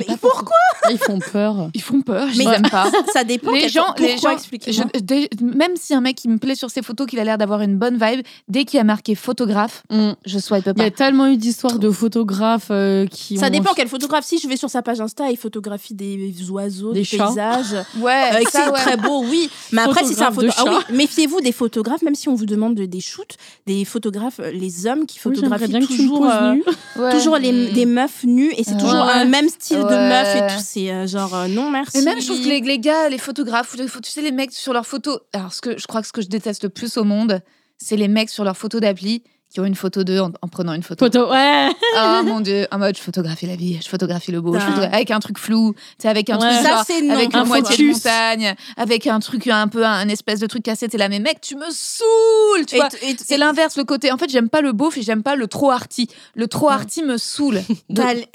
[0.00, 0.56] Mais pas pourquoi.
[0.90, 1.68] Ils font peur.
[1.74, 2.90] Ils font peur, je Mais- les aime pas.
[3.12, 3.52] Ça dépend.
[3.52, 4.36] Les gens, les gens,
[4.66, 7.60] je- même si un mec qui me plaît sur ses photos, qu'il a l'air d'avoir
[7.62, 10.12] une bonne vibe, dès qu'il a marqué photographe, Mm.
[10.24, 10.84] je swipe Il y pas.
[10.84, 14.24] a tellement eu d'histoires de photographes euh, qui Ça ont- dépend quel photographe.
[14.24, 17.74] Si je vais sur sa page Insta, il photographie des oiseaux, Des des, paysages.
[18.00, 18.72] Ouais, Euh, ça, c'est ouais.
[18.78, 19.48] très beau, oui.
[19.72, 22.46] Mais après, si c'est un Photographe ah oui, méfiez-vous des photographes, même si on vous
[22.46, 23.36] demande de- des shoots,
[23.66, 28.24] des photographes, euh, les hommes qui Oui, photographient me toujours, euh, toujours les, des meufs
[28.24, 30.08] nues et c'est toujours un même style de Ouais.
[30.08, 30.62] meuf et tout.
[30.64, 31.98] C'est euh, genre euh, non merci.
[31.98, 34.52] Et même, je trouve que les, les gars, les photographes, les tu sais, les mecs
[34.52, 35.20] sur leurs photos.
[35.32, 37.40] Alors, ce que je crois que ce que je déteste le plus au monde,
[37.78, 39.22] c'est les mecs sur leurs photos d'appli
[39.54, 41.04] qui ont une photo d'eux en, en prenant une photo.
[41.06, 41.68] Photo, ouais.
[41.96, 44.72] Oh mon dieu, en mode je photographie la vie, je photographie le beau, je Putain.
[44.72, 46.48] photographie- avec un truc flou, tu avec un Ouais.
[46.54, 50.08] truc Ça, genre, avec Un une moitié de montagne, avec un truc un peu un
[50.08, 50.88] espèce de truc cassé.
[50.88, 52.88] T'es là, mais mec, tu me saoules, tu Et vois.
[53.24, 54.10] C'est l'inverse, le côté.
[54.10, 56.08] En fait, j'aime pas le beauf et j'aime pas le trop arty.
[56.34, 57.60] Le trop arty me saoule.
[57.94, 58.26] T'as l'air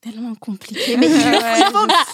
[0.00, 0.96] tellement compliqué.
[0.98, 1.08] Mais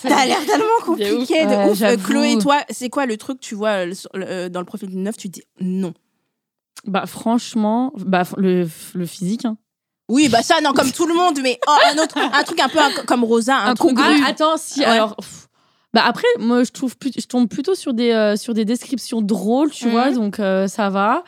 [0.03, 1.83] t'as l'air tellement compliqué de Ouais, ouf.
[1.83, 1.97] Euh.
[1.97, 5.17] Chloé, toi, c'est quoi le truc, tu vois, le- euh, dans le profil d'une neuf,
[5.17, 5.95] tu dis non?
[6.85, 9.45] Bah, franchement, bah, le, le physique.
[9.45, 9.57] hein.
[10.09, 12.69] Oui, bah ça, non, comme tout le monde, mais oh, un autre, un truc un
[12.69, 13.91] peu un- comme Rosa, un, Un truc.
[13.97, 14.05] congru.
[14.25, 14.87] Ah, attends, si, Ouais.
[14.87, 15.17] alors.
[15.17, 15.49] pff,
[15.95, 19.71] Bah après, moi, je trouve je tombe plutôt sur des, euh, sur des descriptions drôles,
[19.71, 19.91] tu Mhm.
[19.93, 21.23] vois, donc euh, ça va.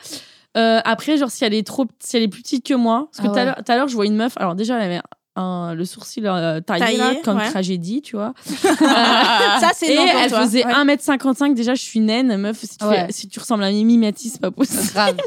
[0.57, 3.21] Euh, après, genre, si elle est trop, si elle est plus petite que moi, parce
[3.21, 3.45] que Ah tout à ouais.
[3.45, 4.33] l'heure- tout à l'heure, je vois une meuf.
[4.37, 5.01] Alors déjà, elle avait
[5.35, 7.49] un, le sourcil euh, taillé, là, Taillé, comme ouais.
[7.49, 8.33] tragédie, tu vois.
[8.79, 10.41] Ça, c'est Et non pour elle toi.
[10.41, 10.73] faisait Ouais.
[10.73, 11.53] 1m55.
[11.53, 12.57] Déjà, je suis naine, meuf.
[12.61, 13.05] Si tu, Ouais.
[13.07, 14.83] fais- si tu ressembles à Mimi Mati, c'est pas possible.
[14.93, 15.17] Grave.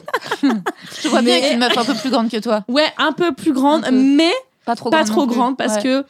[1.03, 2.65] je vois bien avec une meuf un peu plus grande que toi.
[2.69, 4.33] Ouais, un peu plus grande, mais
[4.65, 5.09] Pas trop pas grande.
[5.17, 5.83] trop grande parce Ouais.
[5.83, 6.05] que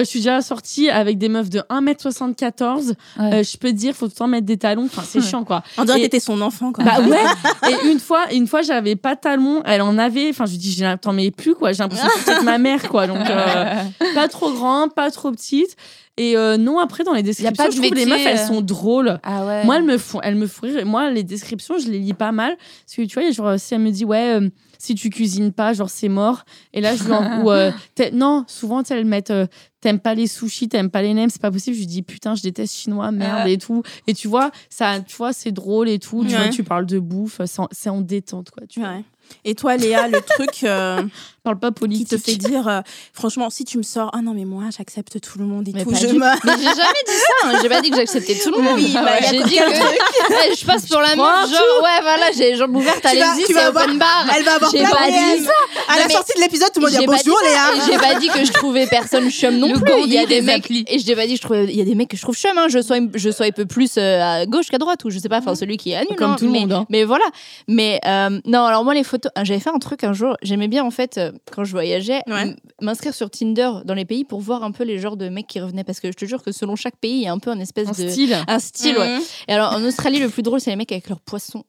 [0.00, 2.88] je suis déjà sortie avec des meufs de 1m74.
[2.88, 2.94] Ouais.
[3.20, 4.86] Euh, je peux te dire, faut tout le temps mettre des talons.
[4.86, 5.62] Enfin, c'est chiant, quoi.
[5.78, 6.84] On dirait Et- que t'étais son enfant, quoi.
[6.84, 7.22] Bah ouais.
[7.70, 9.62] Et une fois, une fois, j'avais pas de talons.
[9.64, 10.30] Elle en avait.
[10.30, 11.72] Enfin, je lui dis, j'ai- t'en mets plus, quoi.
[11.72, 13.06] J'ai l'impression que c'est ma mère, quoi.
[13.06, 13.74] Donc, euh,
[14.14, 15.76] pas trop grande, pas trop petite.
[16.16, 18.38] Et euh, non, après, dans les descriptions, pas de je trouve que les meufs, elles
[18.38, 18.46] euh.
[18.46, 19.18] sont drôles.
[19.24, 19.64] Ah ouais.
[19.64, 20.86] Moi, elles me font, elles me font rire.
[20.86, 22.56] Moi, les descriptions, je les lis pas mal.
[22.56, 24.48] Parce que tu vois, genre, si elle me dit, ouais, euh,
[24.78, 26.44] si tu cuisines pas, genre, c'est mort.
[26.72, 27.42] Et là, je lui en.
[27.42, 27.72] ou, euh,
[28.12, 29.46] non, souvent, elles mettent, euh,
[29.80, 31.74] t'aimes pas les sushis, t'aimes pas les nems, c'est pas possible.
[31.74, 33.82] Je lui dis, putain, je déteste chinois, merde, et tout.
[34.06, 36.24] Et tu vois, ça, tu vois, c'est drôle et tout.
[36.24, 36.42] Tu Ouais.
[36.42, 37.40] vois, tu parles de bouffe,
[37.72, 38.66] c'est en, détente, quoi.
[38.68, 38.98] Tu vois.
[39.44, 41.02] Et toi, Léa, le truc euh,
[41.44, 42.08] Parle pas qui politique.
[42.08, 42.80] te fait dire, euh,
[43.12, 45.84] franchement, si tu me sors, ah non, mais moi, j'accepte tout le monde et Mais
[45.84, 46.20] tout, je du- me.
[46.20, 47.48] Mais j'ai jamais dit ça.
[47.48, 47.58] hein.
[47.60, 48.76] J'ai pas dit que j'acceptais tout le monde.
[48.76, 49.60] Oui, bah, j'ai dit que
[50.30, 51.50] Ouais, je passe pour la meuf.
[51.50, 53.04] Genre, ouais, voilà, j'ai les jambes ouvertes.
[53.04, 54.24] Allez-y, tu c'est open bar.
[54.34, 55.52] Elle va avoir J'ai plein pas dit ça.
[55.94, 57.38] À la sortie de l'épisode, tout le monde dit J'ai pas bonjour.
[57.44, 57.84] Léa.
[57.90, 59.92] J'ai pas dit que je trouvais personne chum non plus.
[60.06, 61.82] Il y a des mecs et je t'ai pas dit que je trouvais il y
[61.82, 62.68] a des mecs que je trouve chum hein.
[62.70, 65.28] je sois je sois un peu plus euh, à gauche qu'à droite ou je sais
[65.28, 66.86] pas enfin celui qui est à nul Comme tout le monde, hein.
[66.88, 67.24] mais voilà
[67.68, 68.00] mais
[68.46, 69.04] non alors moi les
[69.34, 72.20] ah, j'avais fait un truc un jour j'aimais bien en fait euh, quand je voyageais
[72.26, 72.54] Ouais.
[72.80, 75.60] m'inscrire sur Tinder dans les pays pour voir un peu les genres de mecs qui
[75.60, 77.50] revenaient parce que je te jure que selon chaque pays il y a un peu
[77.50, 78.36] un espèce Un de style.
[78.46, 79.16] un style ouais.
[79.16, 79.22] Mhm.
[79.48, 81.64] et alors en Australie le plus drôle c'est les mecs avec leurs poissons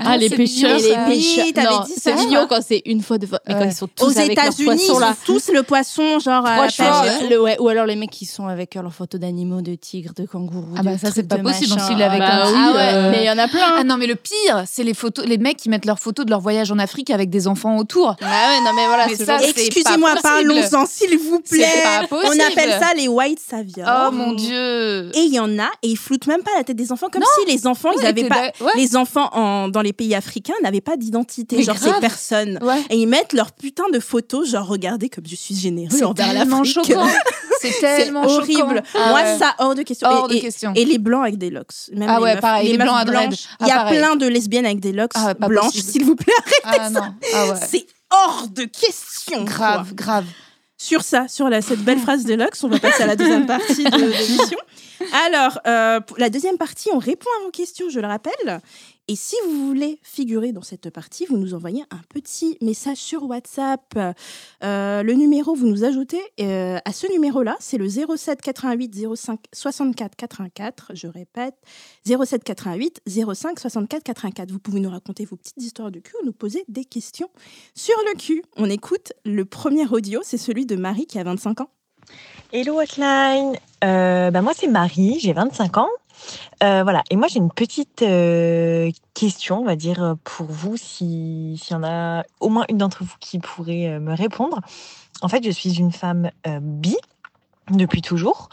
[0.00, 0.78] Ah, les pêcheurs.
[0.78, 1.86] les pêcheurs.
[1.98, 3.68] c'est mignon quand c'est une fois deux fois mais quand Ouais.
[3.68, 6.46] ils sont tous Aux États-Unis, ils là tous le poisson, genre.
[6.46, 7.02] Franchement,
[7.42, 10.24] ouais, ou alors les mecs qui sont avec euh, leurs photos d'animaux, de tigres, de
[10.26, 10.74] kangourous.
[10.78, 11.86] Ah bah ça, c'est pas possible, machin.
[11.86, 13.74] s'il est avec Bah un oui, Ah ouais, euh, mais il y en a plein.
[13.78, 16.30] Ah non, mais le pire, c'est les photos, les mecs qui mettent leurs photos de
[16.30, 18.16] leur voyage en Afrique avec des enfants autour.
[18.22, 21.66] Ah ouais, non mais voilà, Excusez-moi, parlons-en, s'il vous C'est plaît.
[21.82, 22.34] pas possible.
[22.42, 23.88] On appelle ça les white saviors.
[24.08, 25.10] Oh mon dieu.
[25.16, 27.22] Et il y en a, et ils floutent même pas la tête des enfants, comme
[27.40, 28.50] si les enfants, ils Ouais, avaient pas.
[28.60, 28.72] ouais.
[28.76, 31.94] Les enfants en, dans les pays africains n'avaient pas d'identité, genre grave.
[31.94, 32.58] ces personnes.
[32.62, 32.80] Ouais.
[32.90, 36.32] Et ils mettent leur putain de photos, genre regardez comme je suis généreux C'est envers
[36.32, 36.92] tellement l'Afrique.
[37.60, 38.82] C'est tellement horrible.
[38.94, 39.38] Ah Moi, ouais.
[39.38, 40.08] ça hors de question.
[40.08, 40.72] Hors et, de et- question.
[40.74, 41.72] et les blancs avec des locks.
[41.92, 43.44] Même Ah les ouais, meufs- pareil, les blancs à blanches.
[43.52, 43.98] Ah, Il y a pareil.
[43.98, 46.32] plein de lesbiennes avec des locks Ah blanches, s'il vous plaît.
[46.64, 47.00] Ah non.
[47.34, 47.54] Ah ouais.
[47.68, 49.44] C'est hors de question.
[49.44, 49.54] quoi.
[49.54, 50.24] Grave, grave.
[50.76, 53.46] Sur ça, sur la, cette belle phrase de Lux, on va passer à la deuxième
[53.46, 54.58] partie de l'émission.
[55.26, 58.60] Alors, euh, pour la deuxième partie, on répond à vos questions, je le rappelle.
[59.12, 63.24] Et si vous voulez figurer dans cette partie, vous nous envoyez un petit message sur
[63.24, 64.14] WhatsApp.
[64.64, 69.38] Euh, le numéro, vous nous ajoutez euh, à ce numéro-là, c'est le 07 88 05
[69.52, 70.92] 64 84.
[70.94, 71.56] Je répète,
[72.06, 73.02] 07 88
[73.34, 74.50] 05 64 84.
[74.50, 77.28] Vous pouvez nous raconter vos petites histoires de cul ou nous poser des questions
[77.74, 78.42] sur le cul.
[78.56, 81.68] On écoute le premier audio, c'est celui de Marie qui a 25 ans.
[82.50, 85.88] Hello Hotline, Euh, bah moi c'est Marie, j'ai 25 ans.
[86.62, 91.60] Euh, voilà, et moi j'ai une petite euh, question, on va dire, pour vous, si-
[91.62, 94.60] s'il y en a au moins une d'entre vous qui pourrait euh, me répondre.
[95.22, 96.96] En fait, je suis une femme euh, bi
[97.70, 98.48] depuis toujours,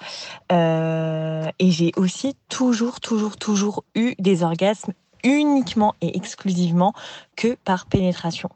[0.51, 4.93] Euh, et j'ai aussi toujours, toujours, toujours eu des orgasmes
[5.23, 6.93] uniquement et exclusivement
[7.35, 8.49] que par pénétration.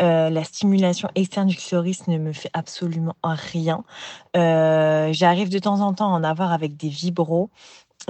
[0.00, 3.84] Euh, la stimulation externe du clitoris ne me fait absolument rien.
[4.36, 7.50] Euh, J'arrive de temps en temps à en avoir avec des vibros,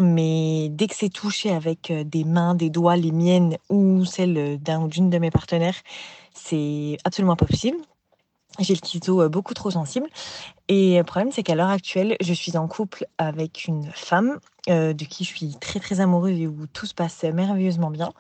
[0.00, 4.58] mais dès que c'est touché avec euh, des mains, des doigts, les miennes ou celles
[4.60, 5.76] d'un ou d'une de mes partenaires,
[6.34, 7.76] c'est absolument pas possible.
[8.58, 10.06] J'ai le clito euh, beaucoup trop sensible.
[10.68, 14.38] Et le problème, c'est qu'à l'heure actuelle, je suis en couple avec une femme
[14.68, 18.12] euh, de qui je suis très très amoureuse et où tout se passe merveilleusement bien.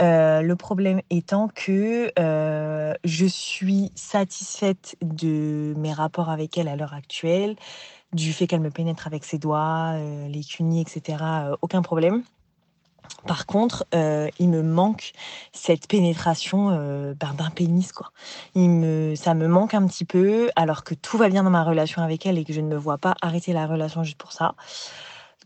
[0.00, 6.94] Euh, le problème étant que je suis satisfaite de mes rapports avec elle à l'heure
[6.94, 7.56] actuelle,
[8.12, 9.94] du fait qu'elle me pénètre avec ses doigts,
[10.28, 11.16] les cunis, etc.
[11.62, 12.22] aucun problème.
[13.26, 15.12] Par contre, euh, il me manque
[15.52, 18.10] cette pénétration euh, ben, d'un pénis, quoi.
[18.54, 21.64] Il me, ça me manque un petit peu, alors que tout va bien dans ma
[21.64, 24.32] relation avec elle et que je ne me vois pas arrêter la relation juste pour
[24.32, 24.54] ça.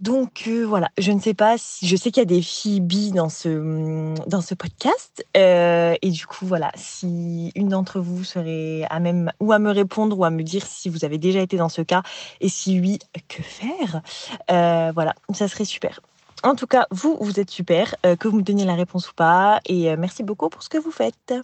[0.00, 2.80] Donc euh, voilà, je ne sais pas si je sais qu'il y a des filles
[2.80, 8.22] bi dans ce dans ce podcast euh, et du coup voilà, si une d'entre vous
[8.22, 11.40] serait à même ou à me répondre ou à me dire si vous avez déjà
[11.40, 12.02] été dans ce cas
[12.40, 14.02] et si oui, que faire?
[14.48, 16.00] Voilà, ça serait super.
[16.45, 19.14] En tout cas, vous, vous êtes super, euh, que vous me donniez la réponse ou
[19.14, 21.34] pas et euh, merci beaucoup pour ce que vous faites.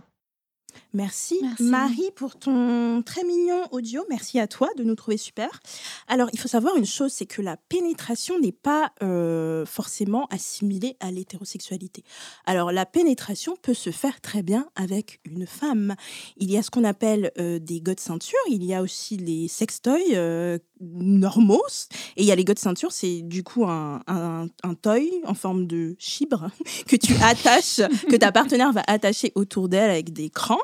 [0.92, 1.38] Merci.
[1.42, 1.62] Merci.
[1.64, 4.05] Marie pour ton très mignon audio.
[4.09, 5.61] Merci à toi de nous trouver super.
[6.07, 10.97] Alors, il faut savoir une chose, c'est que la pénétration n'est pas euh, forcément assimilée
[11.01, 12.05] à l'hétérosexualité.
[12.47, 15.95] Alors, la pénétration peut se faire très bien avec une femme.
[16.36, 18.38] Il y a ce qu'on appelle euh, des godes ceintures.
[18.49, 21.62] Il y a aussi les sextoys euh, normaux.
[22.16, 25.34] Et il y a les godes ceintures, c'est du coup un, un, un toy en
[25.34, 26.50] forme de chibre
[26.86, 30.58] que tu attaches, que ta partenaire va attacher autour d'elle avec des crans.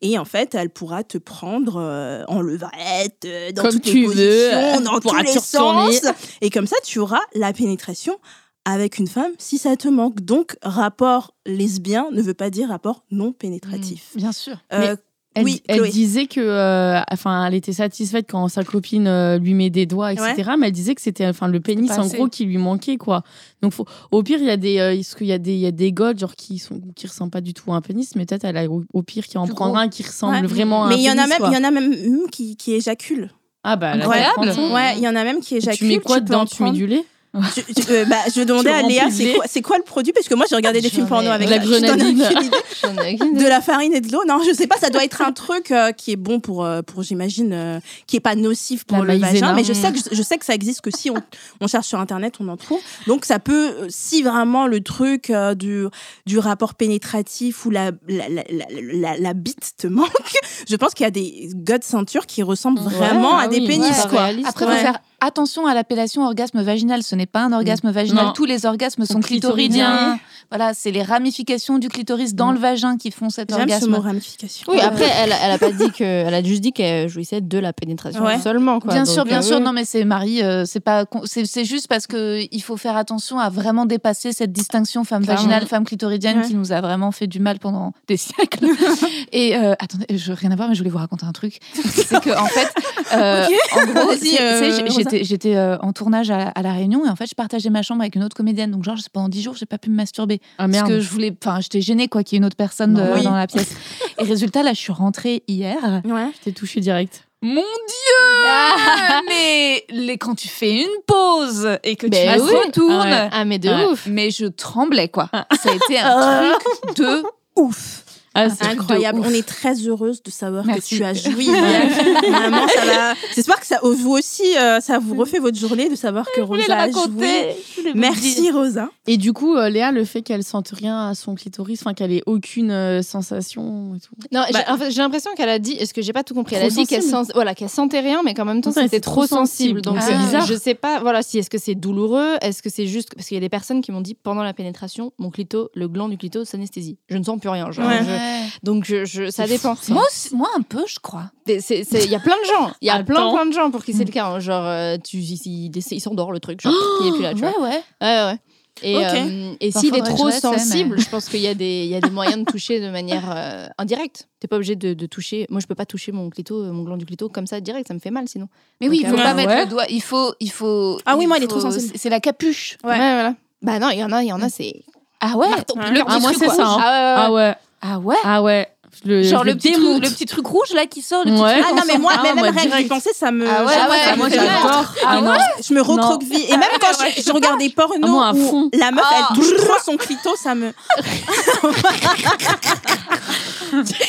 [0.00, 4.00] Et en fait, elle pourra te prendre euh, en levrette, euh, dans Comme toutes tu
[4.00, 6.00] les veux, positions, dans tous les sens.
[6.40, 8.18] Et comme ça, tu auras la pénétration
[8.64, 10.20] avec une femme si ça te manque.
[10.20, 14.10] Donc, rapport lesbien ne veut pas dire rapport non pénétratif.
[14.14, 14.56] Bien sûr.
[14.72, 14.96] Euh,
[15.36, 15.90] Elle, oui, elle Chloé.
[15.90, 20.12] disait que, euh, enfin, elle était satisfaite quand sa copine euh, lui met des doigts,
[20.12, 20.50] etc.
[20.58, 23.22] Mais elle disait que c'était, enfin, le pénis en gros qui lui manquait, quoi.
[23.62, 25.66] Donc, faut- au pire, il y a des, euh, qu'il y a des, il y
[25.66, 28.26] a des godes genre qui sont, qui ressemblent pas du tout à un pénis, mais
[28.26, 29.76] peut-être elle a au, au pire qui en gros.
[29.76, 30.42] un qui ressemble Ouais.
[30.46, 31.92] vraiment à un Mais il y en a pénis, même, il y en a même
[31.92, 33.30] une qui, qui éjacule.
[33.62, 34.24] Ah bah, là, Ouais.
[34.34, 34.74] t'as 30 ans.
[34.74, 35.78] Ouais, il y en a même qui Et éjacule.
[35.78, 36.44] Tu mets quoi dedans?
[36.44, 37.04] Tu mets du lait?
[37.32, 40.12] Je, je- euh, bah, je demandais à Léa, c'est quoi, c'est quoi le produit?
[40.12, 42.22] Parce que moi, j'ai regardé des films porno avec De la grenadine.
[42.84, 44.22] aucune De la farine et de l'eau?
[44.26, 46.82] Non, je sais pas, ça doit être un truc euh, qui est bon pour, euh,
[46.82, 49.52] pour j'imagine, euh, qui est pas nocif pour La le maïzena.
[49.52, 49.52] vagin.
[49.54, 51.14] Mais je sais, que, je sais que ça existe, que si on,
[51.60, 52.80] on cherche sur Internet, on en trouve.
[53.06, 55.84] Donc ça peut, si vraiment le truc euh, du,
[56.26, 60.10] du rapport pénétratif ou la, la, la, la, la- la bite te manque,
[60.68, 63.60] je pense qu'il y a des gars de ceinture qui ressemblent vraiment ah à des
[63.60, 63.86] oui, pénis.
[63.88, 64.10] ouais.
[64.10, 64.28] quoi.
[64.46, 64.76] Après, Ouais.
[64.76, 67.02] faut faire attention à l'appellation orgasme vaginal.
[67.02, 68.26] Ce n'est pas un orgasme vaginal.
[68.26, 68.32] Non.
[68.32, 69.86] Tous les orgasmes sont clitoridiens.
[69.86, 70.20] clitoridiens.
[70.50, 72.54] Voilà, c'est les ramifications du clitoris dans Mm.
[72.54, 73.90] le vagin qui font cet J'aime ce orgasme.
[73.90, 74.72] mot ramification.
[74.72, 77.58] Oui, après, elle, elle a pas dit que, elle a juste dit qu'elle jouissait de
[77.58, 78.38] la pénétration Ouais.
[78.40, 78.92] seulement, quoi.
[78.92, 79.58] Bien Donc, sûr, bien euh, sûr.
[79.58, 79.62] oui.
[79.62, 80.42] Non, mais c'est Marie.
[80.42, 81.04] euh, c'est pas.
[81.24, 85.22] C'est c'est juste parce que il faut faire attention à vraiment dépasser cette distinction femme
[85.22, 85.42] Clairement.
[85.44, 86.46] vaginale, femme clitoridienne Ouais.
[86.46, 88.66] qui nous a vraiment fait du mal pendant des siècles.
[89.32, 91.58] Et euh, attendez, je rien à voir, mais je voulais vous raconter un truc.
[91.84, 92.68] C'est que en fait,
[93.14, 93.46] euh,
[93.76, 94.82] en gros, Vas-y, c'est- c'est- j'ai-.
[95.10, 97.82] J'étais j'étais euh, en tournage à, à la Réunion et en fait, je partageais ma
[97.82, 98.70] chambre avec une autre comédienne.
[98.70, 100.88] Donc genre, je pendant dix jours, j'ai pas pu me masturber Ah parce merde.
[100.88, 101.34] que je voulais.
[101.44, 103.22] Enfin, j'étais gênée quoi qu'il y ait une autre personne de- Oui.
[103.22, 103.74] dans la pièce.
[104.18, 106.02] Et résultat, là, je suis rentrée hier.
[106.04, 106.28] Ouais.
[106.44, 107.24] T'es touché direct.
[107.42, 112.50] Mon Dieu Mais les, quand tu fais une pause et que Ben tu oui.
[112.66, 113.28] retournes, Ah ouais.
[113.32, 113.86] Ah, mais de Ouais.
[113.86, 114.06] ouf.
[114.06, 115.28] mais je tremblais quoi.
[115.32, 116.52] Ça a été un
[116.84, 117.22] truc de
[117.56, 118.04] Ouf.
[118.34, 119.20] Ah, c'est Incroyable.
[119.24, 120.94] On est très heureuse de savoir Merci.
[120.94, 121.46] que tu as joui.
[122.30, 123.14] Vraiment, ça va.
[123.34, 126.76] J'espère que ça, vous aussi, euh, ça vous refait votre journée de savoir que Rosa
[126.78, 127.56] a joué.
[127.94, 128.88] Merci Rosa.
[129.06, 132.12] Et du coup, euh, Léa, le fait qu'elle sente rien à son clitoris, enfin qu'elle
[132.12, 134.14] ait aucune euh, sensation et tout.
[134.32, 136.34] Non, Bah- j'ai en fait, j'ai l'impression qu'elle a dit, est-ce que j'ai pas tout
[136.34, 136.56] compris?
[136.56, 139.00] Elle a dit qu'elle sent, voilà, qu'elle sentait rien, mais qu'en même temps Ouais, c'était
[139.00, 139.80] trop trop sensible.
[139.80, 139.82] sensible.
[139.82, 140.02] Donc Ah.
[140.06, 140.46] c'est bizarre.
[140.46, 143.34] Je sais pas, voilà, si est-ce que c'est douloureux, est-ce que c'est juste parce qu'il
[143.34, 146.16] y a des personnes qui m'ont dit pendant la pénétration, mon clito, le gland du
[146.16, 146.98] clito s'anesthésie.
[147.08, 147.70] Je ne sens plus rien.
[147.72, 147.98] genre, Ouais.
[147.98, 148.19] je-
[148.62, 149.74] donc je, je- ça dépend.
[149.74, 150.28] fou, ça.
[150.36, 151.30] Moi, un peu, je crois.
[151.46, 153.92] Il y a plein de gens, il y a plein plein de gens pour qui
[153.92, 154.26] c'est le cas.
[154.26, 154.40] hein.
[154.40, 157.40] Genre, euh, tu, il, il- il s'endort le truc, genre, il est plus là, tu
[157.40, 157.50] vois.
[157.60, 157.82] Ouais, ouais.
[158.00, 158.38] Ouais, ouais.
[158.82, 159.02] Et, Ok.
[159.04, 161.54] euh, et Bah, s'il est trop je l'essaie, mais- sensible, je pense qu'il y, a
[161.54, 164.26] des- il y a des moyens de toucher de manière euh, indirecte.
[164.38, 165.46] T'es pas obligé de, de toucher.
[165.50, 167.88] Moi, je peux pas toucher mon clito, euh, mon gland du clito comme ça direct,
[167.88, 168.48] ça me fait mal sinon.
[168.80, 169.46] Mais oui, il Donc, faut euh, pas ouais.
[169.46, 169.84] mettre le doigt.
[169.90, 170.98] Il faut, il faut.
[171.04, 171.92] Ah oui, moi, il est trop sensible.
[171.94, 172.78] c'est- la capuche.
[172.82, 172.96] Ouais.
[172.96, 173.34] voilà.
[173.60, 174.82] Bah non, il y en a, il y en a, c'est.
[175.20, 175.50] Ah ouais.
[175.50, 175.90] Marteau, Ouais.
[175.90, 176.78] le Ah, moi, c'est ça, hein.
[176.80, 177.24] Ah ouais.
[177.26, 177.54] Ah ouais.
[177.82, 178.16] Ah ouais.
[178.24, 178.68] Ah ouais.
[179.04, 181.22] Le, Genre je le petit, truc, le petit truc rouge là qui sort.
[181.24, 181.60] Le petit Ouais.
[181.60, 182.88] truc Ah non, mais moi, Ah, mais moi, même rien que d'y direct.
[182.88, 183.48] penser, ça me.
[183.48, 184.84] Ah ouais, ça- ouais, moi fait j'adore.
[185.06, 185.32] Ah non.
[185.66, 186.44] Je me recroqueville.
[186.48, 187.30] Et même quand je, je
[187.72, 188.70] pornos Ah, moi, à où fond.
[188.76, 189.28] la meuf, Ah.
[189.30, 190.72] elle touche trop son clito, ça me.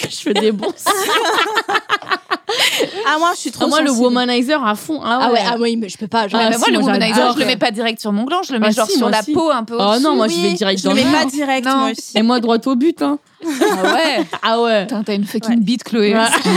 [0.09, 0.73] je fais des bons.
[3.07, 4.05] Ah, moi, je suis trop Ah, moi, le sensible.
[4.05, 4.99] womanizer à fond.
[5.03, 5.23] Ah ouais.
[5.27, 6.27] Ah ouais, ah oui, mais je peux pas.
[6.27, 8.23] genre- Ah, mais moi, si, le moi, womanizer, je le mets pas direct sur mon
[8.23, 9.31] gland, je le mets Ah, genre si, sur moi la aussi.
[9.31, 9.77] peau un peu.
[9.79, 11.75] Oh non, moi je vais direct Je dans le le mets pas direct, Non.
[11.77, 12.17] moi aussi.
[12.17, 13.01] Et moi droit au but.
[13.01, 13.19] Hein.
[13.43, 14.25] Ah ouais.
[14.41, 14.81] Ah ouais.
[14.83, 15.61] Putain, t'as une fucking Ouais.
[15.61, 16.13] bite, Chloé.
[16.13, 16.25] Ouais.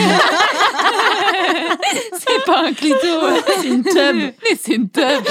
[2.18, 2.96] c'est pas un clito,
[3.60, 4.16] c'est une tub.
[4.16, 5.24] Mais c'est une tub.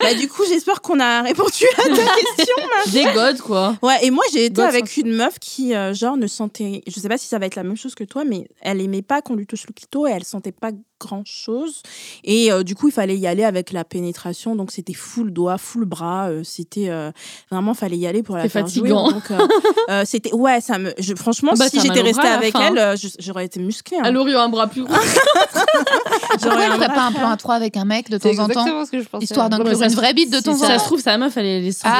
[0.00, 1.88] Bah, du coup, j'espère qu'on a répondu à ta
[2.36, 2.54] question.
[2.92, 3.76] Des godes, quoi.
[3.82, 6.82] Ouais, et moi, j'ai été God, avec une meuf qui, euh, genre, ne sentait.
[6.86, 9.02] Je sais pas si ça va être la même chose que toi, mais elle aimait
[9.02, 10.70] pas qu'on lui touche le clito et elle sentait pas
[11.00, 11.82] grand chose.
[12.24, 14.56] Et euh, du coup, il fallait y aller avec la pénétration.
[14.56, 16.28] Donc, c'était full doigt, full bras.
[16.28, 17.10] euh, c'était euh,
[17.50, 19.10] vraiment, fallait y aller pour la C'est faire fatigant.
[19.10, 19.14] jouer.
[19.14, 19.46] Donc, euh,
[19.90, 20.32] euh, c'était.
[20.32, 20.92] Ouais, ça me.
[20.98, 23.98] je- franchement, Bah, si j'étais restée avec fin, elle, euh, j'aurais été musclée.
[23.98, 24.02] hein.
[24.06, 24.94] Elle aurait eu un bras plus gros.
[24.94, 28.46] Pourquoi elle ferait pas un plan à trois avec un mec de temps en temps
[28.48, 29.06] exactement ce que je.
[29.20, 30.68] Histoire ça une vraie bite de Si temps en ça.
[30.68, 30.78] temps.
[30.78, 31.92] Se trouve, sa meuf, elle est lesbienne.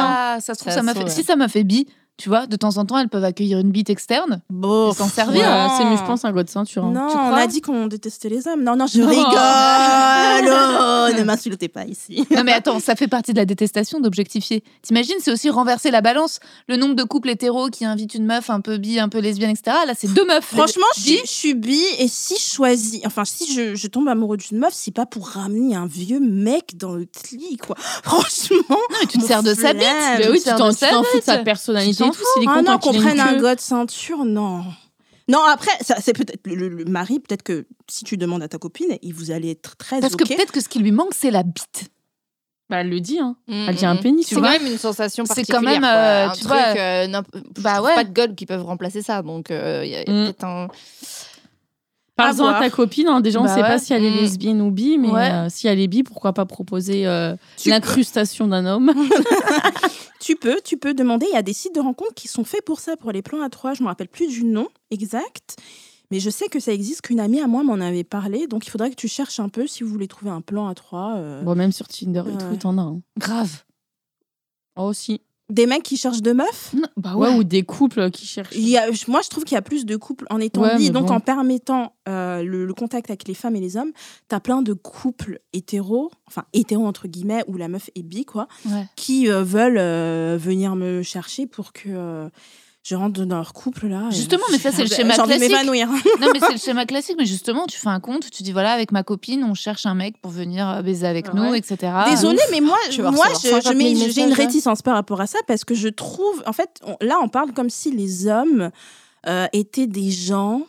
[0.00, 1.08] Ah, ça se trouve, Ça ça m'a fait...
[1.10, 1.86] Si ça m'a fait bi,
[2.16, 5.08] tu vois, de temps en temps, elles peuvent accueillir une bite externe Bon, et s'en
[5.08, 5.42] servir.
[5.42, 6.84] Ouais, c'est mieux, je pense, un god ceinture.
[6.84, 6.92] hein.
[6.92, 8.62] Non, Tu on a dit qu'on détestait les hommes.
[8.62, 9.08] Non, non, je Non.
[9.08, 9.24] rigole.
[11.06, 12.26] Oh, ne m'insultez pas ici.
[12.30, 14.62] Non mais attends, ça fait partie de la détestation d'objectifier.
[14.82, 16.40] T'imagines, c'est aussi renverser la balance.
[16.68, 19.50] Le nombre de couples hétéros qui invitent une meuf un peu bi, un peu lesbienne,
[19.50, 19.76] etc.
[19.86, 20.44] Là, c'est deux meufs.
[20.44, 21.20] Franchement, je suis- Bi.
[21.24, 24.72] je suis bi et si je choisis, enfin, si je, je tombe amoureux d'une meuf,
[24.74, 27.76] c'est pas pour ramener un vieux mec dans le lit, quoi.
[28.02, 28.56] Franchement.
[28.70, 29.84] Non, mais tu te sers de sa bite.
[30.18, 32.20] Mais oui, tu t'en de fous de sa personnalité et t'en tout.
[32.34, 33.40] S'il est Ah content non, qu'on prenne un queue.
[33.40, 34.64] god ceinture, non.
[35.28, 35.70] Non, après,
[36.00, 39.14] c'est peut-être le, le- le mari, peut-être que si tu demandes à ta copine, il
[39.14, 41.90] vous allez être très Parce que peut-être que ce qui lui manque, c'est la bite.
[42.70, 43.36] Bah, elle le dit, hein.
[43.48, 45.60] Elle dit un pénis, C'est quand même une sensation C'est particulière.
[45.60, 47.22] quand même, euh, un tu truc, vois, euh,
[47.60, 47.94] bah ouais.
[47.94, 49.22] pas de gold qui peuvent remplacer ça.
[49.22, 50.24] Donc, euh, il y a, il y a Mm.
[50.24, 50.68] peut-être un.
[52.16, 53.08] Parle-en à ta copine.
[53.08, 53.20] hein.
[53.20, 53.68] Déjà, on Bah sait ouais.
[53.68, 54.20] pas si elle est Mm.
[54.20, 55.30] lesbienne ou bi, mais Ouais.
[55.32, 57.34] euh, si elle est bi, pourquoi pas proposer euh,
[57.66, 58.92] l'incrustation d'un homme?
[60.20, 61.26] Tu peux, tu peux demander.
[61.30, 63.42] Il y a des sites de rencontres qui sont faits pour ça, pour les plans
[63.42, 63.74] à trois.
[63.74, 65.56] Je me rappelle plus du nom exact.
[66.10, 68.46] Mais je sais que ça existe, qu'une amie à moi m'en avait parlé.
[68.46, 70.74] Donc il faudrait que tu cherches un peu si vous voulez trouver un plan à
[70.74, 71.16] trois.
[71.16, 71.42] euh.
[71.42, 72.38] Bon, même sur Tinder et Ouais.
[72.38, 72.82] tout, t'en as.
[72.82, 73.00] Hein.
[73.18, 73.64] Grave.
[74.76, 75.20] Oh, aussi.
[75.50, 76.72] Des mecs qui cherchent deux meufs?
[76.74, 77.34] Non, bah Ouais, ouais.
[77.36, 78.54] ou des couples qui cherchent.
[78.56, 80.76] il y a, Moi, je trouve qu'il y a plus de couples en étant Ouais,
[80.78, 80.90] bi.
[80.90, 81.14] Donc bon.
[81.14, 83.92] en permettant euh, le, le contact avec les femmes et les hommes,
[84.28, 88.48] t'as plein de couples hétéros, enfin hétéros entre guillemets, où la meuf est bi, quoi,
[88.64, 88.86] Ouais.
[88.96, 92.28] qui euh, veulent euh, venir me chercher pour que euh,
[92.84, 94.08] je rentre dans leur couple là.
[94.10, 95.40] Justement, mais ça, c'est le schéma de classique.
[95.50, 95.88] m'évanouir.
[96.20, 97.16] Non, mais c'est le schéma classique.
[97.18, 99.94] Mais justement, tu fais un compte, tu dis voilà, avec ma copine, on cherche un
[99.94, 101.40] mec pour venir euh, baiser avec Ouais.
[101.40, 101.90] nous, etc.
[102.10, 104.34] Désolée, mais moi, moi recevoir je- je 50 mets- 000 j'ai une hein.
[104.36, 107.52] réticence par rapport à ça parce que je trouve, en fait, on- là, on parle
[107.54, 108.70] comme si les hommes
[109.26, 110.60] euh, étaient des gens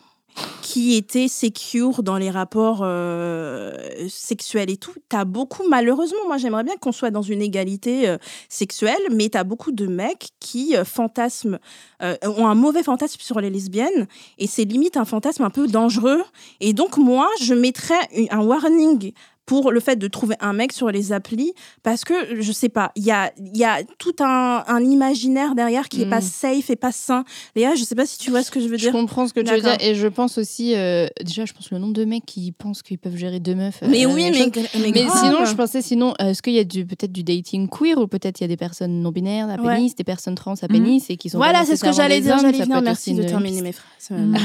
[0.62, 3.72] qui étaient secure dans les rapports euh,
[4.08, 4.94] sexuels et tout.
[5.08, 8.18] T'as beaucoup, malheureusement, moi j'aimerais bien qu'on soit dans une égalité euh,
[8.48, 11.58] sexuelle, mais t'as beaucoup de mecs qui euh, fantasment,
[12.00, 14.06] ont un mauvais fantasme sur les lesbiennes,
[14.38, 16.22] et c'est limite un fantasme un peu dangereux.
[16.60, 18.00] Et donc moi, je mettrais
[18.30, 19.12] un warning
[19.46, 21.52] pour le fait de trouver un mec sur les applis
[21.82, 25.54] parce que je sais pas il y a il y a tout un, un imaginaire
[25.54, 26.22] derrière qui est pas Mm.
[26.22, 27.24] safe et pas sain
[27.54, 29.32] Léa je sais pas si tu vois ce que je veux Je dire comprends ce
[29.34, 32.04] que tu veux dire et je pense aussi euh, déjà je pense le nombre de
[32.04, 33.82] mecs qui pensent qu'ils peuvent gérer deux meufs.
[33.82, 34.50] euh, mais oui mais,
[34.92, 37.96] mais, sinon, je pensais, sinon, euh, est-ce qu'il y a du, peut-être du dating queer
[37.98, 39.74] ou peut-être il y a des personnes non binaires à Ouais.
[39.76, 41.38] pénis, des personnes trans à pénis et qui sont.
[41.38, 42.38] Voilà, c'est ce que j'allais dire.
[42.38, 42.82] J'allais venir.
[42.82, 44.10] Merci de terminer mes phrases.
[44.10, 44.36] Mm.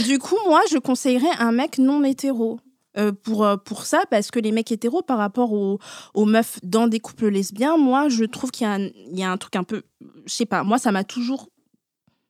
[0.04, 2.58] du coup, moi, je conseillerais un mec non hétéro.
[2.96, 5.78] Euh, pour, euh, pour ça, parce que les mecs hétéros, par rapport aux,
[6.14, 9.22] aux meufs dans des couples lesbiens, moi, je trouve qu'il y, a un- il y
[9.22, 9.82] a un truc un peu.
[10.26, 11.48] Je sais pas, moi, ça m'a toujours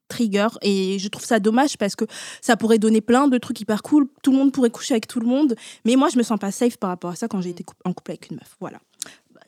[0.09, 2.06] trigger et je trouve ça dommage parce que
[2.40, 5.20] ça pourrait donner plein de trucs hyper cool tout le monde pourrait coucher avec tout
[5.20, 5.55] le monde
[5.85, 7.74] mais moi je me sens pas safe par rapport à ça quand j'ai été coup-
[7.85, 8.78] en couple avec une meuf voilà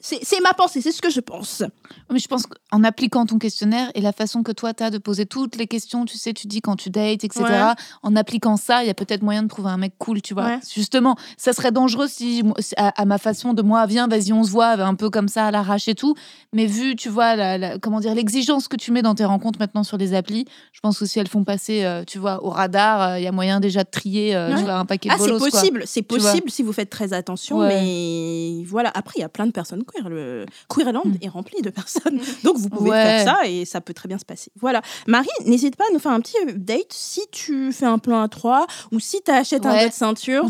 [0.00, 1.62] c'est c'est ma pensée c'est ce que je pense
[2.10, 4.98] Mais je pense qu'en appliquant ton questionnaire et la façon que toi, tu as de
[4.98, 7.72] poser toutes les questions, tu sais, tu dis quand tu dates, etc., Ouais.
[8.02, 10.44] en appliquant ça, il y a peut-être moyen de trouver un mec cool, tu vois.
[10.46, 10.58] Ouais.
[10.74, 12.42] Justement, ça serait dangereux si,
[12.76, 15.46] à, à ma façon de moi, viens, vas-y, on se voit, un peu comme ça,
[15.46, 16.14] à l'arrache et tout.
[16.52, 19.58] Mais vu, tu vois, la, la- comment dire, l'exigence que tu mets dans tes rencontres
[19.60, 22.50] maintenant sur les applis, je pense que si elles font passer, euh, tu vois, au
[22.50, 24.56] radar, euh, il y a moyen déjà de trier, euh, Ouais.
[24.58, 25.50] tu vois, un paquet ah de c'est bolos, quoi.
[25.50, 29.46] possible c'est possible si vous faites très attention mais voilà après il y a plein
[29.46, 31.16] de personnes queer le Queerland Mm.
[31.22, 33.02] est rempli de personnes donc vous pouvez Ouais.
[33.24, 35.98] faire ça et ça peut très bien se passer voilà Marie n'hésite pas à nous
[35.98, 39.66] faire un petit update si tu fais un plan à trois ou si tu achètes
[39.66, 40.44] un autre ceinture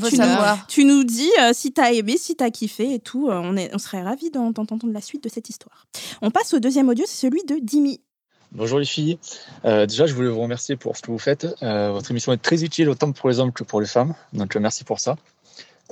[0.68, 3.28] tu nous, tu dis euh, si t'as aimé, si t'as kiffé et tout.
[3.28, 5.86] euh, on, est, on serait ravis d'en- d'entendre la suite de cette histoire.
[6.22, 8.00] On passe au deuxième audio, c'est celui de Dimi.
[8.52, 9.18] Bonjour les filles.
[9.64, 11.46] Euh, déjà, je voulais vous remercier pour ce que vous faites.
[11.62, 14.14] Euh, votre émission est très utile autant pour les hommes que pour les femmes.
[14.32, 15.16] Donc, merci pour ça.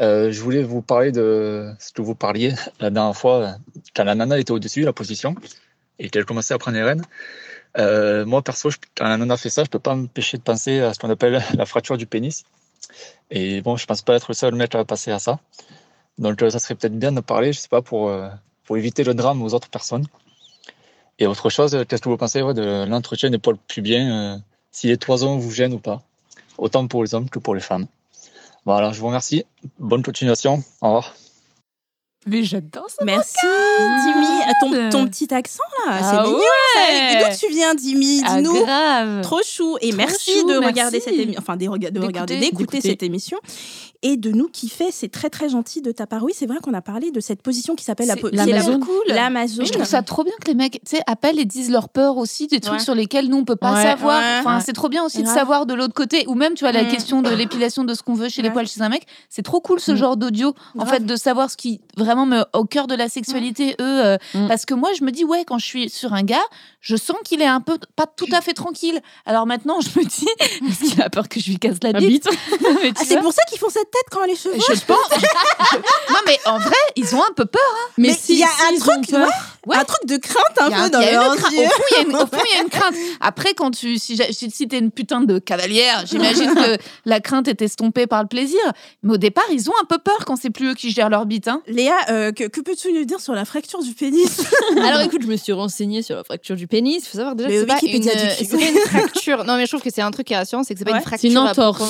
[0.01, 3.57] Euh, je voulais vous parler de ce que vous parliez la dernière fois,
[3.97, 5.35] quand la nana était au-dessus de la position
[5.99, 7.05] et qu'elle commençait à prendre les rênes.
[7.79, 10.95] Euh, moi, perso, quand la nana fait ça, je peux pas m'empêcher de penser à
[10.95, 12.45] ce qu'on appelle la fracture du pénis.
[13.31, 15.41] Et bon, je pense pas être le seul mec à passer à ça.
[16.19, 18.29] Donc, euh, ça serait peut-être bien de parler, je sais pas, pour, euh,
[18.65, 20.07] pour éviter le drame aux autres personnes.
[21.19, 24.39] Et autre chose, qu'est-ce que vous pensez ouais, de l'entretien des poils pubiens, euh,
[24.71, 26.03] si les toisons vous gênent ou pas
[26.59, 27.87] Autant pour les hommes que pour les femmes?
[28.65, 29.45] Voilà, je vous remercie.
[29.79, 30.63] Bonne continuation.
[30.81, 31.15] Au revoir.
[32.27, 33.05] Mais j'adore ça.
[33.07, 33.37] Merci,
[33.79, 34.27] Dimi.
[34.61, 36.39] Ton, ton petit accent là, c'est Ah mignon.
[36.75, 36.93] ça.
[36.93, 38.21] Et d'où tu viens, Dimi?
[38.27, 38.65] Ah, Dis-nous.
[38.65, 39.23] grave.
[39.23, 39.79] Trop chou.
[39.81, 40.67] Et Trop merci chou, de merci.
[40.67, 42.07] regarder cette émission, enfin de, rega- de D'écouter.
[42.07, 42.81] regarder, D'écouter.
[42.83, 43.39] cette émission
[44.03, 44.91] et de nous kiffer.
[44.93, 46.23] C'est très très gentil de ta part.
[46.23, 48.81] Oui, c'est vrai qu'on a parlé de cette position qui s'appelle l'Amazon.
[49.09, 49.57] L'Amazon.
[49.63, 51.89] Mais je trouve ça trop bien que les mecs tu sais, appellent et disent leur
[51.89, 52.85] peur aussi, des trucs Ouais.
[52.85, 53.83] sur lesquels nous on peut pas Ouais.
[53.83, 54.21] savoir.
[54.21, 54.39] Ouais.
[54.41, 54.63] Enfin, Ouais.
[54.65, 56.25] c'est trop bien aussi de savoir de l'autre côté.
[56.29, 56.89] Ou même, tu vois, la Mm.
[56.89, 59.07] question de l'épilation de ce qu'on veut chez les poils chez un mec.
[59.29, 59.97] C'est trop cool ce Mm.
[59.97, 60.55] genre d'audio.
[60.75, 60.91] En Grave.
[60.91, 64.05] fait, de savoir ce qui vraiment me au cœur de la sexualité, eux.
[64.05, 64.47] euh, Mm.
[64.49, 66.37] Parce que moi, je me dis, ouais, quand je suis sur un gars,
[66.81, 69.01] je sens qu'il est un peu pas tout à fait tranquille.
[69.27, 70.27] Alors maintenant, je me dis,
[70.61, 72.29] parce qu'il a peur que je lui casse la bite.
[72.99, 74.57] Ah, c'est pour ça qu'ils font cette tête quand les cheveux.
[74.59, 74.99] je pense.
[76.11, 77.61] Non, mais en vrai, ils ont un peu peur.
[77.99, 79.33] Mais si, il y a si un truc, peur, Ouais.
[79.77, 81.37] Un truc de crainte un Il y a peu dans il y a une leurs
[81.37, 81.53] crainte.
[81.53, 81.65] yeux.
[81.67, 81.69] Au
[82.27, 82.95] fond, il y a une- crainte.
[83.21, 84.17] Après, quand tu, si,
[84.69, 88.61] t'es une putain de cavalière, j'imagine que la crainte est estompée par le plaisir.
[89.03, 91.27] Mais au départ, ils ont un peu peur quand c'est plus eux qui gèrent leur
[91.27, 91.49] bite.
[91.49, 91.63] Hein.
[91.67, 94.41] Léa, euh, que, que peux-tu nous dire sur la fracture du pénis?
[94.83, 97.03] Alors écoute, je me suis renseignée sur la fracture du pénis.
[97.05, 99.45] Il faut savoir déjà Mais que c'est pas, une, Wikipédia dit c'est pas une fracture.
[99.45, 100.93] Non, mais je trouve que c'est un truc qui est rassurant, c'est que c'est pas
[100.93, 100.99] Ouais.
[100.99, 101.29] une fracture.
[101.29, 101.83] C'est une entorse.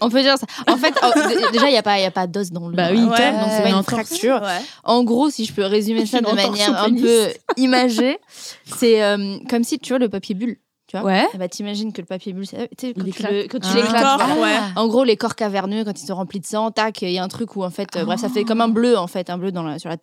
[0.00, 0.46] On peut dire ça.
[0.72, 2.68] En fait, oh, d- déjà, il n'y a pas, il y a pas d'os dans
[2.68, 3.32] le Bah oui, le ouais.
[3.32, 3.70] donc c'est Ouais.
[3.70, 4.40] pas Une fracture.
[4.42, 4.62] Ouais.
[4.84, 7.02] En gros, si je peux résumer ça de manière un pénis.
[7.12, 8.18] Peu imagée,
[8.64, 10.56] c'est euh, comme si tu vois le papier bulle.
[10.88, 11.26] Tu vois Ouais.
[11.32, 13.32] Eh ben, t'imagines que le papier bulle, c'est- tu sais, quand, Il tu éclate.
[13.32, 13.76] le- quand tu Ah.
[13.76, 14.56] l'éclates, Corps, ouais.
[14.76, 17.22] En gros, les corps caverneux, quand ils sont remplis de sang, tac, il y a
[17.24, 19.38] un truc où en fait, euh, bref, ça fait comme un bleu en fait, un
[19.38, 19.96] bleu dans la, sur la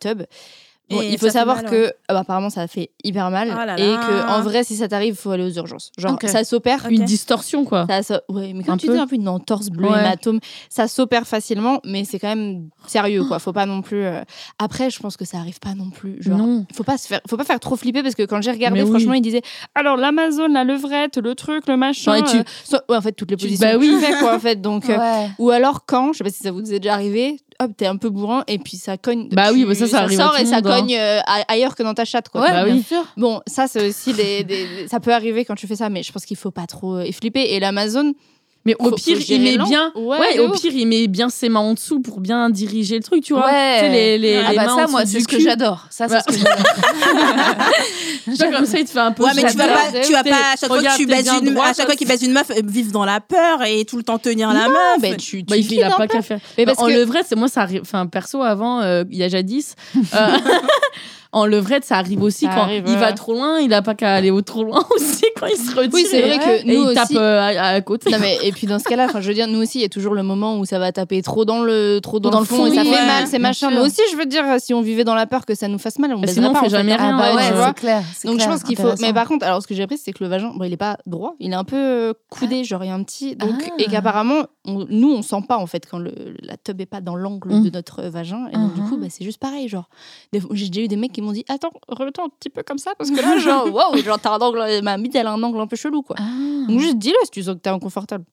[0.90, 1.94] Bon, il faut savoir mal, que ouais.
[2.08, 4.88] ah bah, apparemment ça fait hyper mal Oh là et que en vrai si ça
[4.88, 5.92] t'arrive, il faut aller aux urgences.
[5.96, 6.24] Genre Ok.
[6.28, 6.86] ça s'opère.
[6.90, 7.86] Une distorsion, quoi.
[7.88, 8.94] Ça, ça- ouais, mais Un tu peu.
[8.94, 9.98] dis un peu une entorse bleue Ouais.
[10.00, 13.38] hématome, ça s'opère facilement, mais c'est quand même sérieux quoi.
[13.38, 14.04] Faut pas non plus.
[14.04, 14.22] euh,
[14.58, 16.16] Après, je pense que ça arrive pas non plus.
[16.20, 16.66] Genre, Non.
[16.74, 18.84] faut pas se faire, faut pas faire trop flipper parce que quand j'ai regardé, Mais
[18.84, 18.90] oui.
[18.90, 19.42] franchement, ils disaient
[19.74, 22.12] alors l'Amazon, la levrette, le truc, le machin.
[22.12, 23.66] Ouais, tu- euh, so- ouais, en fait, toutes les positions.
[23.68, 23.90] bah oui.
[23.98, 24.60] tu fais quoi en fait.
[24.60, 25.28] Donc, euh, Ouais.
[25.38, 27.96] ou alors quand, je sais pas si ça vous est déjà arrivé, hop, t'es un
[27.96, 29.28] peu bourrin et puis ça cogne.
[29.30, 30.62] Bah tu- oui, bah ça, ça arrive à sort tout et ça hein.
[30.62, 32.40] cogne euh, a- ailleurs que dans ta chatte quoi.
[32.40, 32.82] Ouais, Bah bien oui.
[32.82, 33.04] sûr.
[33.16, 36.10] Bon, ça c'est aussi des, des- ça peut arriver quand tu fais ça, mais je
[36.10, 37.40] pense qu'il faut pas trop euh, flipper.
[37.54, 38.14] Et l'Amazon,
[38.66, 39.66] Mais au Faut- pire, faut il met lent.
[39.66, 39.90] bien.
[39.94, 43.02] Ouais, Ouais, au pire, il met bien ses mains en dessous pour bien diriger le
[43.02, 43.46] truc, tu vois.
[43.46, 43.76] Ouais.
[43.78, 45.86] Tu sais, les, les, Ah les bah mains ça, en moi, c'est ce que j'adore.
[45.88, 46.22] Ça, c'est Bah.
[46.28, 48.50] ce que j'adore.
[48.52, 49.24] Comme ça, il te fait un peu.
[49.24, 51.56] Ouais, mais tu vas pas, tu vas pas à chaque fois que tu baises une,
[51.58, 54.02] à chaque fois qu'il baise une meuf, euh, vivre dans la peur et tout le
[54.02, 55.00] temps tenir la meuf.
[55.00, 56.38] ben, tu, tu Bah, il, a pas qu'à faire.
[56.58, 57.66] Mais parce en que- levrette, c'est moi, ça.
[57.80, 59.74] Enfin, perso, avant, euh, il y a jadis.
[61.32, 62.98] en levrette, ça arrive aussi Ça quand arrive, il ouais.
[62.98, 63.60] va trop loin.
[63.60, 65.90] Il a pas qu'à aller au trop loin aussi quand il se retire.
[65.92, 68.10] Oui, c'est vrai que et nous il tape aussi- euh, à, à côté.
[68.10, 69.84] Non mais et puis dans ce cas-là, enfin je veux dire, nous aussi, il y
[69.84, 72.44] a toujours le moment où ça va taper trop dans le trop dans, Dans le
[72.46, 73.70] fond, fond, et ça oui, fait ouais, mal, c'est machin.
[73.70, 75.98] Mais aussi, je veux dire, si on vivait dans la peur que ça nous fasse
[75.98, 76.76] mal, on Bah, baiserait sinon, on pas, fait en fait.
[76.76, 77.72] jamais Ah rien, bah ouais, tu vois.
[77.74, 78.02] clair.
[78.16, 78.88] c'est Donc je pense qu'il faut.
[79.00, 80.76] Mais par contre, alors ce que j'ai appris, c'est que le vagin, bon, il est
[80.76, 83.36] pas droit, il est un peu euh, coudé, genre il y a un petit.
[83.36, 83.74] Donc Ah.
[83.78, 86.12] et qu'apparemment, on- nous on sent pas en fait quand le,
[86.42, 87.64] la tub est pas dans l'angle Mm.
[87.64, 88.48] de notre vagin.
[88.52, 89.88] Et donc du coup, bah, c'est juste pareil, genre.
[90.52, 92.92] J'ai déjà eu des mecs qui m'ont dit, attends, remets-toi un petit peu comme ça
[92.98, 95.58] parce que là, genre, waouh, genre t'as un angle, ma bite elle a un angle
[95.60, 96.16] un peu chelou quoi.
[96.18, 96.22] Ah.
[96.68, 98.24] Donc juste dis-le si tu sens que t'es inconfortable.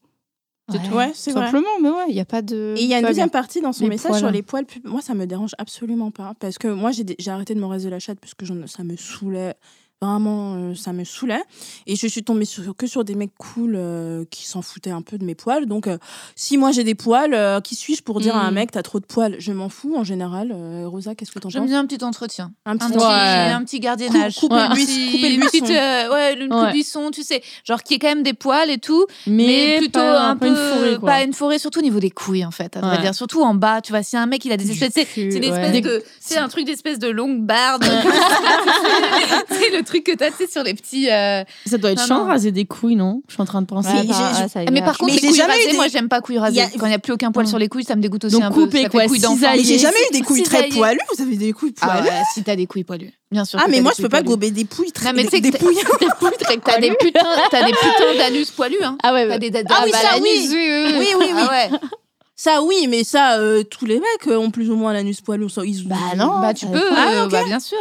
[0.69, 0.93] C'est tout.
[0.95, 1.45] Ouais, c'est vrai.
[1.45, 2.73] Simplement, mais ouais, il n'y a pas de.
[2.77, 4.19] Et il y a une deuxième partie dans son Les message poils.
[4.19, 4.65] sur les poils.
[4.83, 6.33] Moi, ça me dérange absolument pas.
[6.41, 9.55] Parce que moi, j'ai arrêté de me raser la chatte parce que ça me saoulait.
[9.99, 11.41] Vraiment, euh, ça me saoulait.
[11.87, 15.01] Et je suis tombée sur, que sur des mecs cool euh, qui s'en foutaient un
[15.01, 15.65] peu de mes poils.
[15.65, 15.97] Donc, euh,
[16.35, 18.53] si moi j'ai des poils, euh, qui suis-je pour dire à un Mm.
[18.53, 19.35] mec, t'as trop de poils?
[19.39, 20.51] Je m'en fous en général.
[20.53, 21.71] Euh, Rosa, qu'est-ce que t'en J'aime penses?
[21.71, 22.51] bien un petit entretien.
[22.67, 23.51] Un Un petit petit, Ouais.
[23.51, 24.35] un petit gardiennage.
[24.35, 24.67] Couper Ouais.
[24.69, 25.49] le Petit- couper le buisson.
[25.65, 26.71] petite, euh, ouais, une coupe Ouais.
[26.73, 29.99] buisson, tu sais, genre qui est quand même des poils et tout, Mais, mais, plutôt
[29.99, 31.09] pas, un peu une forêt, quoi.
[31.09, 32.77] pas une forêt, surtout au niveau des couilles en fait.
[32.77, 33.01] À vrai Ouais.
[33.01, 36.03] dire, surtout en bas, tu vois, si un mec il a des espèces, ouais.
[36.19, 37.81] c'est un truc d'espèce de longue barbe.
[39.49, 41.09] c'est le truc que t'as, tu sais, sur les petits.
[41.09, 42.25] euh, Ça doit être chiant, non.
[42.27, 43.21] raser des couilles, non?
[43.27, 43.89] Je suis en train de penser.
[43.89, 46.37] Ouais, bah, ça Mais par contre, Mais les couilles rasées, des- moi j'aime pas couilles
[46.37, 46.61] rasées.
[46.61, 48.33] A- Quand il n'y a plus aucun poil sur les couilles, ça me dégoûte aussi
[48.35, 48.65] Donc un peu.
[48.65, 49.21] couper, Ça fait quoi, couilles.
[49.41, 50.99] Mais j'ai jamais eu des couilles très poilues.
[51.15, 52.07] Vous avez des couilles Ah poilues?
[52.09, 53.59] ouais, si t'as des couilles poilues, bien sûr.
[53.61, 55.77] Ah, mais moi, je peux couilles pas gober des pouilles très mais des pouilles.
[56.63, 58.97] T'as des putains, t'as des putains d'anus poilus, hein.
[59.03, 60.49] Ah ouais, Ah oui, ça, oui.
[60.51, 61.07] oui.
[61.35, 61.69] Ah.
[62.39, 65.47] Ça, oui, mais ça, euh, tous les mecs euh, ont plus ou moins l'anus poilu.
[65.65, 66.39] ils- Bah non.
[66.39, 66.79] Bah tu peux.
[66.95, 67.77] Ah, euh, bah bien sûr.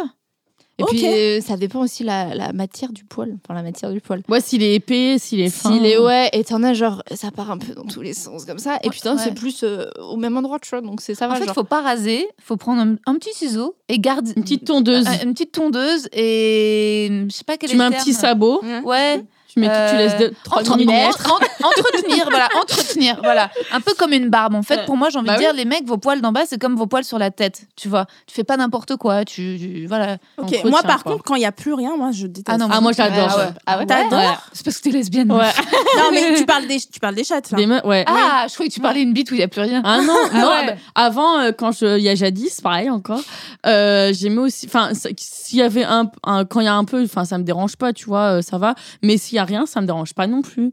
[0.79, 3.35] Et puis euh, ça dépend aussi la, la matière du poil.
[3.43, 4.23] Enfin la matière du poil.
[4.29, 5.73] Ouais, s'il est épais, s'il est fin.
[5.73, 8.45] S'il est ouais, et t'en as genre ça part un peu dans tous les sens
[8.45, 8.75] comme ça.
[8.83, 10.83] Et Ouais, puis t'en as, c'est plus euh, au même endroit, tu vois.
[10.83, 11.37] Donc c'est ça En va.
[11.37, 11.55] fait, genre.
[11.55, 15.07] faut pas raser, faut prendre un, un petit ciseau et garder Une petite tondeuse.
[15.25, 18.21] une petite tondeuse et je sais pas quel tu est mets le un petit terme.
[18.21, 18.63] sabot.
[18.85, 19.25] Ouais,
[19.57, 20.91] Tu, mets, tu laisses de, 3 Entre- mm.
[20.91, 23.51] entre- en- entretenir, voilà, entretenir, voilà.
[23.73, 24.55] Un peu comme une barbe.
[24.55, 26.43] En fait, pour moi, j'ai envie Bah de dire, les mecs, vos poils d'en bas,
[26.47, 27.63] c'est comme vos poils sur la tête.
[27.75, 29.25] Tu vois, tu fais pas n'importe quoi.
[29.25, 30.19] Tu, tu- voilà.
[30.65, 31.13] Moi par quoi.
[31.13, 32.49] contre, quand il y a plus rien, moi je déteste.
[32.51, 33.29] Ah non, Ah, moi, j'adore.
[33.31, 33.53] Ah ouais.
[33.67, 34.35] Ah ouais T'adores Ouais.
[34.53, 35.33] C'est parce que t'es lesbienne.
[35.33, 35.51] Ouais.
[35.97, 37.51] Non, mais tu parles des, tu parles des chattes.
[37.51, 37.57] là.
[37.57, 38.05] Des meufs, ouais.
[38.07, 39.81] Ah, je croyais que tu parlais une bite où il y a plus rien.
[39.85, 40.49] Ah non, non.
[40.51, 40.67] ouais.
[40.67, 43.21] bah, avant, euh, quand je, il y a jadis, pareil encore,
[43.67, 44.67] euh, j'aimais aussi.
[44.67, 47.45] Enfin, s'il y avait un, un- quand il y a un peu, enfin, ça me
[47.45, 48.75] dérange pas, tu vois, euh, ça va.
[49.03, 50.73] Mais s'il y a rien, ça me dérange pas non plus.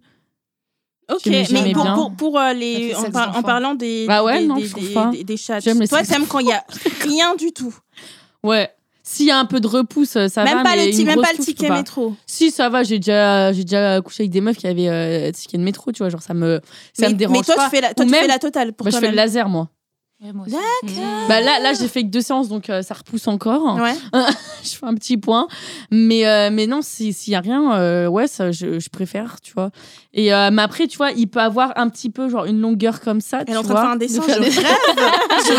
[1.11, 4.55] Ok, mais pour, pour, pour, euh, les, en, par- parlant des, Bah ouais, des, non,
[4.55, 5.11] des, je trouve des- pas.
[5.11, 6.63] des- des chats, toi t'aimes quand il y a
[7.01, 7.75] rien du tout.
[8.43, 8.69] Ouais.
[9.05, 10.63] S'il y a un peu de repousse, ça même va.
[10.63, 11.75] pas mais le, même pas le ticket pas.
[11.77, 12.15] métro.
[12.25, 12.83] Si, ça va.
[12.83, 15.99] J'ai déjà, j'ai déjà couché avec des meufs qui avaient euh, ticket de métro, tu
[15.99, 16.09] vois.
[16.09, 16.61] Genre, ça me,
[16.93, 17.65] ça mais, me dérange mais toi, pas.
[17.65, 19.49] tu fais la, toi, Ou tu fais la totale pour Bah, je fais le laser,
[19.49, 19.67] moi.
[20.33, 20.55] Moi aussi.
[21.27, 23.75] Bah là, là, j'ai fait que deux séances, donc euh, ça repousse encore.
[23.75, 23.93] Ouais.
[24.63, 25.47] je fais un petit point.
[25.91, 29.41] Mais, euh, mais non, si- s'il y a rien, euh, ouais, ça, je, je préfère,
[29.41, 29.71] tu vois.
[30.13, 33.01] Et euh, mais après, tu vois, il peut avoir un petit peu, genre, une longueur
[33.01, 34.65] comme ça, Elle tu est en train de faire un dessin, faire je des- rêve
[35.47, 35.53] Je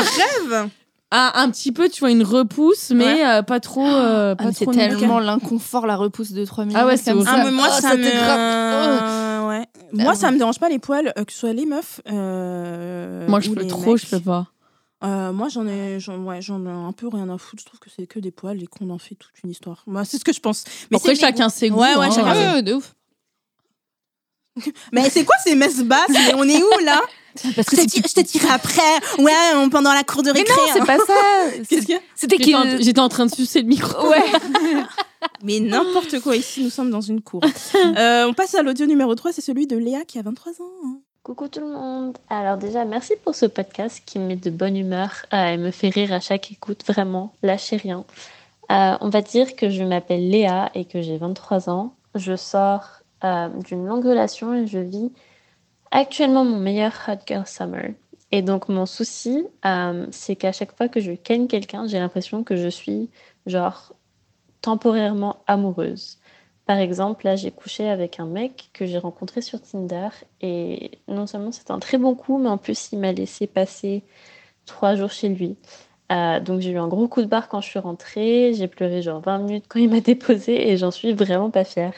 [0.52, 0.68] rêve
[1.16, 3.26] un, un petit peu, tu vois, une repousse, mais Ouais.
[3.26, 3.86] euh, pas trop.
[3.86, 6.78] euh, Ah, c'est tellement l'inconfort, la repousse de 3 minutes.
[6.80, 7.36] Ah ouais, c'est comme horrible.
[7.36, 7.44] ça.
[7.46, 8.04] Ah, moi, Oh, ça, me...
[8.06, 9.66] euh, ouais.
[9.92, 12.00] Moi, Ah ça me dérange pas les poils, euh, que ce soit les meufs.
[12.10, 14.04] euh, Moi, je peux les trop, mecs.
[14.04, 14.46] je peux pas.
[15.05, 17.60] Euh, moi, j'en ai, j'en, ouais, j'en ai un peu rien à foutre.
[17.62, 19.82] Je trouve que c'est que des poils et qu'on en fait toute une histoire.
[19.86, 20.64] Moi, c'est ce que je pense.
[20.90, 21.81] Mais Après, c'est- chacun ses goûts.
[21.81, 22.10] Ouais, ouais, hein.
[22.10, 22.94] chacun ses- ouais, de ouf.
[24.93, 26.09] Mais c'est quoi ces messes basses?
[26.10, 27.01] Mais On est où là?
[27.56, 28.81] Parce que je, te c'est tire- je te tire après.
[29.18, 30.55] Ouais, on- pendant la cour de Mais récré.
[30.56, 31.51] non, c'est pas ça.
[31.68, 32.01] Qu'est-ce qu'il y a?
[32.14, 32.56] C'était J'étais qu'il.
[32.56, 34.09] en, j'étais en train de sucer le micro.
[34.09, 34.22] Ouais.
[35.43, 37.40] Mais n'importe quoi ici, nous sommes dans une cour.
[37.74, 41.01] Euh, on passe à l'audio numéro 3, c'est celui de Léa qui a 23 ans.
[41.24, 42.18] Coucou tout le monde.
[42.28, 45.70] Alors déjà, merci pour ce podcast qui me met de bonne humeur euh, et me
[45.70, 46.84] fait rire à chaque écoute.
[46.86, 48.05] Vraiment, lâchez rien.
[48.70, 51.94] Euh, on va dire que je m'appelle Léa et que j'ai 23 ans.
[52.14, 55.12] Je sors euh, d'une longue relation et je vis
[55.92, 57.92] actuellement mon meilleur hot girl summer.
[58.30, 59.46] Et donc mon souci,
[60.10, 63.09] c'est qu'à chaque fois que je ken quelqu'un, j'ai l'impression que je suis
[63.46, 63.94] genre
[64.60, 66.18] temporairement amoureuse.
[66.66, 70.08] Par exemple, là, j'ai couché avec un mec que j'ai rencontré sur Tinder
[70.40, 74.02] et non seulement c'est un très bon coup, mais en plus, il m'a laissé passer
[74.66, 75.56] trois jours chez lui.
[76.12, 78.52] Euh, donc, j'ai eu un gros coup de barre quand je suis rentrée.
[78.54, 81.94] J'ai pleuré genre 20 minutes quand il m'a déposée et j'en suis vraiment pas fière.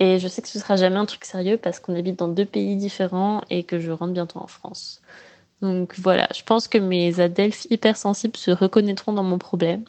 [0.00, 2.44] Et je sais que ce sera jamais un truc sérieux parce qu'on habite dans deux
[2.44, 5.00] pays différents et que je rentre bientôt en France.
[5.62, 9.84] Donc voilà, je pense que mes adelphes hypersensibles se reconnaîtront dans mon problème.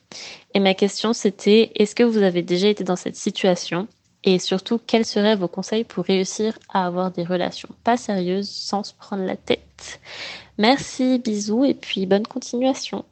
[0.53, 3.87] Et ma question c'était, est-ce que vous avez déjà été dans cette situation?
[4.27, 8.83] Et surtout, quels seraient vos conseils pour réussir à avoir des relations pas sérieuses sans
[8.83, 10.01] se prendre la tête?
[10.57, 13.05] Merci, bisous et puis bonne continuation.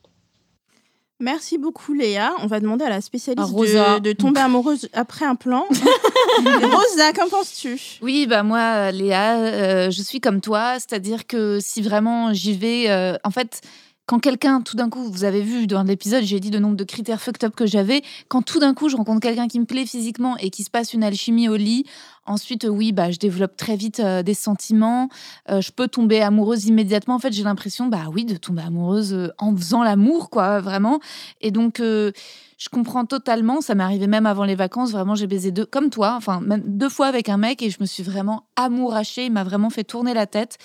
[1.21, 2.33] Merci beaucoup Léa.
[2.41, 4.01] On va demander à la spécialiste Rosa.
[4.01, 5.63] de, de tomber amoureuse après un plan.
[6.43, 7.79] Rosa, qu'en penses-tu?
[8.01, 12.89] Oui, bah moi, Léa, euh, je suis comme toi, c'est-à-dire que si vraiment j'y vais,
[12.89, 13.61] euh, en fait,
[14.05, 16.83] quand quelqu'un, tout d'un coup, vous avez vu dans l'épisode, j'ai dit le nombre de
[16.83, 19.85] critères fucked up que j'avais, quand tout d'un coup je rencontre quelqu'un qui me plaît
[19.85, 21.85] physiquement et qui se passe une alchimie au lit,
[22.27, 25.09] ensuite, euh, oui, bah je développe très vite euh, des sentiments,
[25.49, 27.15] euh, je peux tomber amoureuse immédiatement.
[27.15, 30.99] En fait, j'ai l'impression, bah oui, de tomber amoureuse en faisant l'amour, quoi, vraiment.
[31.41, 33.61] Et donc, je comprends totalement.
[33.61, 34.91] Ça m'est arrivé même avant les vacances.
[34.91, 37.77] Vraiment, j'ai baisé deux, comme toi, enfin, même deux fois avec un mec et je
[37.79, 39.25] me suis vraiment amourachée.
[39.25, 40.57] Il m'a vraiment fait tourner la tête.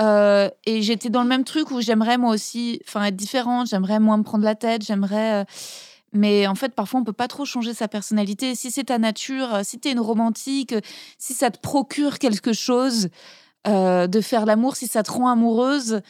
[0.00, 4.16] Euh, et j'étais dans le même truc où j'aimerais moi aussi être différente, j'aimerais moins
[4.16, 5.42] me prendre la tête, j'aimerais.
[5.42, 5.44] euh,
[6.12, 8.54] Mais en fait, parfois, on peut pas trop changer sa personnalité.
[8.54, 10.74] Si c'est ta nature, euh, si tu es une romantique,
[11.18, 13.08] si ça te procure quelque chose
[13.66, 16.02] de faire l'amour, si ça te rend amoureuse,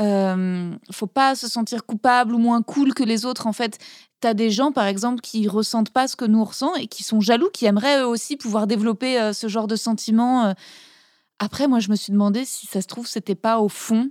[0.00, 3.46] euh, faut pas se sentir coupable ou moins cool que les autres.
[3.46, 3.78] En fait,
[4.22, 7.02] tu as des gens, par exemple, qui ressentent pas ce que nous ressent et qui
[7.02, 10.54] sont jaloux, qui aimeraient eux aussi pouvoir développer ce genre de sentiments.
[11.38, 14.08] Après, moi, je me suis demandé si ça se trouve, c'était pas au fond.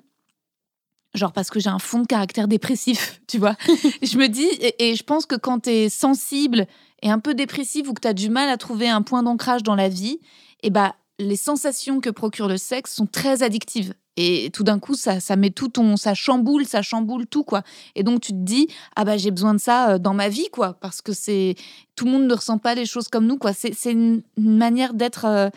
[1.13, 3.55] Genre parce que j'ai un fond de caractère dépressif, tu vois.
[4.01, 6.65] je me dis, et, et je pense que quand tu es sensible
[7.01, 9.63] et un peu dépressif ou que tu as du mal à trouver un point d'ancrage
[9.63, 10.19] dans la vie,
[10.63, 13.93] et bah, les sensations que procure le sexe sont très addictives.
[14.15, 17.63] Et tout d'un coup, ça, ça met tout ton, ça chamboule, ça chamboule tout quoi.
[17.95, 20.49] Et donc tu te dis, ah bah j'ai besoin de ça euh, dans ma vie
[20.51, 21.55] quoi, parce que c'est
[21.95, 23.53] tout le monde ne ressent pas les choses comme nous quoi.
[23.53, 25.49] C'est c'est une, une manière d'être euh,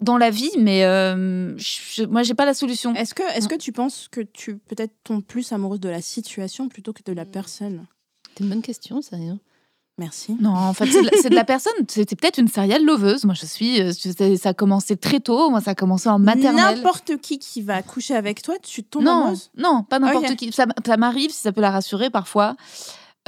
[0.00, 2.94] dans la vie, mais euh, je, moi j'ai pas la solution.
[2.94, 6.68] Est-ce que, est-ce que tu penses que tu peut-être tombes plus amoureuse de la situation
[6.68, 7.86] plutôt que de la personne?
[8.36, 9.16] C'est une bonne question, ça.
[9.16, 9.38] hein.
[9.98, 10.36] Merci.
[10.38, 11.72] Non, en fait, c'est de, la- c'est de la personne.
[11.88, 13.24] C'était peut-être une serial loveuse.
[13.24, 13.80] Moi, je suis.
[13.80, 15.48] euh, je ça a commencé très tôt.
[15.48, 16.76] Moi, ça a commencé en maternelle.
[16.76, 19.50] N'importe qui qui va coucher avec toi, tu tombes Non, amoureuse?
[19.56, 20.36] non, pas n'importe Ok.
[20.36, 20.52] qui.
[20.52, 22.56] Ça, ça m'arrive, si ça peut la rassurer parfois.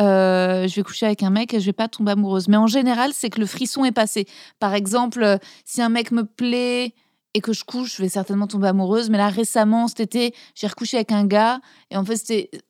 [0.00, 2.48] Euh, je vais coucher avec un mec et je vais pas tomber amoureuse.
[2.48, 4.26] Mais en général, c'est que le frisson est passé.
[4.60, 6.94] Par exemple, euh, si un mec me plaît
[7.34, 9.10] et que je couche, je vais certainement tomber amoureuse.
[9.10, 11.60] Mais là, récemment, cet été, j'ai recouché avec un gars
[11.90, 12.18] et en fait,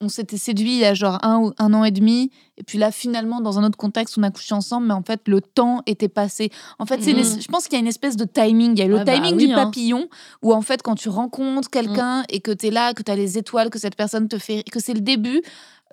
[0.00, 2.32] on s'était séduit il y a genre un, ou un an et demi.
[2.56, 5.20] Et puis là, finalement, dans un autre contexte, on a couché ensemble, mais en fait,
[5.28, 6.50] le temps était passé.
[6.80, 8.72] En fait, une es- je pense qu'il y a une espèce de timing.
[8.72, 9.64] Il y a le Ouais, bah timing oui, du hein.
[9.64, 10.08] papillon
[10.42, 13.16] où en fait, quand tu rencontres quelqu'un et que tu es là, que tu as
[13.16, 15.40] les étoiles, que cette personne te fait, que c'est le début,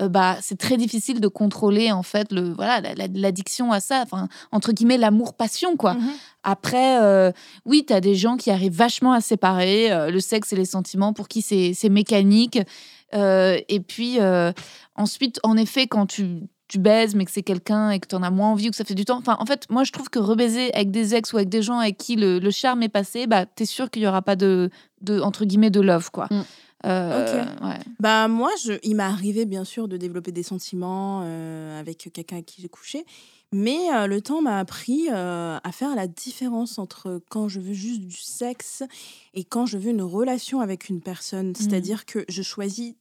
[0.01, 3.80] euh, bah, c'est très difficile de contrôler en fait le voilà la- la- l'addiction à
[3.80, 5.93] ça, enfin entre guillemets l'amour-passion quoi.
[5.93, 6.09] Mhm.
[6.43, 7.31] Après, euh,
[7.65, 10.65] oui, tu as des gens qui arrivent vachement à séparer euh, le sexe et les
[10.65, 12.59] sentiments pour qui c'est c'est mécanique.
[13.13, 14.17] Et puis
[14.95, 18.23] ensuite, en effet, quand tu tu baises mais que c'est quelqu'un et que tu en
[18.23, 19.19] as moins envie ou que ça fait du temps.
[19.19, 21.77] Enfin, en fait, moi, je trouve que rebaiser avec des ex ou avec des gens
[21.77, 24.72] avec qui le, le charme est passé, bah, t'es sûr qu'il y aura pas de,
[25.01, 26.26] de, entre guillemets, de love, quoi.
[26.31, 26.41] Mm.
[26.86, 27.80] Euh, ouais.
[27.99, 32.38] Bah moi, je, il m'est arrivé bien sûr de développer des sentiments euh, avec quelqu'un
[32.38, 33.06] avec qui j'ai couché,
[33.52, 38.02] mais euh, le temps m'a appris à faire la différence entre quand je veux juste
[38.02, 38.84] du sexe
[39.34, 41.56] et quand je veux une relation avec une personne.
[41.56, 42.95] C'est-à-dire que je choisis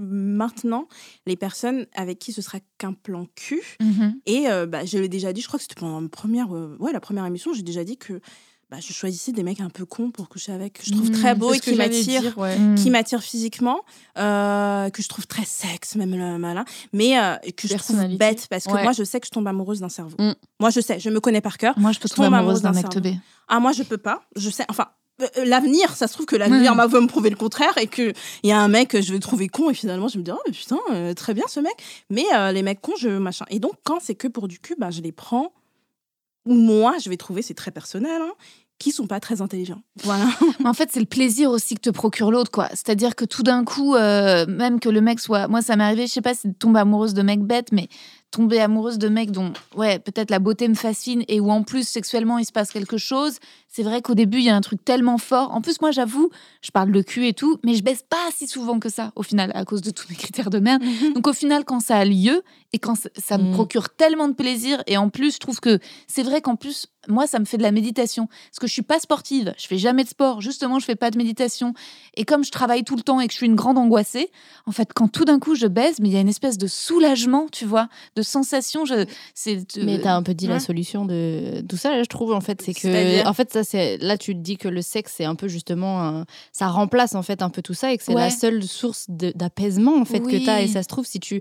[0.00, 0.86] maintenant
[1.26, 3.62] les personnes avec qui ce sera qu'un plan cul.
[3.80, 4.20] Mhm.
[4.26, 7.00] Et bah, je l'ai déjà dit, je crois que c'était pendant ma première, ouais, la
[7.00, 8.20] première émission, j'ai déjà dit que
[8.70, 11.34] bah, je choisissais des mecs un peu cons pour coucher avec, que je trouve très
[11.34, 12.56] beaux C'est et qui m'attirent ouais.
[12.76, 13.80] Qui m'attire physiquement,
[14.18, 18.46] euh, que je trouve très sexe, même le malin, mais euh, que je trouve bête
[18.50, 18.82] parce que Ouais.
[18.82, 20.16] moi je sais que je tombe amoureuse d'un cerveau.
[20.18, 20.34] Mm.
[20.60, 21.78] Moi je sais, je me connais par cœur.
[21.78, 23.16] Moi, je peux Je tomber tombe amoureuse d'un mec teubé.
[23.48, 24.88] Ah moi je peux pas, je sais, enfin
[25.20, 28.12] euh, l'avenir, ça se trouve que l'avenir m'a va me prouver le contraire et que
[28.42, 30.36] il y a un mec que je vais trouver con et finalement je me dire
[30.38, 31.72] oh mais putain euh, très bien ce mec,
[32.10, 33.44] mais euh, les mecs cons je machin.
[33.50, 35.52] Et donc quand c'est que pour du cul, ben je les prends
[36.48, 38.22] ou moi je vais trouver c'est très personnel.
[38.22, 38.32] Hein,
[38.78, 39.82] qui sont pas très intelligents.
[40.04, 40.26] Voilà.
[40.64, 42.68] En fait, c'est le plaisir aussi que te procure l'autre, quoi.
[42.70, 45.48] C'est-à-dire que tout d'un coup, euh, même que le mec soit.
[45.48, 47.88] Moi, ça m'est arrivé, je sais pas si de tomber amoureuse de mecs bêtes, mais
[48.30, 51.88] tomber amoureuse de mecs dont, ouais, peut-être la beauté me fascine et où en plus,
[51.88, 53.38] sexuellement, il se passe quelque chose.
[53.68, 55.54] C'est vrai qu'au début, il y a un truc tellement fort.
[55.54, 56.30] En plus, moi, j'avoue,
[56.62, 59.22] je parle de cul et tout, mais je baisse pas si souvent que ça, au
[59.22, 60.82] final, à cause de tous mes critères de merde.
[61.14, 62.42] Donc, au final, quand ça a lieu
[62.72, 63.52] et quand ça- ça me Mm.
[63.54, 67.26] procure tellement de plaisir, et en plus, je trouve que c'est vrai qu'en plus, moi,
[67.28, 68.26] ça me fait de la méditation.
[68.26, 71.10] Parce que je suis pas sportive, je fais jamais de sport, justement, je fais pas
[71.10, 71.72] de méditation.
[72.14, 74.30] Et comme je travaille tout le temps et que je suis une grande angoissée,
[74.66, 76.66] en fait, quand tout d'un coup je baise, mais il y a une espèce de
[76.66, 78.84] soulagement, tu vois, de sensation.
[78.84, 80.54] Je, c'est, Mais t'as un peu dit ouais.
[80.54, 82.60] la solution de tout ça, là, je trouve, en fait.
[82.62, 83.26] C'est que.
[83.26, 83.98] En fait, ça, c'est.
[83.98, 86.02] Là, tu te dis que le sexe, c'est un peu justement.
[86.02, 88.22] un- Ça remplace, en fait, un peu tout ça et que c'est Ouais.
[88.22, 90.40] la seule source d'apaisement, en fait, Oui.
[90.40, 90.62] que t'as.
[90.62, 91.40] Et ça se trouve, si tu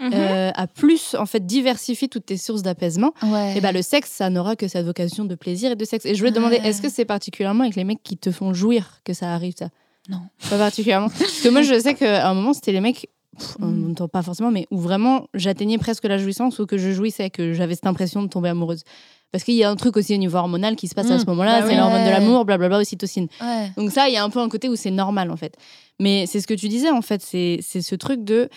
[0.00, 0.10] Mhm.
[0.14, 3.56] euh, plus, en fait, diversifié toutes tes sources d'apaisement, Ouais.
[3.56, 6.06] et ben le sexe, ça n'aura que cette vocation de plaisir et de sexe.
[6.06, 8.52] Et je voulais te demander, est-ce que c'est particulièrement avec les mecs qui te font
[8.54, 9.68] jouir que ça arrive, ça?
[10.08, 10.20] Non.
[10.48, 11.08] Pas particulièrement.
[11.18, 13.08] Parce que moi, je sais qu'à un moment, c'était les mecs.
[13.38, 13.66] pff, Mm.
[13.86, 17.30] même temps, pas forcément, mais où vraiment j'atteignais presque la jouissance ou que je jouissais,
[17.30, 18.82] que j'avais cette impression de tomber amoureuse.
[19.30, 21.26] Parce qu'il y a un truc aussi au niveau hormonal qui se passe à ce
[21.26, 23.28] moment-là, Bah c'est l'hormone de l'amour, blablabla, ocytocine.
[23.40, 23.70] Ouais.
[23.76, 25.54] Donc ça, il y a un peu un côté où c'est normal en fait.
[26.00, 28.48] Mais c'est ce que tu disais en fait, c'est c'est ce truc de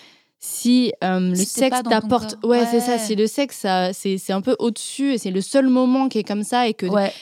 [0.44, 4.34] si euh, le Si sexe t'apporte, ouais, c'est ça, si le sexe ça, c'est c'est
[4.34, 7.14] un peu au-dessus et c'est le seul moment qui est comme ça et que Ouais.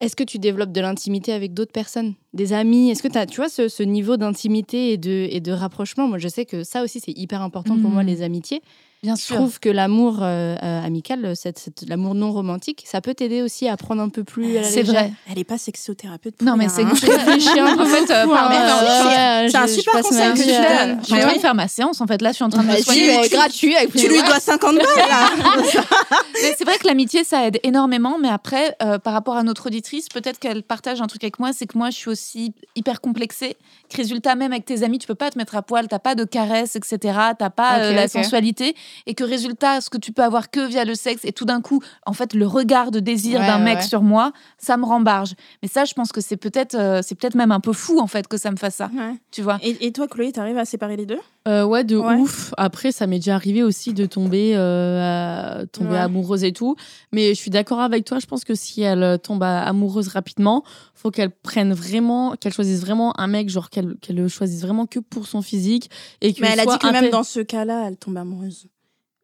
[0.00, 2.90] est-ce que tu développes de l'intimité avec d'autres personnes, des amis?
[2.90, 6.06] Est-ce que tu as, tu vois, ce, ce niveau d'intimité et de, et de rapprochement?
[6.06, 8.08] Moi, je sais que ça aussi, c'est hyper important pour moi, Mhm.
[8.10, 8.60] les amitiés.
[9.06, 9.36] Bien Je sûr.
[9.36, 13.68] trouve que l'amour euh, euh, amical, cette- cette- l'amour non romantique, ça peut t'aider aussi
[13.68, 14.94] à prendre un peu plus à la C'est légère.
[14.94, 15.12] vrai.
[15.30, 16.34] Elle est pas sexothérapeute.
[16.36, 16.90] pour Non, mais c'est hein.
[16.92, 17.82] je réfléchis un peu.
[17.82, 20.98] En fait, euh, je- ouais, c'est un je- super je conseil que à- donnes.
[21.02, 22.20] Je suis en train de faire ma séance en fait.
[22.20, 23.20] Là, je suis en train de me Bah, soigner.
[23.22, 24.84] tu- gratuit avec Tu lui dois 50 balles
[26.58, 28.18] c'est vrai que l'amitié, ça aide énormément.
[28.20, 31.50] Mais après, euh, par rapport à notre auditrice, peut-être qu'elle partage un truc avec moi,
[31.52, 33.56] c'est que moi, je suis aussi hyper complexée.
[33.88, 36.14] Que résultat, même avec tes amis, tu peux pas te mettre à poil, t'as pas
[36.16, 37.18] de caresses, etc.
[37.38, 38.74] T'as pas euh, la sensualité.
[39.06, 41.60] Et que résultat, ce que tu peux avoir que via le sexe, et tout d'un
[41.60, 43.82] coup, en fait, le regard de désir Ouais, d'un ouais, mec ouais.
[43.84, 45.34] sur moi, ça me rembarge.
[45.62, 48.06] Mais ça, je pense que c'est peut-être, euh, c'est peut-être même un peu fou en
[48.06, 48.90] fait que ça me fasse ça.
[48.94, 49.14] Ouais.
[49.30, 51.18] Tu vois Et, et toi, Chloé, t'arrives à séparer les deux?
[51.48, 52.16] Euh, ouais, de Ouais.
[52.16, 52.52] ouf.
[52.56, 55.96] Après, ça m'est déjà arrivé aussi de tomber, euh, à- tomber Ouais.
[55.98, 56.74] amoureuse et tout.
[57.12, 58.18] Mais je suis d'accord avec toi.
[58.18, 60.64] Je pense que si elle tombe amoureuse rapidement,
[60.94, 64.86] faut qu'elle prenne vraiment, qu'elle choisisse vraiment un mec, genre qu'elle qu'elle le choisisse vraiment
[64.86, 65.88] que pour son physique
[66.20, 68.66] et que Mais elle a soit dit que même dans ce cas-là, elle tombe amoureuse.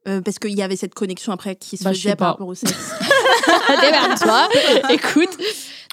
[0.08, 2.26] Euh, parce qu'il y avait cette connexion après qui se Bah, je faisait sais par
[2.28, 2.32] pas.
[2.32, 2.74] rapport au sexe.
[3.80, 4.48] Démerde-toi.
[4.90, 5.30] Écoute.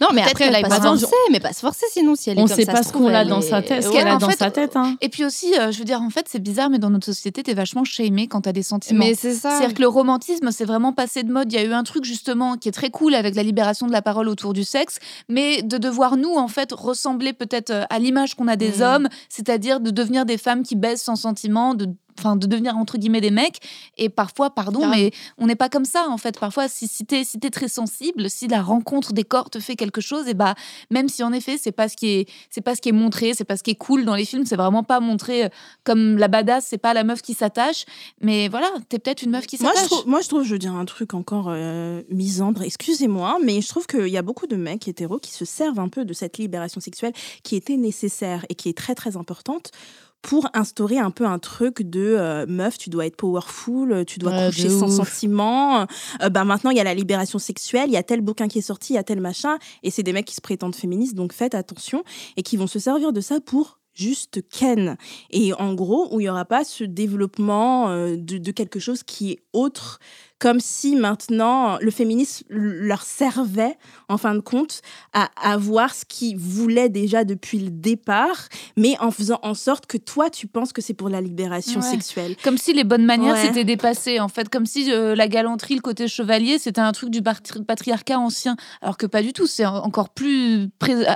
[0.02, 2.38] Non, mais après, aille pas pas se forcer, mais pas se forcer sinon si elle
[2.40, 4.16] est on comme sait ça pas ce qu'on a dans sa tête, ce qu'elle a
[4.16, 4.78] dans sa tête.
[4.78, 4.96] Hein.
[5.02, 7.44] Et puis aussi, euh, je veux dire, en fait, c'est bizarre, mais dans notre société,
[7.44, 9.04] t'es vachement shamé quand t'as des sentiments.
[9.06, 9.52] Mais c'est ça.
[9.58, 11.52] C'est-à-dire que le romantisme, c'est vraiment passé de mode.
[11.52, 13.92] Il y a eu un truc justement qui est très cool avec la libération de
[13.92, 18.00] la parole autour du sexe, mais de devoir nous, en fait, ressembler peut-être euh, à
[18.00, 18.82] l'image qu'on a des Mm.
[18.84, 22.98] hommes, c'est-à-dire de devenir des femmes qui baissent sans sentiment, de enfin de devenir entre
[22.98, 23.60] guillemets des mecs.
[23.98, 26.40] Et parfois pardon mais on n'est pas comme ça en fait.
[26.40, 29.76] Parfois si, si t'es si t'es très sensible si la rencontre des corps te fait
[29.76, 30.56] quelque chose et bah
[30.90, 33.34] même si en effet c'est pas ce qui est c'est pas ce qui est montré
[33.34, 35.50] c'est pas ce qui est cool dans les films c'est vraiment pas montré euh,
[35.84, 37.86] comme la badass c'est pas la meuf qui s'attache.
[38.22, 40.06] Mais voilà t'es peut-être une meuf qui s'attache.
[40.06, 43.88] moi, je trouve, je veux dire un truc encore euh, misandre, excusez-moi, mais je trouve
[43.88, 46.82] qu'il y a beaucoup de mecs hétéros qui se servent un peu de cette libération
[46.82, 47.14] sexuelle
[47.44, 49.72] qui était nécessaire et qui est très très importante
[50.22, 54.32] pour instaurer un peu un truc de euh, meuf, tu dois être powerful, tu dois
[54.32, 55.08] Ouais, coucher sans ouf.
[55.08, 55.88] sentiment.
[56.22, 58.60] Euh, bah maintenant il y a la libération sexuelle, il y a tel bouquin qui
[58.60, 61.16] est sorti, il y a tel machin, et c'est des mecs qui se prétendent féministes,
[61.16, 62.04] donc faites attention
[62.38, 64.96] et qui vont se servir de ça pour juste ken.
[65.30, 69.04] Et en gros, où il n'y aura pas ce développement euh, de, de quelque chose
[69.04, 70.00] qui est autre,
[70.40, 74.82] comme si maintenant le féminisme leur servait, en fin de compte,
[75.14, 78.48] à avoir ce qu'ils voulaient déjà depuis le départ,
[78.78, 81.86] mais en faisant en sorte que toi, tu penses que c'est pour la libération Ouais.
[81.92, 82.36] sexuelle.
[82.44, 83.42] Comme si les bonnes manières Ouais.
[83.42, 84.50] s'étaient dépassées, en fait.
[84.50, 88.56] Comme si euh, la galanterie, le côté chevalier, c'était un truc du patri- patriarcat ancien.
[88.82, 89.46] Alors que pas du tout.
[89.48, 90.70] C'est en- encore plus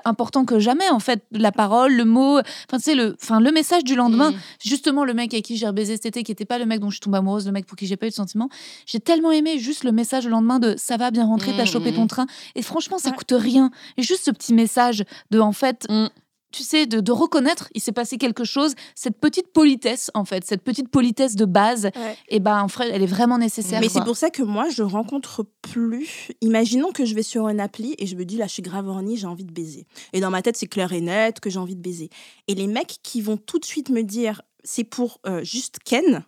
[0.06, 1.24] important que jamais, en fait.
[1.32, 4.32] La parole, le mot, enfin, sais, le, enfin, le message du lendemain.
[4.32, 4.36] Mm.
[4.66, 6.90] Justement, le mec avec qui j'ai baisé cet été, qui n'était pas le mec dont
[6.90, 8.50] je suis tombée amoureuse, le mec pour qui j'ai pas eu de sentiments.
[8.86, 11.94] J'ai tellement aimé juste le message le lendemain de ça va bien rentrer, t'as chopé
[11.94, 12.26] ton train.
[12.56, 13.70] Et franchement, ça coûte rien.
[13.98, 16.08] Et juste ce petit message de, en fait, Mm.
[16.52, 20.46] tu sais, de, de reconnaître, il s'est passé quelque chose, cette petite politesse, en fait,
[20.46, 22.16] cette petite politesse de base, Ouais.
[22.30, 23.80] et ben, en fait, elle est vraiment nécessaire.
[23.82, 26.32] Mais c'est pour ça que moi, je rencontre plus.
[26.42, 28.88] Imaginons que je vais sur une appli et je me dis, là, je suis grave
[28.88, 29.86] horny, j'ai envie de baiser.
[30.14, 32.10] Et dans ma tête, c'est clair et net que j'ai envie de baiser.
[32.48, 36.24] Et les mecs qui vont tout de suite me dire, c'est pour euh, juste Ken,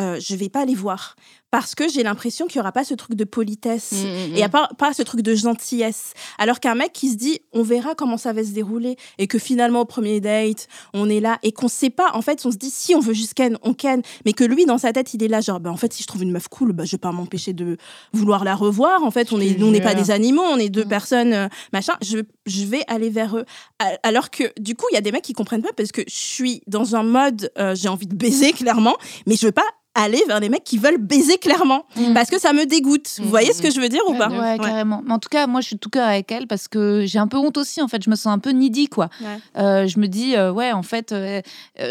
[0.00, 1.14] euh, je vais pas les voir.
[1.50, 3.92] Parce que j'ai l'impression qu'il y aura pas ce truc de politesse.
[3.92, 6.12] Mm, mm, Et il n'y a pas, pas ce truc de gentillesse.
[6.38, 9.38] Alors qu'un mec qui se dit, on verra comment ça va se dérouler, et que
[9.38, 12.56] finalement, au premier date, on est là, et qu'on sait pas, en fait, on se
[12.56, 15.22] dit, si on veut juste ken, on ken, mais que lui, dans sa tête, il
[15.22, 16.98] est là, genre, bah, en fait, si je trouve une meuf cool, bah, je vais
[16.98, 17.76] pas m'empêcher de
[18.12, 19.02] vouloir la revoir.
[19.02, 20.88] En fait, on te est, on n'est pas des animaux, on est deux Mm.
[20.88, 21.94] personnes, euh, machin.
[22.02, 23.44] Je, je vais aller vers eux.
[24.02, 26.14] Alors que, du coup, il y a des mecs qui comprennent pas parce que je
[26.14, 28.96] suis dans un mode, euh, j'ai envie de baiser, clairement,
[29.26, 29.64] mais je veux pas
[29.96, 32.12] aller vers les mecs qui veulent baiser clairement Mm.
[32.14, 33.08] parce que ça me dégoûte.
[33.18, 35.02] Vous Mm, voyez ce que je veux dire ou pas Ouais, carrément.
[35.04, 37.18] Mais en tout cas, moi, je suis de tout cœur avec elle parce que j'ai
[37.18, 37.82] un peu honte aussi.
[37.82, 39.08] En fait, je me sens un peu needy, quoi.
[39.20, 39.38] Ouais.
[39.62, 41.40] Euh, je me dis, euh, ouais, en fait, euh,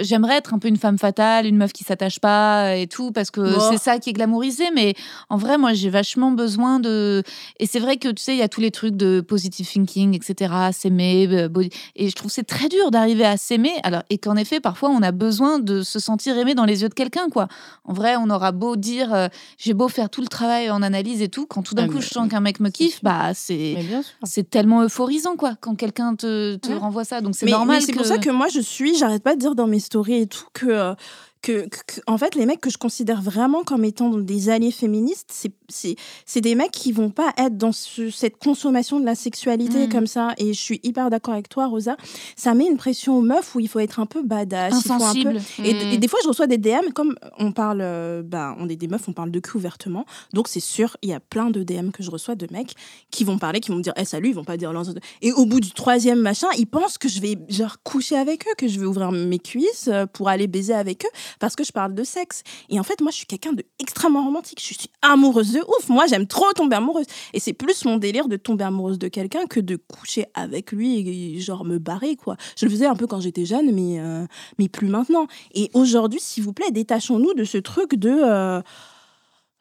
[0.01, 3.31] j'aimerais être un peu une femme fatale, une meuf qui s'attache pas et tout, parce
[3.31, 3.67] que Oh.
[3.71, 4.65] c'est ça qui est glamourisé.
[4.73, 4.93] Mais
[5.29, 7.23] en vrai, moi, j'ai vachement besoin de.
[7.59, 10.15] Et c'est vrai que tu sais, il y a tous les trucs de positive thinking,
[10.15, 10.53] etc.
[10.71, 13.73] S'aimer, body- et je trouve que c'est très dur d'arriver à s'aimer.
[13.83, 16.89] Alors et qu'en effet, parfois, on a besoin de se sentir aimé dans les yeux
[16.89, 17.47] de quelqu'un, quoi.
[17.85, 19.27] En vrai, on aura beau dire, euh,
[19.57, 21.95] j'ai beau faire tout le travail en analyse et tout, quand tout d'un Ah, coup
[21.95, 26.55] mais- je sens qu'un mec me kiffe, bah c'est tellement euphorisant quoi quand quelqu'un te,
[26.55, 26.75] te Ouais.
[26.75, 27.21] renvoie ça.
[27.21, 29.55] Donc c'est normal c'est que pour ça que moi je suis, j'arrête pas de dire
[29.55, 30.93] dans mes stories et tout que, euh,
[31.41, 31.67] que,
[32.07, 35.95] en fait les mecs que je considère vraiment comme étant des alliés féministes, c'est c'est
[36.25, 39.89] c'est des mecs qui vont pas être dans ce- cette consommation de la sexualité Mm.
[39.91, 40.33] comme ça.
[40.37, 41.95] Et je suis hyper d'accord avec toi Rosa.
[42.35, 44.93] Ça met une pression aux meufs où il faut être un peu badass, il faut
[44.93, 45.41] un peu insensible.
[45.63, 45.91] Et, Mm.
[45.93, 47.79] et des fois, je reçois des DM, comme on parle,
[48.25, 50.05] ben, on est des meufs, on parle de cul ouvertement.
[50.33, 52.73] Donc, c'est sûr, il y a plein de DM que je reçois de mecs
[53.11, 54.85] qui vont parler, qui vont me dire, Eh, salut, ils vont pas dire leurs
[55.21, 58.55] Et au bout du troisième machin, ils pensent que je vais, genre, coucher avec eux,
[58.57, 61.71] que je vais ouvrir mes cuisses euh, pour aller baiser avec eux, parce que je
[61.71, 62.43] parle de sexe.
[62.69, 64.59] Et en fait, moi, je suis quelqu'un de extrêmement romantique.
[64.61, 65.89] Je suis amoureuse de ouf.
[65.89, 67.05] Moi, j'aime trop tomber amoureuse.
[67.33, 71.35] Et c'est plus mon délire de tomber amoureuse de quelqu'un que de coucher avec lui
[71.35, 72.35] et, genre, me barrer, quoi.
[72.57, 74.25] Je le faisais un peu quand j'étais jeune, mais, euh,
[74.57, 75.27] mais plus maintenant.
[75.53, 78.09] Et aujourd'hui, s'il vous plaît, détachons-nous de ce truc de.
[78.09, 78.61] euh,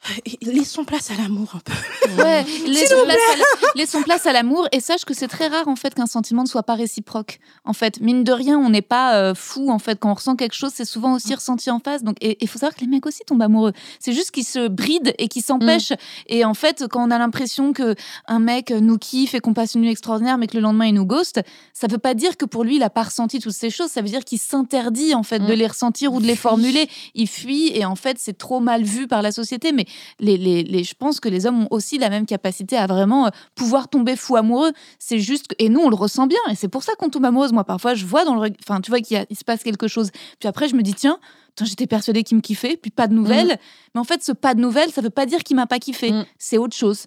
[0.42, 2.22] Laissons place à l'amour un peu.
[2.22, 3.44] Ouais, laissons place, à la-
[3.74, 6.48] laissons place à l'amour et sache que c'est très rare en fait qu'un sentiment ne
[6.48, 7.40] soit pas réciproque.
[7.64, 10.36] En fait, mine de rien, on n'est pas euh, fou en fait quand on ressent
[10.36, 12.02] quelque chose, c'est souvent aussi ressenti en face.
[12.04, 13.72] Donc, et il faut savoir que les mecs aussi tombent amoureux.
[13.98, 15.92] C'est juste qu'ils se brident et qu'ils s'empêchent.
[16.28, 17.94] Et en fait, quand on a l'impression que
[18.28, 20.94] un mec nous kiffe et qu'on passe une nuit extraordinaire, mais que le lendemain il
[20.94, 21.40] nous ghost,
[21.74, 23.90] ça veut pas dire que pour lui il a pas ressenti toutes ces choses.
[23.90, 25.56] Ça veut dire qu'il s'interdit en fait de Mm.
[25.58, 26.88] les ressentir ou de les formuler.
[27.14, 29.72] Il fuit et en fait c'est trop mal vu par la société.
[29.72, 29.86] Mais
[30.20, 33.26] les, les, les- je pense que les hommes ont aussi la même capacité à vraiment
[33.26, 34.72] euh, pouvoir tomber fou amoureux.
[34.98, 37.24] C'est juste que, et nous on le ressent bien et c'est pour ça qu'on tombe
[37.24, 37.52] amoureuse.
[37.52, 39.62] Moi parfois je vois dans le, enfin tu vois qu'il y a- il se passe
[39.62, 40.10] quelque chose.
[40.40, 41.18] Puis après je me dis tiens.
[41.60, 43.58] J'étais persuadée qu'il me kiffait, puis pas de nouvelles.
[43.92, 46.12] Mais en fait, ce pas de nouvelles, ça veut pas dire qu'il m'a pas kiffé.
[46.12, 46.24] Mm.
[46.38, 47.06] C'est autre chose.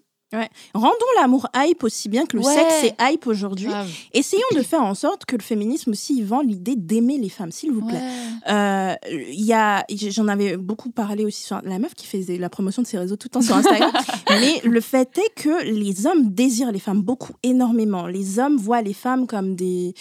[0.73, 2.53] Rendons l'amour hype aussi bien que le Ouais.
[2.53, 3.69] sexe est hype aujourd'hui.
[4.13, 7.71] Essayons de faire en sorte que le féminisme aussi vend l'idée d'aimer les femmes, s'il
[7.71, 8.01] vous plaît.
[8.49, 12.49] Euh, Il y a, j'en avais beaucoup parlé aussi sur la meuf qui faisait la
[12.49, 13.91] promotion de ses réseaux tout le temps sur Instagram.
[14.29, 18.07] mais le fait est que les hommes désirent les femmes beaucoup, énormément.
[18.07, 19.93] Les hommes voient les femmes comme des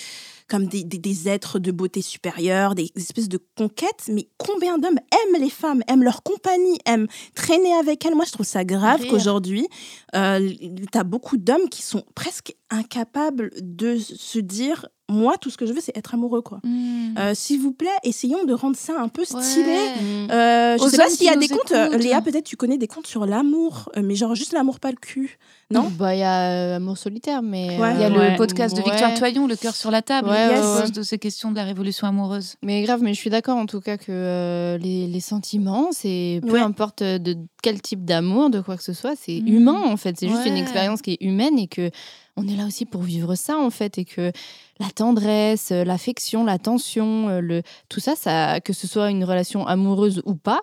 [0.50, 4.08] comme des, des, des êtres de beauté supérieure, des espèces de conquêtes.
[4.08, 8.32] Mais combien d'hommes aiment les femmes, aiment leur compagnie, aiment traîner avec elles Moi, je
[8.32, 9.66] trouve ça grave qu'aujourd'hui,
[10.14, 10.50] euh,
[10.92, 15.66] tu as beaucoup d'hommes qui sont presque incapables de se dire moi, tout ce que
[15.66, 16.60] je veux, c'est être amoureux, quoi.
[16.62, 17.16] Hmm.
[17.18, 19.66] Euh, S'il vous plaît, essayons de rendre ça un peu stylé.
[19.66, 20.30] Ouais.
[20.30, 21.72] Euh, je Aux sais pas s'il y a des comptes.
[21.72, 21.96] euh.
[21.98, 25.38] Léa, peut-être tu connais des comptes sur l'amour, mais genre juste l'amour, pas le cul.
[25.72, 27.78] Non Bah, il y a euh, Amour solitaire, mais.
[27.78, 27.94] Ouais.
[27.94, 28.32] Il y a Ouais.
[28.32, 29.16] le podcast de Victoire Ouais.
[29.16, 30.90] Toyon, Le cœur sur la table, ouais.
[30.90, 32.56] de ces questions de la révolution amoureuse.
[32.64, 36.40] Mais grave, mais je suis d'accord en tout cas que euh, les, les sentiments, c'est
[36.44, 36.60] peu Ouais.
[36.60, 39.48] importe de quel type d'amour, de quoi que ce soit, c'est Mhm.
[39.48, 40.16] humain en fait.
[40.18, 41.90] C'est juste une expérience qui est humaine et que
[42.36, 44.32] on est là aussi pour vivre ça en fait et que
[44.80, 49.66] la tendresse, euh, l'affection, l'attention, euh, le tout ça, ça, que ce soit une relation
[49.66, 50.62] amoureuse ou pas.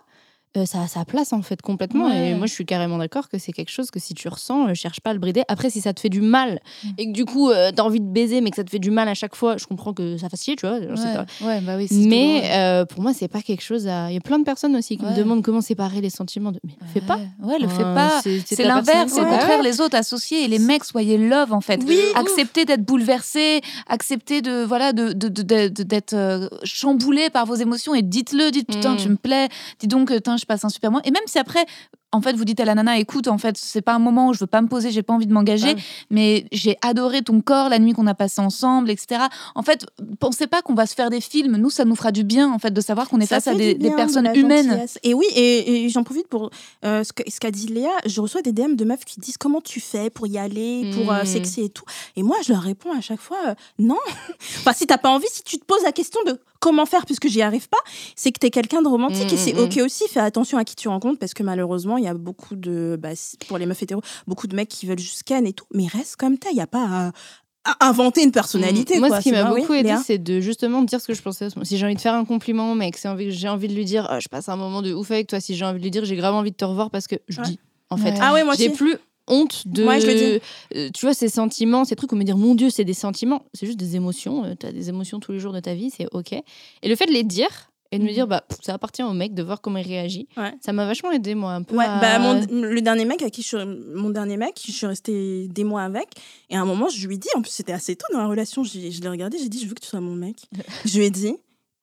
[0.55, 2.29] Euh, ça a sa place en fait complètement Ouais.
[2.29, 4.73] et moi je suis carrément d'accord que c'est quelque chose que si tu ressens euh,
[4.73, 6.87] cherche pas à le brider après si ça te fait du mal Mm.
[6.97, 8.91] et que du coup tu t'as envie de baiser mais que ça te fait du
[8.91, 11.73] mal à chaque fois je comprends que ça fasse chier tu vois Ouais, ouais, bah
[11.77, 14.09] oui, mais euh, pour moi, c'est pas quelque chose à.
[14.09, 16.51] Il y a plein de personnes aussi qui me demandent comment séparer les sentiments.
[16.51, 16.59] De...
[16.63, 17.19] Mais le fais pas.
[17.41, 18.21] Ouais, le fais Euh, pas.
[18.23, 21.81] c'est- l'inverse, c'est au contraire les autres associés et les mecs soyez love en fait.
[21.87, 28.01] Oui, acceptez d'être bouleversés, acceptez de voilà de d'être euh, chamboulé par vos émotions et
[28.01, 28.97] dites-le, dites putain Mm.
[28.97, 29.49] tu me plais,
[29.79, 31.03] dis donc euh, putain je passe un super moment.
[31.05, 31.65] Et même si après
[32.13, 34.33] en fait vous dites à la nana écoute en fait c'est pas un moment où
[34.33, 35.75] je veux pas me poser, j'ai pas envie de m'engager, Ouais.
[36.09, 39.21] mais j'ai adoré ton corps la nuit qu'on a passé ensemble etc.
[39.55, 39.85] En fait
[40.19, 42.59] pensez pas qu'on va se faire des films, nous ça nous fera du bien en
[42.59, 44.67] fait de savoir qu'on est Ça face à des, de personnes humaines.
[44.69, 44.99] gentillesse.
[45.03, 46.49] Et oui, et, et j'en profite pour
[46.85, 47.89] euh, ce qu'a dit Léa.
[48.05, 51.11] Je reçois des DM de meufs qui disent comment tu fais pour y aller, pour
[51.11, 51.25] euh, Mm.
[51.25, 51.83] sexy et tout.
[52.15, 53.97] Et moi, je leur réponds à chaque fois euh, non.
[54.59, 57.27] enfin, si t'as pas envie, si tu te poses la question de comment faire puisque
[57.27, 57.77] j'y arrive pas,
[58.15, 60.03] c'est que t'es quelqu'un de romantique et c'est mm, ok aussi.
[60.09, 63.09] Fais attention à qui tu rencontres parce que malheureusement, il y a beaucoup de, bah,
[63.47, 65.65] pour les meufs hétéros, beaucoup de mecs qui veulent juste ken et tout.
[65.73, 66.49] Mais reste comme t'es.
[66.51, 67.11] Il y a pas
[67.65, 68.97] à, à inventer une personnalité.
[68.97, 68.99] Mm.
[68.99, 69.17] Moi, quoi.
[69.19, 71.47] ce qui m'a oui, beaucoup aidé, c'est de justement dire ce que je pensais.
[71.63, 73.85] Si j'ai envie de faire un compliment au mec, c'est envie, j'ai envie de lui
[73.85, 75.39] dire, Ah, je passe un moment de ouf avec toi.
[75.39, 77.39] Si j'ai envie de lui dire, j'ai grave envie de te revoir parce que je
[77.41, 77.47] Ouais.
[77.47, 77.59] dis,
[77.89, 78.19] en fait, Ouais.
[78.21, 78.95] Ah ouais, moi j'ai plus
[79.27, 79.83] honte de.
[79.83, 80.39] Ouais, je le dis.
[80.75, 83.43] Euh, tu vois, ces sentiments, ces trucs où me dire, mon Dieu, c'est des sentiments,
[83.53, 84.55] c'est juste des émotions.
[84.57, 86.31] tu as des émotions tous les jours de ta vie, c'est ok.
[86.33, 86.43] Et
[86.87, 88.13] le fait de les dire et de me Mhm.
[88.13, 90.27] dire, bah, pff, ça appartient au mec de voir comment il réagit.
[90.37, 90.53] Ouais.
[90.61, 91.75] Ça m'a vachement aidé, moi, un peu.
[91.75, 93.57] Ouais, à- bah, mon, le dernier mec à qui je suis,
[93.95, 96.07] mon dernier mec, je suis restée des mois avec,
[96.49, 98.27] et à un moment, je lui ai dit, en plus, c'était assez tôt dans la
[98.27, 100.37] relation, je, je l'ai regardé, j'ai dit, je veux que tu sois mon mec.
[100.85, 101.33] je lui ai dit,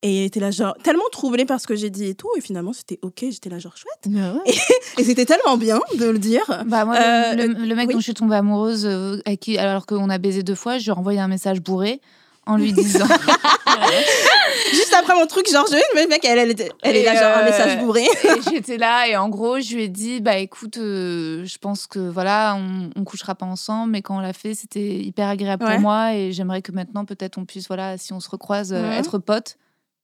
[0.03, 2.43] et il était là, genre, tellement troublé par ce que j'ai dit et tout, et
[2.43, 4.01] finalement, c'était ok, j'étais là, genre, chouette.
[4.15, 4.53] Bah ouais.
[4.99, 6.45] Et c'était tellement bien de le dire.
[6.67, 7.95] Bah moi, Euh, le, le- le mec oui.
[7.95, 10.85] dont je suis tombée amoureuse, euh, à qui, alors qu'on a baisé deux fois, je
[10.85, 12.03] lui ai envoyé un message bourré
[12.47, 13.07] en lui disant.
[14.73, 17.39] Juste après mon truc, genre, je le mec, elle, elle, était- elle est là, genre,
[17.39, 18.03] un euh, message bourré.
[18.25, 21.87] et j'étais là et en gros, je lui ai dit bah écoute, euh, je pense
[21.87, 25.65] que voilà, on, on couchera pas ensemble, mais quand on l'a fait, c'était hyper agréable
[25.65, 25.73] Ouais.
[25.73, 28.91] pour moi et j'aimerais que maintenant peut-être on puisse voilà, si on se recroise, euh,
[28.93, 29.57] être potes.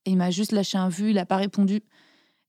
[0.07, 1.83] Et il m'a juste lâché un vu, il a pas répondu.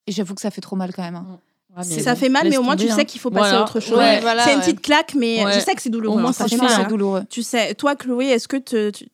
[0.07, 1.15] Et j'avoue que ça fait trop mal quand même.
[1.15, 1.39] hein.
[1.77, 3.03] Ouais, mais ça bon, fait mal, mais au moins, tu sais hein.
[3.05, 3.59] qu'il faut passer Voilà.
[3.59, 3.97] à autre chose.
[3.97, 4.65] Ouais, voilà, c'est une ouais.
[4.65, 5.53] petite claque, mais Ouais.
[5.53, 6.18] je sais que c'est douloureux.
[6.18, 6.68] Au moins, hein, ça fait mal.
[6.69, 6.80] Hein.
[6.84, 7.23] c'est douloureux.
[7.30, 9.05] Tu sais, toi, Chloé, est-ce que te- tu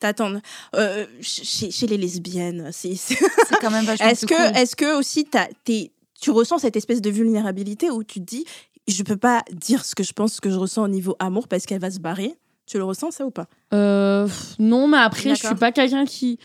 [0.00, 0.32] t'attends
[0.74, 3.16] euh, chez, chez les lesbiennes c'est- c'est-
[3.60, 4.76] quand même vachement Est-ce que, cool.
[4.76, 5.26] que aussi
[5.64, 8.44] t'es- tu ressens cette espèce de vulnérabilité où tu te dis,
[8.88, 11.48] je peux pas dire ce que je pense, ce que je ressens au niveau amour
[11.48, 12.34] parce qu'elle va se barrer?
[12.66, 13.46] Tu le ressens ça ou pas?
[13.74, 14.26] Euh,
[14.58, 16.38] non, mais après, je suis pas quelqu'un qui.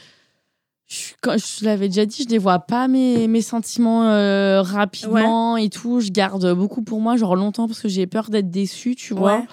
[0.87, 5.69] Je, quand, je l'avais déjà dit, je dévoie pas mes, mes sentiments euh, rapidement et
[5.69, 5.99] tout.
[6.01, 9.37] Je garde beaucoup pour moi, genre longtemps, parce que j'ai peur d'être déçue, tu vois.
[9.37, 9.45] Ouais.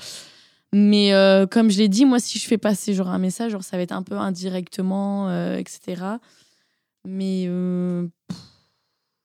[0.79, 3.65] Mais euh, comme je l'ai dit, moi, si je fais passer genre un message, genre,
[3.65, 6.03] ça va être un peu indirectement, euh, etc.
[7.07, 7.47] Mais.
[7.49, 8.39] Euh, pff,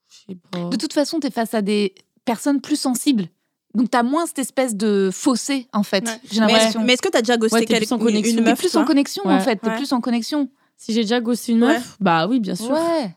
[0.07, 0.69] je sais pas.
[0.69, 3.27] De toute façon, tu es face à des personnes plus sensibles.
[3.73, 6.05] Donc, tu as moins cette espèce de fossé, en fait.
[6.07, 6.19] Ouais.
[6.31, 6.83] J'ai Mais est-ce l'impression.
[6.83, 8.31] mais est-ce que t'as déjà ghosté Ouais, quelqu'un en connexion.
[8.31, 9.57] une T'es T'es meuf plus en connexion, en fait.
[9.57, 10.49] T'es plus en connexion.
[10.77, 11.73] Si j'ai déjà gossé une Ouais.
[11.73, 12.71] meuf, bah oui, bien sûr.
[12.71, 13.13] Ouais.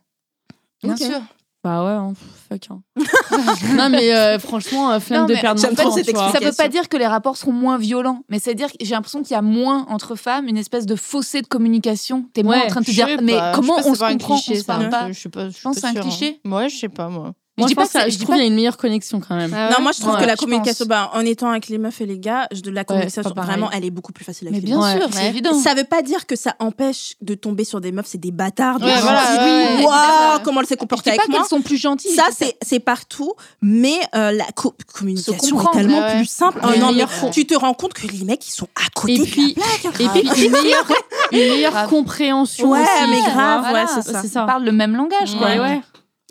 [0.82, 1.20] Bien sûr.
[1.64, 2.12] Bah ouais, hein,
[2.50, 2.68] fuck.
[2.70, 2.82] hein.
[3.74, 5.90] non, mais euh, franchement, euh, flemme de perdre mon temps.
[5.92, 6.30] cette tu vois.
[6.30, 8.94] Ça veut pas dire que les rapports seront moins violents, mais c'est dire que j'ai
[8.94, 12.26] l'impression qu'il y a moins entre femmes une espèce de fossé de communication.
[12.34, 14.60] T'es moins Ouais, en train de te dire, mais comment on se comprend, cliché, on
[14.60, 15.10] se parle pas?
[15.10, 15.48] Je sais pas.
[15.48, 16.00] Je pense que c'est un hein.
[16.02, 16.38] cliché.
[16.44, 17.32] Ouais, je sais pas moi.
[17.56, 18.46] Moi, dis je, pas pense que c'est- que- je je dis trouve pas- qu'il y
[18.46, 19.52] a une meilleure connexion quand même.
[19.54, 19.82] Ah Non, ouais?
[19.84, 22.06] moi je trouve Ouais, que la je communication, bah, en étant avec les meufs et
[22.06, 23.50] les gars, je- de la communication, pareil.
[23.52, 24.80] vraiment, elle est beaucoup plus facile avec Mais bien.
[24.80, 24.98] Ouais.
[24.98, 25.28] sûr, c'est Ouais.
[25.28, 25.54] évident.
[25.54, 28.80] Ça veut pas dire que ça empêche de tomber sur des meufs, c'est des bâtards.
[28.82, 30.40] Ouais, voilà, ouais, ouais, évidemment.
[30.42, 31.46] comment elle s'est Je comportée dis pas avec moi.
[31.48, 32.10] sont plus gentilles.
[32.16, 33.32] Ça, je c'est c'est partout,
[33.62, 36.16] mais euh, la co- communication est tellement ouais.
[36.16, 36.58] plus simple.
[36.58, 39.14] Ouais, Oh non, mais tu te rends compte que les mecs, ils sont à côté
[39.14, 39.52] Et de puis-.
[39.52, 40.86] Et puis une meilleure,
[41.30, 41.88] une meilleure Grave.
[41.88, 44.22] compréhension Ouais, mais grave, ouais, c'est ça.
[44.22, 44.42] C'est ça.
[44.42, 45.48] Ils parlent le même langage, quoi.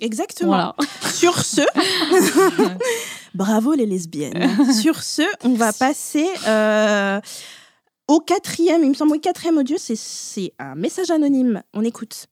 [0.04, 0.50] Exactement.
[0.50, 0.76] Voilà.
[1.14, 1.62] Sur ce,
[3.34, 4.50] bravo les lesbiennes.
[4.74, 7.20] Sur ce, on va passer euh,
[8.08, 11.64] au quatrième, il me semble, au quatrième audio, c'est- c'est un message anonyme.
[11.74, 12.28] On écoute.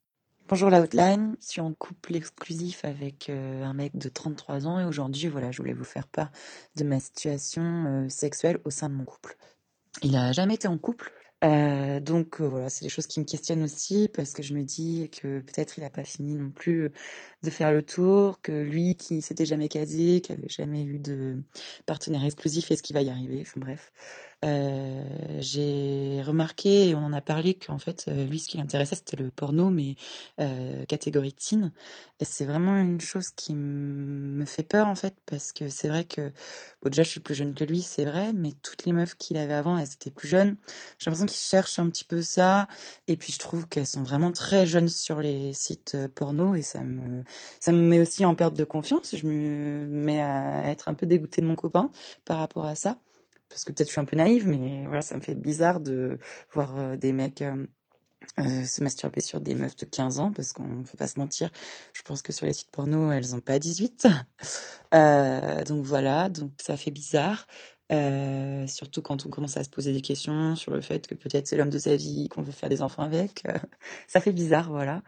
[0.50, 4.80] Bonjour la hotline, je suis en couple exclusif avec euh, un mec de 33 ans
[4.82, 6.30] et aujourd'hui, voilà, je voulais vous faire part
[6.76, 9.38] de ma situation euh, sexuelle au sein de mon couple.
[10.04, 11.14] Il a jamais été en couple,
[11.44, 14.62] euh, donc euh, voilà, c'est des choses qui me questionnent aussi parce que je me
[14.64, 16.92] dis que peut-être il a pas fini non plus euh,
[17.44, 21.42] de faire le tour, que lui qui s'était jamais casé, qui avait jamais eu de
[21.88, 23.44] partenaire exclusif, est-ce qu'il va y arriver?
[23.56, 23.92] Bref.
[24.44, 25.04] Euh,
[25.40, 29.18] j'ai remarqué, et on en a parlé, qu'en fait, euh, lui, ce qui l'intéressait, c'était
[29.18, 29.96] le porno, mais
[30.40, 31.72] euh, catégorie teen.
[32.20, 36.06] Et c'est vraiment une chose qui me fait peur, en fait, parce que c'est vrai
[36.06, 36.32] que,
[36.82, 39.38] bon, déjà, je suis plus jeune que lui, c'est vrai, mais toutes les meufs qu'il
[39.38, 40.58] avait avant, elles étaient plus jeunes.
[40.98, 42.68] J'ai l'impression qu'il cherche un petit peu ça,
[43.08, 46.64] et puis je trouve qu'elles sont vraiment très jeunes sur les sites euh, porno, et
[46.64, 47.24] ça me,
[47.60, 49.16] ça me met aussi en perte de confiance.
[49.16, 51.92] Je me mets à être un peu dégoûtée de mon copain
[52.26, 52.98] par rapport à ça
[53.52, 56.18] parce que peut-être je suis un peu naïve, mais voilà, ça me fait bizarre de
[56.54, 57.68] voir euh, des mecs euh,
[58.40, 61.20] euh, se masturber sur des meufs de 15 ans, parce qu'on ne peut pas se
[61.20, 61.52] mentir,
[61.94, 64.08] je pense que sur les sites porno, elles n'ont pas 18.
[64.94, 67.48] Euh, donc voilà, donc ça fait bizarre.
[68.68, 71.56] Surtout quand on commence à se poser des questions sur le fait que peut-être c'est
[71.56, 73.44] l'homme de sa vie, qu'on veut faire des enfants avec.
[74.08, 75.02] Ça fait bizarre, voilà.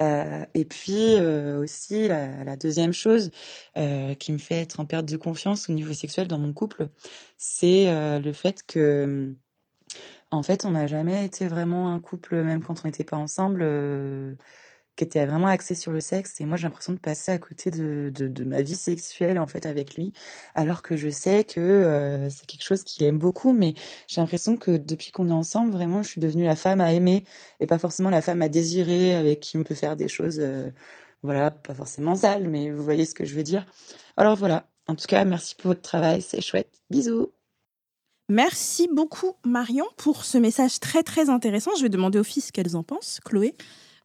[0.00, 3.32] Euh, et puis euh, aussi la, la deuxième chose
[3.76, 6.88] euh, qui me fait être en perte de confiance au niveau sexuel dans mon couple,
[7.36, 9.34] c'est euh, le fait que
[10.30, 13.60] en fait on n'a jamais été vraiment un couple, même quand on n'était pas ensemble,
[13.62, 14.34] euh,
[14.98, 16.40] qui était vraiment axé sur le sexe.
[16.40, 19.64] Et moi j'ai l'impression de passer à côté de, de, ma vie sexuelle en fait
[19.64, 20.12] avec lui,
[20.54, 23.74] alors que je sais que euh, c'est quelque chose qu'il aime beaucoup, mais
[24.08, 27.24] j'ai l'impression que depuis qu'on est ensemble, vraiment je suis devenue la femme à aimer
[27.60, 30.70] et pas forcément la femme à désirer avec qui on peut faire des choses, euh,
[31.22, 33.66] voilà, pas forcément sales, mais vous voyez ce que je veux dire.
[34.16, 36.82] Alors voilà, en tout cas, merci pour votre travail, c'est chouette.
[36.90, 37.32] Bisous.
[38.28, 41.70] Merci beaucoup, Marion, pour ce message très, très intéressant.
[41.78, 43.20] Je vais demander aux filles ce qu'elles en pensent.
[43.24, 43.54] Chloé?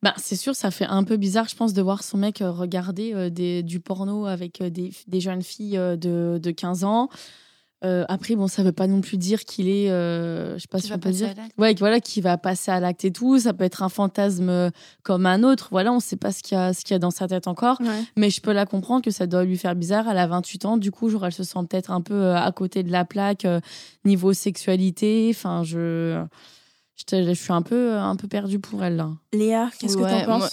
[0.03, 2.51] Bah, c'est sûr, ça fait un peu bizarre, je pense, de voir son mec euh,
[2.51, 7.09] regarder euh, des, du porno avec euh, des, des jeunes filles de, de 15 ans.
[7.85, 10.77] Euh, après, bon, ça veut pas non plus dire qu'il est, euh, je sais pas
[10.79, 11.57] Qu'il si on peut passer dire, à l'acte.
[11.57, 13.39] ouais, voilà, qui va passer à l'acte et tout.
[13.39, 14.71] Ça peut être un fantasme
[15.03, 15.67] comme un autre.
[15.71, 17.45] Voilà, on sait pas ce qu'il y a, ce qu'il y a dans sa tête
[17.47, 17.81] encore.
[18.15, 20.07] Mais je peux la comprendre que ça doit lui faire bizarre.
[20.09, 22.83] Elle a 28 ans, du coup, genre, elle se sent peut-être un peu à côté
[22.83, 23.59] de la plaque euh,
[24.05, 25.27] niveau sexualité.
[25.35, 26.23] Enfin, je,
[26.95, 29.09] je, te- je suis un peu, un peu perdue pour elle là.
[29.33, 30.49] Léa, qu'est-ce que t'en penses moi,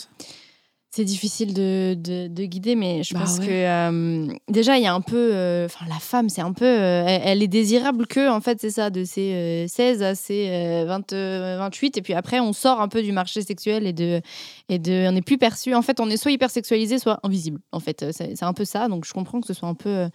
[0.92, 3.46] C'est difficile de, de, de guider, mais je Bah pense ouais.
[3.46, 5.30] que euh, déjà, il y a un peu.
[5.34, 6.64] euh, Enfin, la femme, c'est un peu.
[6.64, 10.14] euh, elle, elle est désirable que, en fait, c'est ça, de ses euh, 16 à
[10.16, 11.96] ses euh, 20, euh, 28.
[11.98, 14.20] Et puis après, on sort un peu du marché sexuel et de.
[14.68, 15.74] Et de on n'est plus perçu.
[15.76, 17.60] En fait, on est soit hyper sexualisé, soit invisible.
[17.70, 18.88] En fait, c'est c'est un peu ça.
[18.88, 20.08] Donc, je comprends que ce soit un peu euh,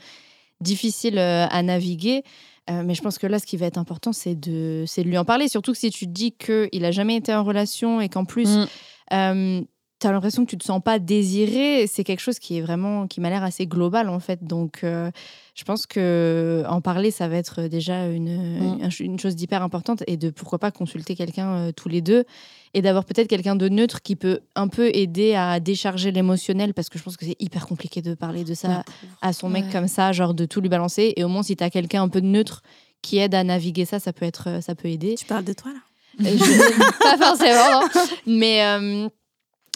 [0.61, 2.23] difficile euh, à naviguer.
[2.69, 5.09] Euh, mais je pense que là, ce qui va être important, c'est de, c'est de
[5.09, 5.47] lui en parler.
[5.47, 8.49] Surtout que si tu te dis qu'il n'a jamais été en relation et qu'en plus,
[8.49, 8.67] Mm.
[9.13, 9.61] euh,
[9.99, 13.07] tu as l'impression que tu te sens pas désiré, c'est quelque chose qui est vraiment,
[13.07, 14.43] qui m'a l'air assez global en fait.
[14.43, 15.09] Donc, euh,
[15.55, 18.83] je pense que en parler, ça va être déjà une, Mm.
[18.83, 22.25] un- une chose d'hyper importante et de pourquoi pas consulter quelqu'un euh, tous les deux
[22.73, 26.89] et d'avoir peut-être quelqu'un de neutre qui peut un peu aider à décharger l'émotionnel parce
[26.89, 28.83] que je pense que c'est hyper compliqué de parler de ça
[29.21, 29.71] à son mec Ouais.
[29.71, 31.13] comme ça, genre de tout lui balancer.
[31.15, 32.63] Et au moins, si tu as quelqu'un un peu de neutre
[33.01, 35.15] qui aide à naviguer ça, ça peut être, ça peut aider.
[35.17, 35.79] Tu parles de toi là?
[36.27, 37.87] Euh, je- pas forcément, non.
[38.25, 39.07] mais euh,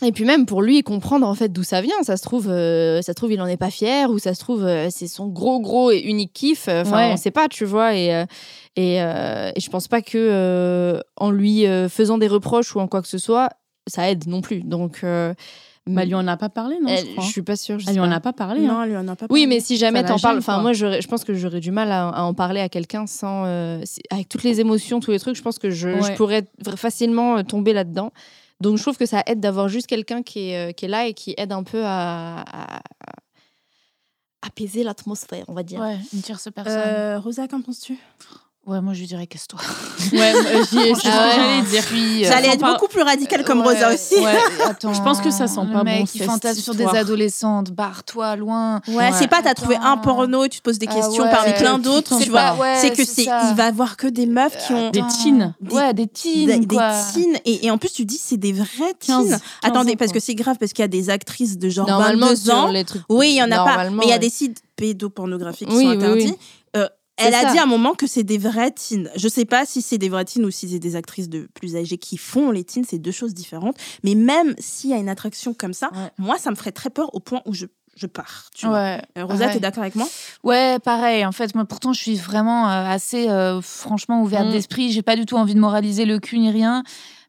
[0.01, 2.01] et puis même pour lui comprendre en fait d'où ça vient.
[2.03, 4.39] Ça se trouve, euh, ça se trouve il en est pas fier ou ça se
[4.39, 6.67] trouve euh, c'est son gros gros et unique kiff.
[6.69, 7.09] Enfin, Ouais.
[7.13, 7.95] on sait pas, tu vois.
[7.95, 8.25] Et euh,
[8.75, 12.79] et, euh, et je pense pas que euh, en lui euh, faisant des reproches ou
[12.79, 13.49] en quoi que ce soit,
[13.87, 14.61] ça aide non plus.
[14.61, 15.33] Donc euh,
[15.87, 17.23] Bah, lui en a pas parlé, non elle- je crois.
[17.25, 17.79] suis pas sûre.
[17.79, 18.63] je Elle sais lui en a pas parlé.
[18.65, 18.73] hein.
[18.73, 19.47] Non, lui, on n'a pas Oui, parlé.
[19.47, 22.21] mais si jamais t'en parles, enfin moi, je pense que j'aurais du mal à, à
[22.21, 23.81] en parler à quelqu'un sans, euh,
[24.11, 25.35] avec toutes les émotions, tous les trucs.
[25.35, 26.43] Je pense que je, je pourrais
[26.75, 28.11] facilement euh, tomber là-dedans.
[28.61, 31.05] Donc je trouve que ça aide d'avoir juste quelqu'un qui est, euh, qui est là
[31.07, 32.81] et qui aide un peu à, à- à
[34.41, 35.79] apaiser l'atmosphère, on va dire.
[35.81, 36.77] Ouais, une tierce personne.
[36.77, 37.97] Euh, Rosa, qu'en penses-tu?
[38.69, 39.59] Ouais, moi je lui dirais casse-toi.
[40.13, 40.33] Ouais,
[40.71, 40.77] j'y
[42.23, 42.53] j'allais dire.
[42.53, 44.15] Être beaucoup plus radical comme ouais, Rosa aussi.
[44.15, 44.93] Ouais, attends.
[44.93, 48.35] Je pense que ça sent le pas mec bon, qui fantasme sur des adolescentes, barre-toi
[48.35, 48.81] loin.
[48.87, 51.31] Ouais, c'est pas t'as trouvé un porno et tu te poses des Ah questions ouais,
[51.31, 52.55] parmi plein d'autres, tu vois.
[52.55, 55.53] Ouais, c'est que c'est il va voir que des meufs qui ont Des teens.
[55.61, 56.91] Des- Ouais, des teens, des quoi.
[57.13, 59.23] teens et, et en plus tu dis c'est des vrais teens.
[59.23, 60.19] 15, 15 Attendez ans, parce quoi.
[60.19, 62.71] que c'est grave parce qu'il y a des actrices de genre Normalement, 22 sur ans.
[63.09, 65.89] Oui, il y en a pas, mais il y a des sites pédopornographiques qui sont
[65.89, 66.35] interdits.
[67.21, 69.09] Euh, elle a dit à un moment que c'est des vrais teens.
[69.15, 71.75] Je sais pas si c'est des vrais teens ou si c'est des actrices de plus
[71.75, 73.75] âgées qui font les teens, c'est deux choses différentes.
[74.03, 76.09] Mais même s'il y a une attraction comme ça, Ouais.
[76.17, 77.65] moi ça me ferait très peur au point où je
[77.95, 78.45] je pars.
[78.55, 78.75] Tu vois.
[78.77, 79.01] Ouais.
[79.17, 79.53] Euh, Rosa, ouais.
[79.53, 80.07] t'es d'accord avec moi?
[80.45, 81.25] Ouais, pareil.
[81.25, 84.51] En fait, moi, pourtant, je suis vraiment euh, assez, euh, franchement, ouverte Mm.
[84.51, 84.91] d'esprit.
[84.93, 86.83] J'ai pas du tout envie de moraliser le cul ni rien.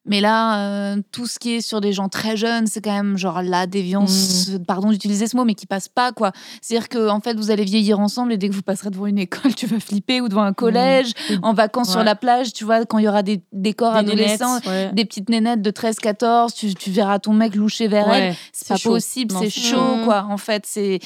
[0.06, 0.58] Mais là,
[0.94, 3.66] euh, tout ce qui est sur des gens très jeunes, c'est quand même genre la
[3.66, 4.64] déviance, Mm.
[4.64, 6.32] pardon d'utiliser ce mot, mais qui passe pas, quoi.
[6.62, 9.18] C'est-à-dire que, en fait, vous allez vieillir ensemble et dès que vous passerez devant une
[9.18, 11.12] école, tu vas flipper ou devant un collège,
[11.42, 12.04] en vacances sur Mm.
[12.04, 14.90] La plage, tu vois, quand il y aura des, nénettes, adolescents, ouais.
[14.94, 18.36] des petites nénettes de 13, 14, tu, tu verras ton mec loucher vers elle Ouais,
[18.52, 18.90] c'est c'est pas chaud.
[18.92, 20.26] possible, c'est chaud, quoi.
[20.30, 20.98] En fait, c'est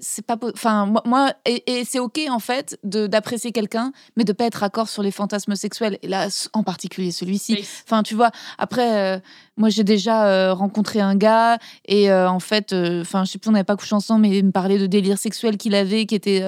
[0.00, 4.44] c'est pas, enfin moi, et, et c'est ok en fait d'apprécier quelqu'un, mais de pas
[4.46, 5.98] être d'accord sur les fantasmes sexuels.
[6.02, 7.64] Et là, en particulier celui-ci.
[7.84, 8.30] Enfin, tu vois.
[8.58, 9.18] Après, euh,
[9.56, 13.38] moi j'ai déjà euh, rencontré un gars et euh, en fait, euh, enfin, je sais
[13.38, 16.06] plus, on n'avait pas couché ensemble, mais il me parlait de délire sexuel qu'il avait,
[16.06, 16.42] qui était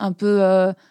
[0.00, 0.42] un peu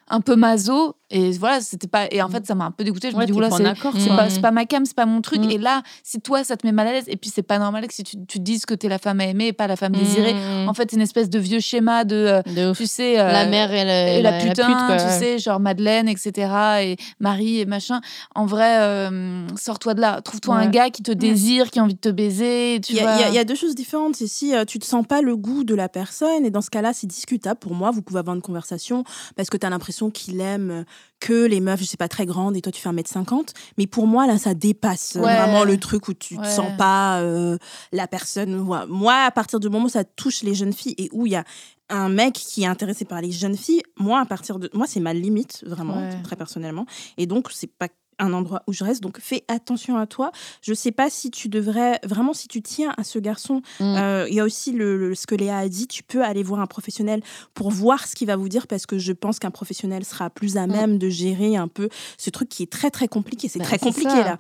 [0.10, 0.96] un peu maso.
[1.10, 2.08] Et voilà, c'était pas.
[2.12, 3.12] Et en fait, ça m'a un peu dégoûté.
[3.12, 3.64] Je Ouais, me dis, oula, c'est
[3.98, 5.40] c'est pas, pas ma cam, c'est pas mon truc.
[5.40, 5.52] Mm.
[5.52, 7.88] Et là, si toi, ça te met mal à l'aise, et puis c'est pas normal
[7.88, 9.78] que si tu, tu te dises que t'es la femme à aimer et pas la
[9.78, 10.34] femme désirée.
[10.34, 10.68] Mmh.
[10.68, 12.42] En fait, c'est une espèce de vieux schéma de,
[12.76, 14.68] tu sais, la mère et la, et la, la- la putain,
[14.98, 16.52] pute, tu sais, genre Madeleine, etc.
[16.82, 18.02] Et Marie et machin.
[18.36, 19.10] En vrai,
[19.56, 20.22] sors-toi de là.
[20.22, 22.76] Trouve-toi un gars qui te désire, qui a envie de te baiser.
[22.90, 24.16] Il y, a- y y deux choses différentes.
[24.16, 26.70] C'est si euh, tu ne sens pas le goût de la personne, et dans ce
[26.70, 27.60] cas-là, c'est discutable.
[27.60, 29.04] Pour moi, vous pouvez avoir une conversation
[29.36, 30.84] parce que tu as l'impression qu'il aime euh,
[31.20, 33.50] que les meufs, je sais pas, très grandes, et toi, tu fais 1m50.
[33.78, 35.36] Mais pour moi, là, ça dépasse euh, Ouais.
[35.36, 36.50] vraiment le truc où tu ne Ouais.
[36.50, 37.58] sens pas euh,
[37.92, 38.56] la personne.
[38.90, 41.36] Moi, à partir du moment où ça touche les jeunes filles et où il y
[41.36, 41.44] a
[41.90, 44.70] un mec qui est intéressé par les jeunes filles, moi, à partir de.
[44.74, 46.22] Moi, c'est ma limite, vraiment, Ouais.
[46.24, 46.86] très personnellement.
[47.18, 47.88] Et donc, c'est pas
[48.20, 49.02] un endroit où je reste.
[49.02, 50.32] Donc, fais attention à toi.
[50.62, 52.00] Je sais pas si tu devrais.
[52.04, 53.84] Vraiment, si tu tiens à ce garçon, Mm.
[53.98, 55.88] euh, il y a aussi le, le- ce que Léa a dit.
[55.88, 57.22] Tu peux aller voir un professionnel
[57.54, 60.58] pour voir ce qu'il va vous dire parce que je pense qu'un professionnel sera plus
[60.58, 63.48] à même de gérer un peu ce truc qui est très, très compliqué.
[63.50, 64.24] C'est Bah, très compliqué, ça.
[64.24, 64.38] là.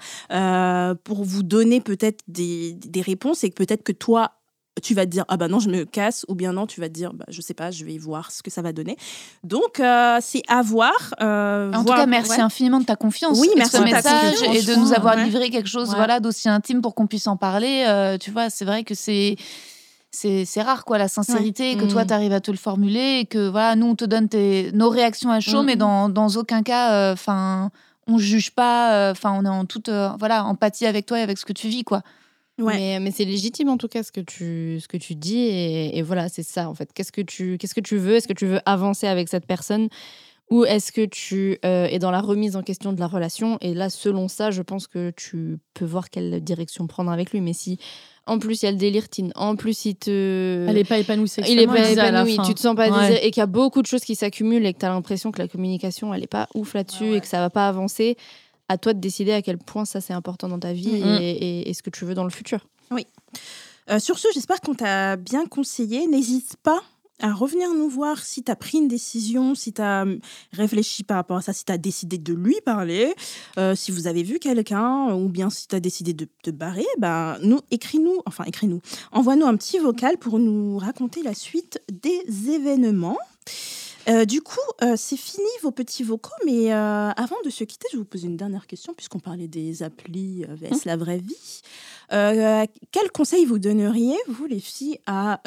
[0.91, 4.31] Euh, pour vous donner peut-être des, des réponses et peut-être que toi,
[4.81, 6.87] tu vas te dire ah bah non je me casse ou bien non tu vas
[6.87, 8.97] te dire bah je sais pas je vais voir ce que ça va donner
[9.43, 12.39] donc euh, c'est à voir euh, En tout cas, merci ouais.
[12.41, 13.39] infiniment de ta confiance.
[13.39, 15.23] Oui, et de merci ce de message et de nous avoir ouais.
[15.25, 15.95] livré quelque chose Ouais.
[15.95, 17.85] voilà, d'aussi intime pour qu'on puisse en parler.
[17.87, 19.35] Euh, tu vois, c'est vrai que c'est.
[20.11, 22.07] C'est rare, quoi, la sincérité, que toi, Mm.
[22.07, 24.89] tu arrives à te le formuler et que, voilà, nous, on te donne tes, nos
[24.89, 25.65] réactions à chaud, Mm.
[25.65, 27.69] mais dans, dans aucun cas, enfin,
[28.07, 31.45] on juge pas, enfin, on est en toute, voilà, empathie avec toi et avec ce
[31.45, 32.01] que tu vis, quoi.
[32.59, 32.75] Ouais.
[32.75, 35.97] Mais, mais c'est légitime en tout cas ce que tu, ce que tu dis et,
[35.97, 36.91] et voilà, c'est ça en fait.
[36.93, 38.15] Qu'est-ce que tu, qu'est-ce que tu veux?
[38.15, 39.89] Est-ce que tu veux avancer avec cette personne?
[40.49, 43.57] Ou est-ce que tu euh, es dans la remise en question de la relation?
[43.59, 47.41] Et là, selon ça, je pense que tu peux voir quelle direction prendre avec lui.
[47.41, 47.79] Mais si
[48.25, 50.65] en plus il y a le délirtine, en plus il te...
[50.67, 53.07] Elle est pas épanouie il est pas épanoui, tu te sens pas Ouais.
[53.07, 55.31] désiré et qu'il y a beaucoup de choses qui s'accumulent et que tu as l'impression
[55.31, 58.17] que la communication elle est pas ouf là-dessus et que ça va pas avancer.
[58.69, 61.17] À toi de décider à quel point ça c'est important dans ta vie Mhm.
[61.21, 62.67] et, et- et ce que tu veux dans le futur.
[63.89, 66.07] Euh, sur ce, j'espère qu'on t'a bien conseillé.
[66.07, 66.81] N'hésite pas
[67.21, 70.05] à revenir nous voir si tu as pris une décision, si tu as
[70.51, 73.13] réfléchi par rapport à ça, si tu as décidé de lui parler,
[73.57, 76.85] euh, si vous avez vu quelqu'un ou bien si tu as décidé de te barrer,
[76.99, 78.81] ben, nous, écris-nous, enfin écris-nous,
[79.13, 83.17] envoie-nous un petit vocal pour nous raconter la suite des événements.
[84.09, 87.87] Euh, du coup, euh, c'est fini vos petits vocaux, mais euh, avant de se quitter,
[87.91, 91.61] je vais vous poser une dernière question, puisqu'on parlait des applis vs la vraie vie.
[92.09, 95.41] Quel conseil vous donneriez, vous les filles, à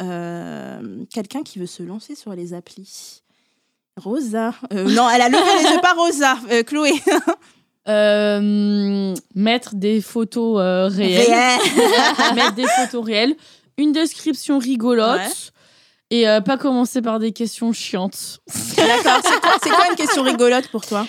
[1.12, 3.22] quelqu'un qui veut se lancer sur les applis?
[3.96, 4.54] Rosa.
[4.70, 6.38] Non, elle a levé les yeux, pas Rosa.
[6.66, 6.92] Chloé.
[9.34, 11.30] Mettre des photos réelles.
[11.30, 12.34] Réel.
[12.34, 13.36] mettre des photos réelles.
[13.78, 15.18] Une description rigolote.
[15.18, 15.59] Ouais.
[16.10, 18.40] Et euh, pas commencer par des questions chiantes.
[18.76, 19.20] D'accord.
[19.24, 21.06] C'est quoi, c'est quoi une question rigolote pour toi?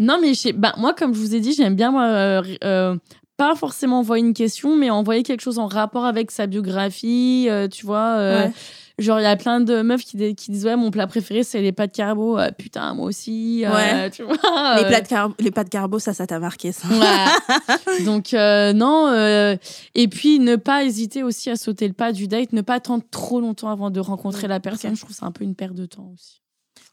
[0.00, 2.42] Non, mais je sais- bah, moi, comme je vous ai dit, j'aime bien moi, euh,
[2.64, 2.96] euh,
[3.36, 7.46] pas forcément envoyer une question, mais envoyer quelque chose en rapport avec sa biographie.
[7.50, 8.52] euh, tu vois, euh, Ouais.
[9.00, 11.72] Genre, il y a plein de meufs qui, disent Ouais, mon plat préféré, c'est les
[11.72, 12.38] pâtes carbo.
[12.38, 13.64] Euh, putain, moi aussi.
[13.66, 14.10] euh, Ouais.
[14.10, 14.34] tu vois,
[14.76, 16.86] les, euh, plats de car- les pâtes carbo, ça, ça t'a marqué, ça.
[16.88, 18.04] Ouais.
[18.04, 19.56] Donc euh, non, euh,
[19.94, 23.04] et puis ne pas hésiter aussi à sauter le pas du date, ne pas attendre
[23.10, 24.94] trop longtemps avant de rencontrer la personne.
[24.96, 26.40] Je trouve ça un peu une perte de temps aussi.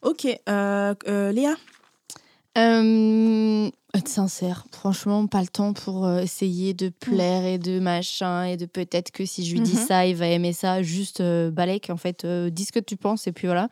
[0.02, 0.26] Ok.
[0.50, 1.56] euh, euh, Léa?
[2.58, 8.44] Euh, être sincère, franchement, pas le temps pour euh, essayer de plaire et de machin
[8.46, 9.86] et de peut-être que si je lui dis Mhm.
[9.88, 10.82] ça, il va aimer ça.
[10.82, 13.70] Juste euh, balèque, en fait, euh, dis ce que tu penses et puis voilà.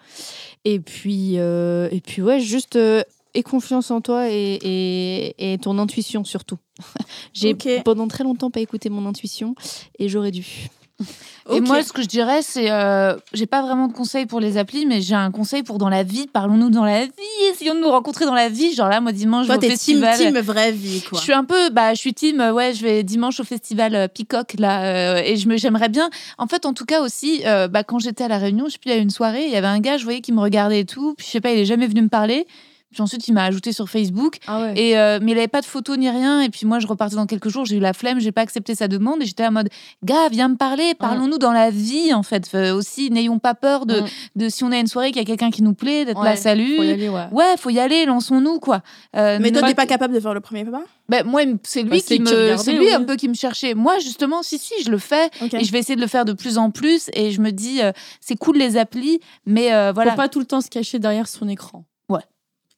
[0.66, 5.78] Et puis, euh, et puis ouais, juste aie confiance en toi et, et, et ton
[5.80, 6.58] intuition surtout.
[7.34, 7.54] J'ai
[7.84, 9.56] pendant très longtemps pas écouté mon intuition
[10.00, 10.68] et j'aurais dû.
[11.52, 14.58] Et moi, ce que je dirais, c'est, euh, j'ai pas vraiment de conseils pour les
[14.58, 16.26] applis, mais j'ai un conseil pour dans la vie.
[16.26, 17.12] Parlons-nous dans la vie.
[17.52, 18.74] Essayons de nous rencontrer dans la vie.
[18.74, 20.34] Genre là, moi dimanche, Toi, je vais au t'es team, festival.
[20.34, 21.20] team vraie vie, quoi.
[21.20, 23.94] Je suis un peu, bah, je suis team, euh, ouais, je vais dimanche au festival
[23.94, 26.10] euh, Peacock, là, euh, et je me, j'aimerais bien,
[26.40, 28.80] en fait, en tout cas aussi, euh, bah, quand j'étais à La Réunion, je sais
[28.80, 30.42] plus, il y a une soirée, il y avait un gars, je voyais, qui me
[30.42, 32.48] regardait et tout, puis je sais pas, il est jamais venu me parler,
[32.96, 34.74] puis ensuite, il m'a ajouté sur Facebook, Ah ouais.
[34.80, 37.16] et, euh, mais il avait pas de photo ni rien, et puis moi, je repartais
[37.18, 39.52] dans quelques jours, j'ai eu la flemme, j'ai pas accepté sa demande, et j'étais en
[39.52, 39.68] mode,
[40.04, 43.86] gars, viens me parler, parlons-nous dans la vie, en fait, Euh, aussi, n'ayons pas peur
[43.86, 44.06] de, Mm.
[44.38, 46.32] de si on a une soirée, qu'il y a quelqu'un qui nous plaît, d'être là,
[46.32, 46.78] Ouais, salut.
[46.78, 47.26] Faut y aller, ouais.
[47.34, 48.82] Ouais, faut y aller, lançons-nous, quoi.
[49.18, 51.90] Euh, Mais toi, t'es pas capable de faire le premier pas ben, moi, c'est lui,
[51.90, 52.94] Bah, qui, qui me, c'est lui oui.
[52.94, 53.76] un peu qui me cherchait.
[53.76, 55.30] Moi, justement, si, si, je le fais.
[55.54, 57.10] Et je vais essayer de le faire de plus en plus.
[57.14, 57.92] Et je me dis, euh,
[58.22, 60.12] c'est cool les applis, mais euh, voilà.
[60.12, 61.86] Faut pas tout le temps se cacher derrière son écran.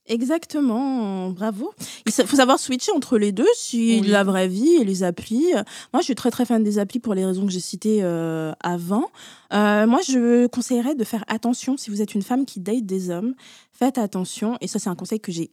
[0.07, 1.73] Exactement, bravo.
[2.05, 4.07] Il faut savoir switcher entre les deux, si Oui.
[4.07, 5.45] la vraie vie et les applis.
[5.93, 8.53] Moi, je suis très très fan des applis pour les raisons que j'ai citées euh,
[8.61, 9.09] avant.
[9.53, 13.09] Euh, moi, je conseillerais de faire attention si vous êtes une femme qui date des
[13.09, 13.33] hommes.
[13.73, 15.51] Faites attention, et ça, c'est un conseil que j'ai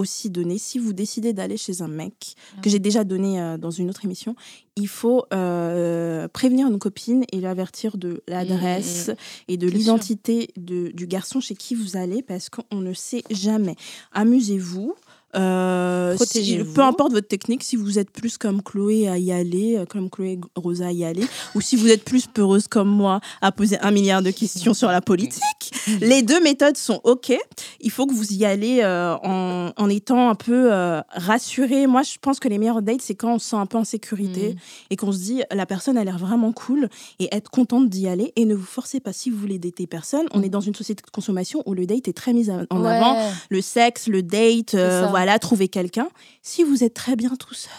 [0.00, 0.58] aussi donné.
[0.58, 4.04] Si vous décidez d'aller chez un mec, que j'ai déjà donné euh, dans une autre
[4.04, 4.34] émission,
[4.76, 9.10] il faut euh, prévenir une copine et l'avertir de l'adresse
[9.48, 9.78] et de C'est sûr.
[9.78, 13.76] l'identité de- du garçon chez qui vous allez parce qu'on ne sait jamais.
[14.12, 14.94] Amusez-vous.
[15.36, 19.76] Euh, si- peu importe votre technique, si vous êtes plus comme Chloé à y aller,
[19.78, 21.24] euh, comme Chloé Rosa à y aller,
[21.54, 24.88] ou si vous êtes plus peureuse comme moi à poser un milliard de questions sur
[24.88, 25.40] la politique,
[26.00, 27.32] les deux méthodes sont OK.
[27.80, 31.86] Il faut que vous y allez euh, en, en étant un peu euh, rassuré.
[31.86, 33.84] Moi, je pense que les meilleures dates, c'est quand on se sent un peu en
[33.84, 34.56] sécurité
[34.90, 36.88] et qu'on se dit la personne a l'air vraiment cool
[37.18, 38.32] et être contente d'y aller.
[38.36, 40.26] Et ne vous forcez pas si vous voulez dater personne.
[40.32, 42.88] On est dans une société de consommation où le date est très mis en Ouais.
[42.96, 43.16] avant.
[43.50, 45.12] Le sexe, le date, euh, ça.
[45.20, 46.08] Voilà, trouver quelqu'un.
[46.40, 47.70] Si vous êtes très bien tout seul,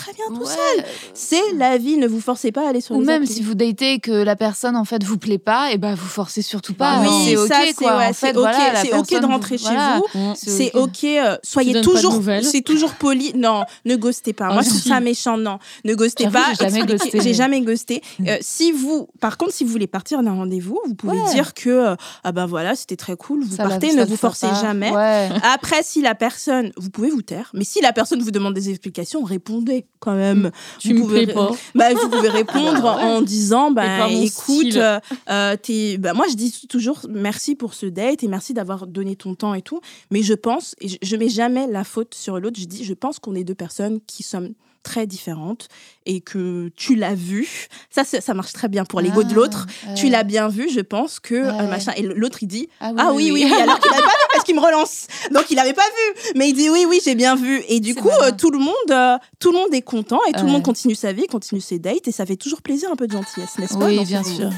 [0.00, 0.46] très bien tout Ouais.
[0.46, 0.84] seul.
[1.14, 1.96] C'est la vie.
[1.96, 3.34] Ne vous forcez pas à aller sur Ou les même applis.
[3.34, 6.06] si vous datez et que la personne en fait vous plaît pas, et ben vous
[6.08, 7.00] forcez surtout pas.
[7.02, 7.96] oui, c'est ok c'est quoi.
[7.98, 10.00] ouais, en c'est fait, ok, voilà, la c'est ok de rentrer vous- chez voilà.
[10.14, 10.32] vous.
[10.34, 11.04] C'est C'est ok.
[11.04, 13.32] euh, soyez toujours, c'est toujours poli.
[13.34, 14.48] Non, ne ghostez pas.
[14.50, 15.36] Ah, Moi, je trouve ça méchant.
[15.36, 16.46] Non, ne ghostez pas.
[16.58, 18.00] j'ai jamais ghosté.
[18.00, 18.02] Ghosté.
[18.26, 21.68] Euh, si vous, par contre, si vous voulez partir d'un rendez-vous, vous pouvez dire que
[21.70, 21.94] euh,
[22.24, 23.42] ah ben voilà, c'était très cool.
[23.44, 24.90] Vous partez, ne vous forcez jamais.
[25.42, 28.70] Après, si la personne, vous pouvez vous taire, mais si la personne vous demande des
[28.70, 30.50] explications, répondez quand même.
[30.78, 31.50] Tu Vous me pouvez pas.
[31.74, 34.98] bah, vous pouvez répondre en disant bah, écoute, euh,
[35.28, 35.56] euh,
[35.98, 39.52] bah, moi je dis toujours merci pour ce date et merci d'avoir donné ton temps
[39.54, 39.80] et tout.
[40.10, 42.94] Mais je pense, et je, je mets jamais la faute sur l'autre, je dis je
[42.94, 45.68] pense qu'on est deux personnes qui sommes très différentes
[46.06, 47.68] et que tu l'as vu.
[47.90, 49.66] Ça, ça marche très bien pour l'ego de l'autre.
[49.86, 51.66] Ah, Tu l'as bien vu, je pense que euh, Ouais.
[51.66, 51.92] machin.
[51.98, 53.98] Et l'autre il dit Ah ah oui, oui, oui, alors qu'il pas
[54.54, 55.06] me relance.
[55.32, 56.32] Donc il n'avait pas vu.
[56.36, 57.62] Mais il dit oui, oui, j'ai bien vu.
[57.68, 60.44] Et du coup, euh, tout, le monde, euh, tout le monde est content et tout
[60.44, 62.08] le monde continue sa vie, continue ses dates.
[62.08, 63.86] Et ça fait toujours plaisir un peu de gentillesse, n'est-ce pas?
[63.86, 64.50] Oui, bien ce sûr.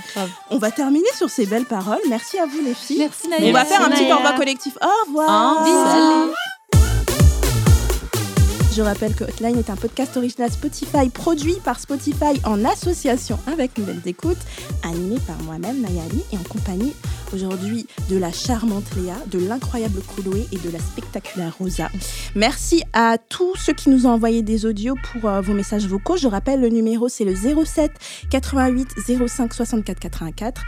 [0.51, 2.01] On va terminer sur ces belles paroles.
[2.09, 2.99] Merci à vous les filles.
[2.99, 3.65] Merci On va Naïa.
[3.65, 4.77] faire un petit au revoir collectif.
[4.81, 5.65] Au revoir.
[5.65, 6.35] Bisous.
[8.75, 13.77] Je rappelle que Hotline est un podcast original Spotify produit par Spotify en association avec
[13.77, 14.39] Nouvelles Écoutes,
[14.83, 16.95] animé par moi-même, Nayali, et en compagnie
[17.35, 21.91] aujourd'hui de la charmante Léa, de l'incroyable Chloé et de la spectaculaire Rosa.
[22.35, 26.17] Merci à tous ceux qui nous ont envoyé des audios pour euh, vos messages vocaux.
[26.17, 27.93] Je rappelle, le numéro c'est le 07
[28.31, 28.89] 88
[29.29, 30.63] 05 64 84.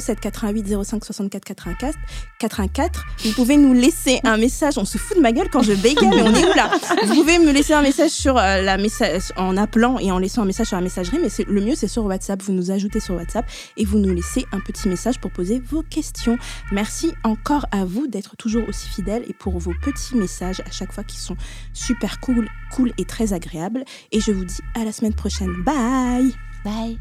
[0.00, 1.96] 07 88 05 64 84.
[2.40, 3.04] 84.
[3.24, 4.78] Vous pouvez nous laisser un message.
[4.78, 6.70] On se fout de ma gueule quand je bégaye, mais on est où là?
[7.04, 10.42] Vous pouvez me laisser un message sur euh, la message en appelant et en laissant
[10.42, 12.42] un message sur la messagerie, mais le mieux c'est sur WhatsApp.
[12.42, 13.46] Vous nous ajoutez sur WhatsApp
[13.76, 16.38] et vous nous laissez un petit message pour poser vos questions.
[16.72, 20.92] Merci encore à vous d'être toujours aussi fidèles et pour vos petits messages à chaque
[20.92, 21.36] fois qui sont
[21.72, 23.84] super cool, cool et très agréables.
[24.12, 25.52] Et je vous dis à la semaine prochaine.
[25.64, 26.32] Bye.
[26.64, 26.98] Bye.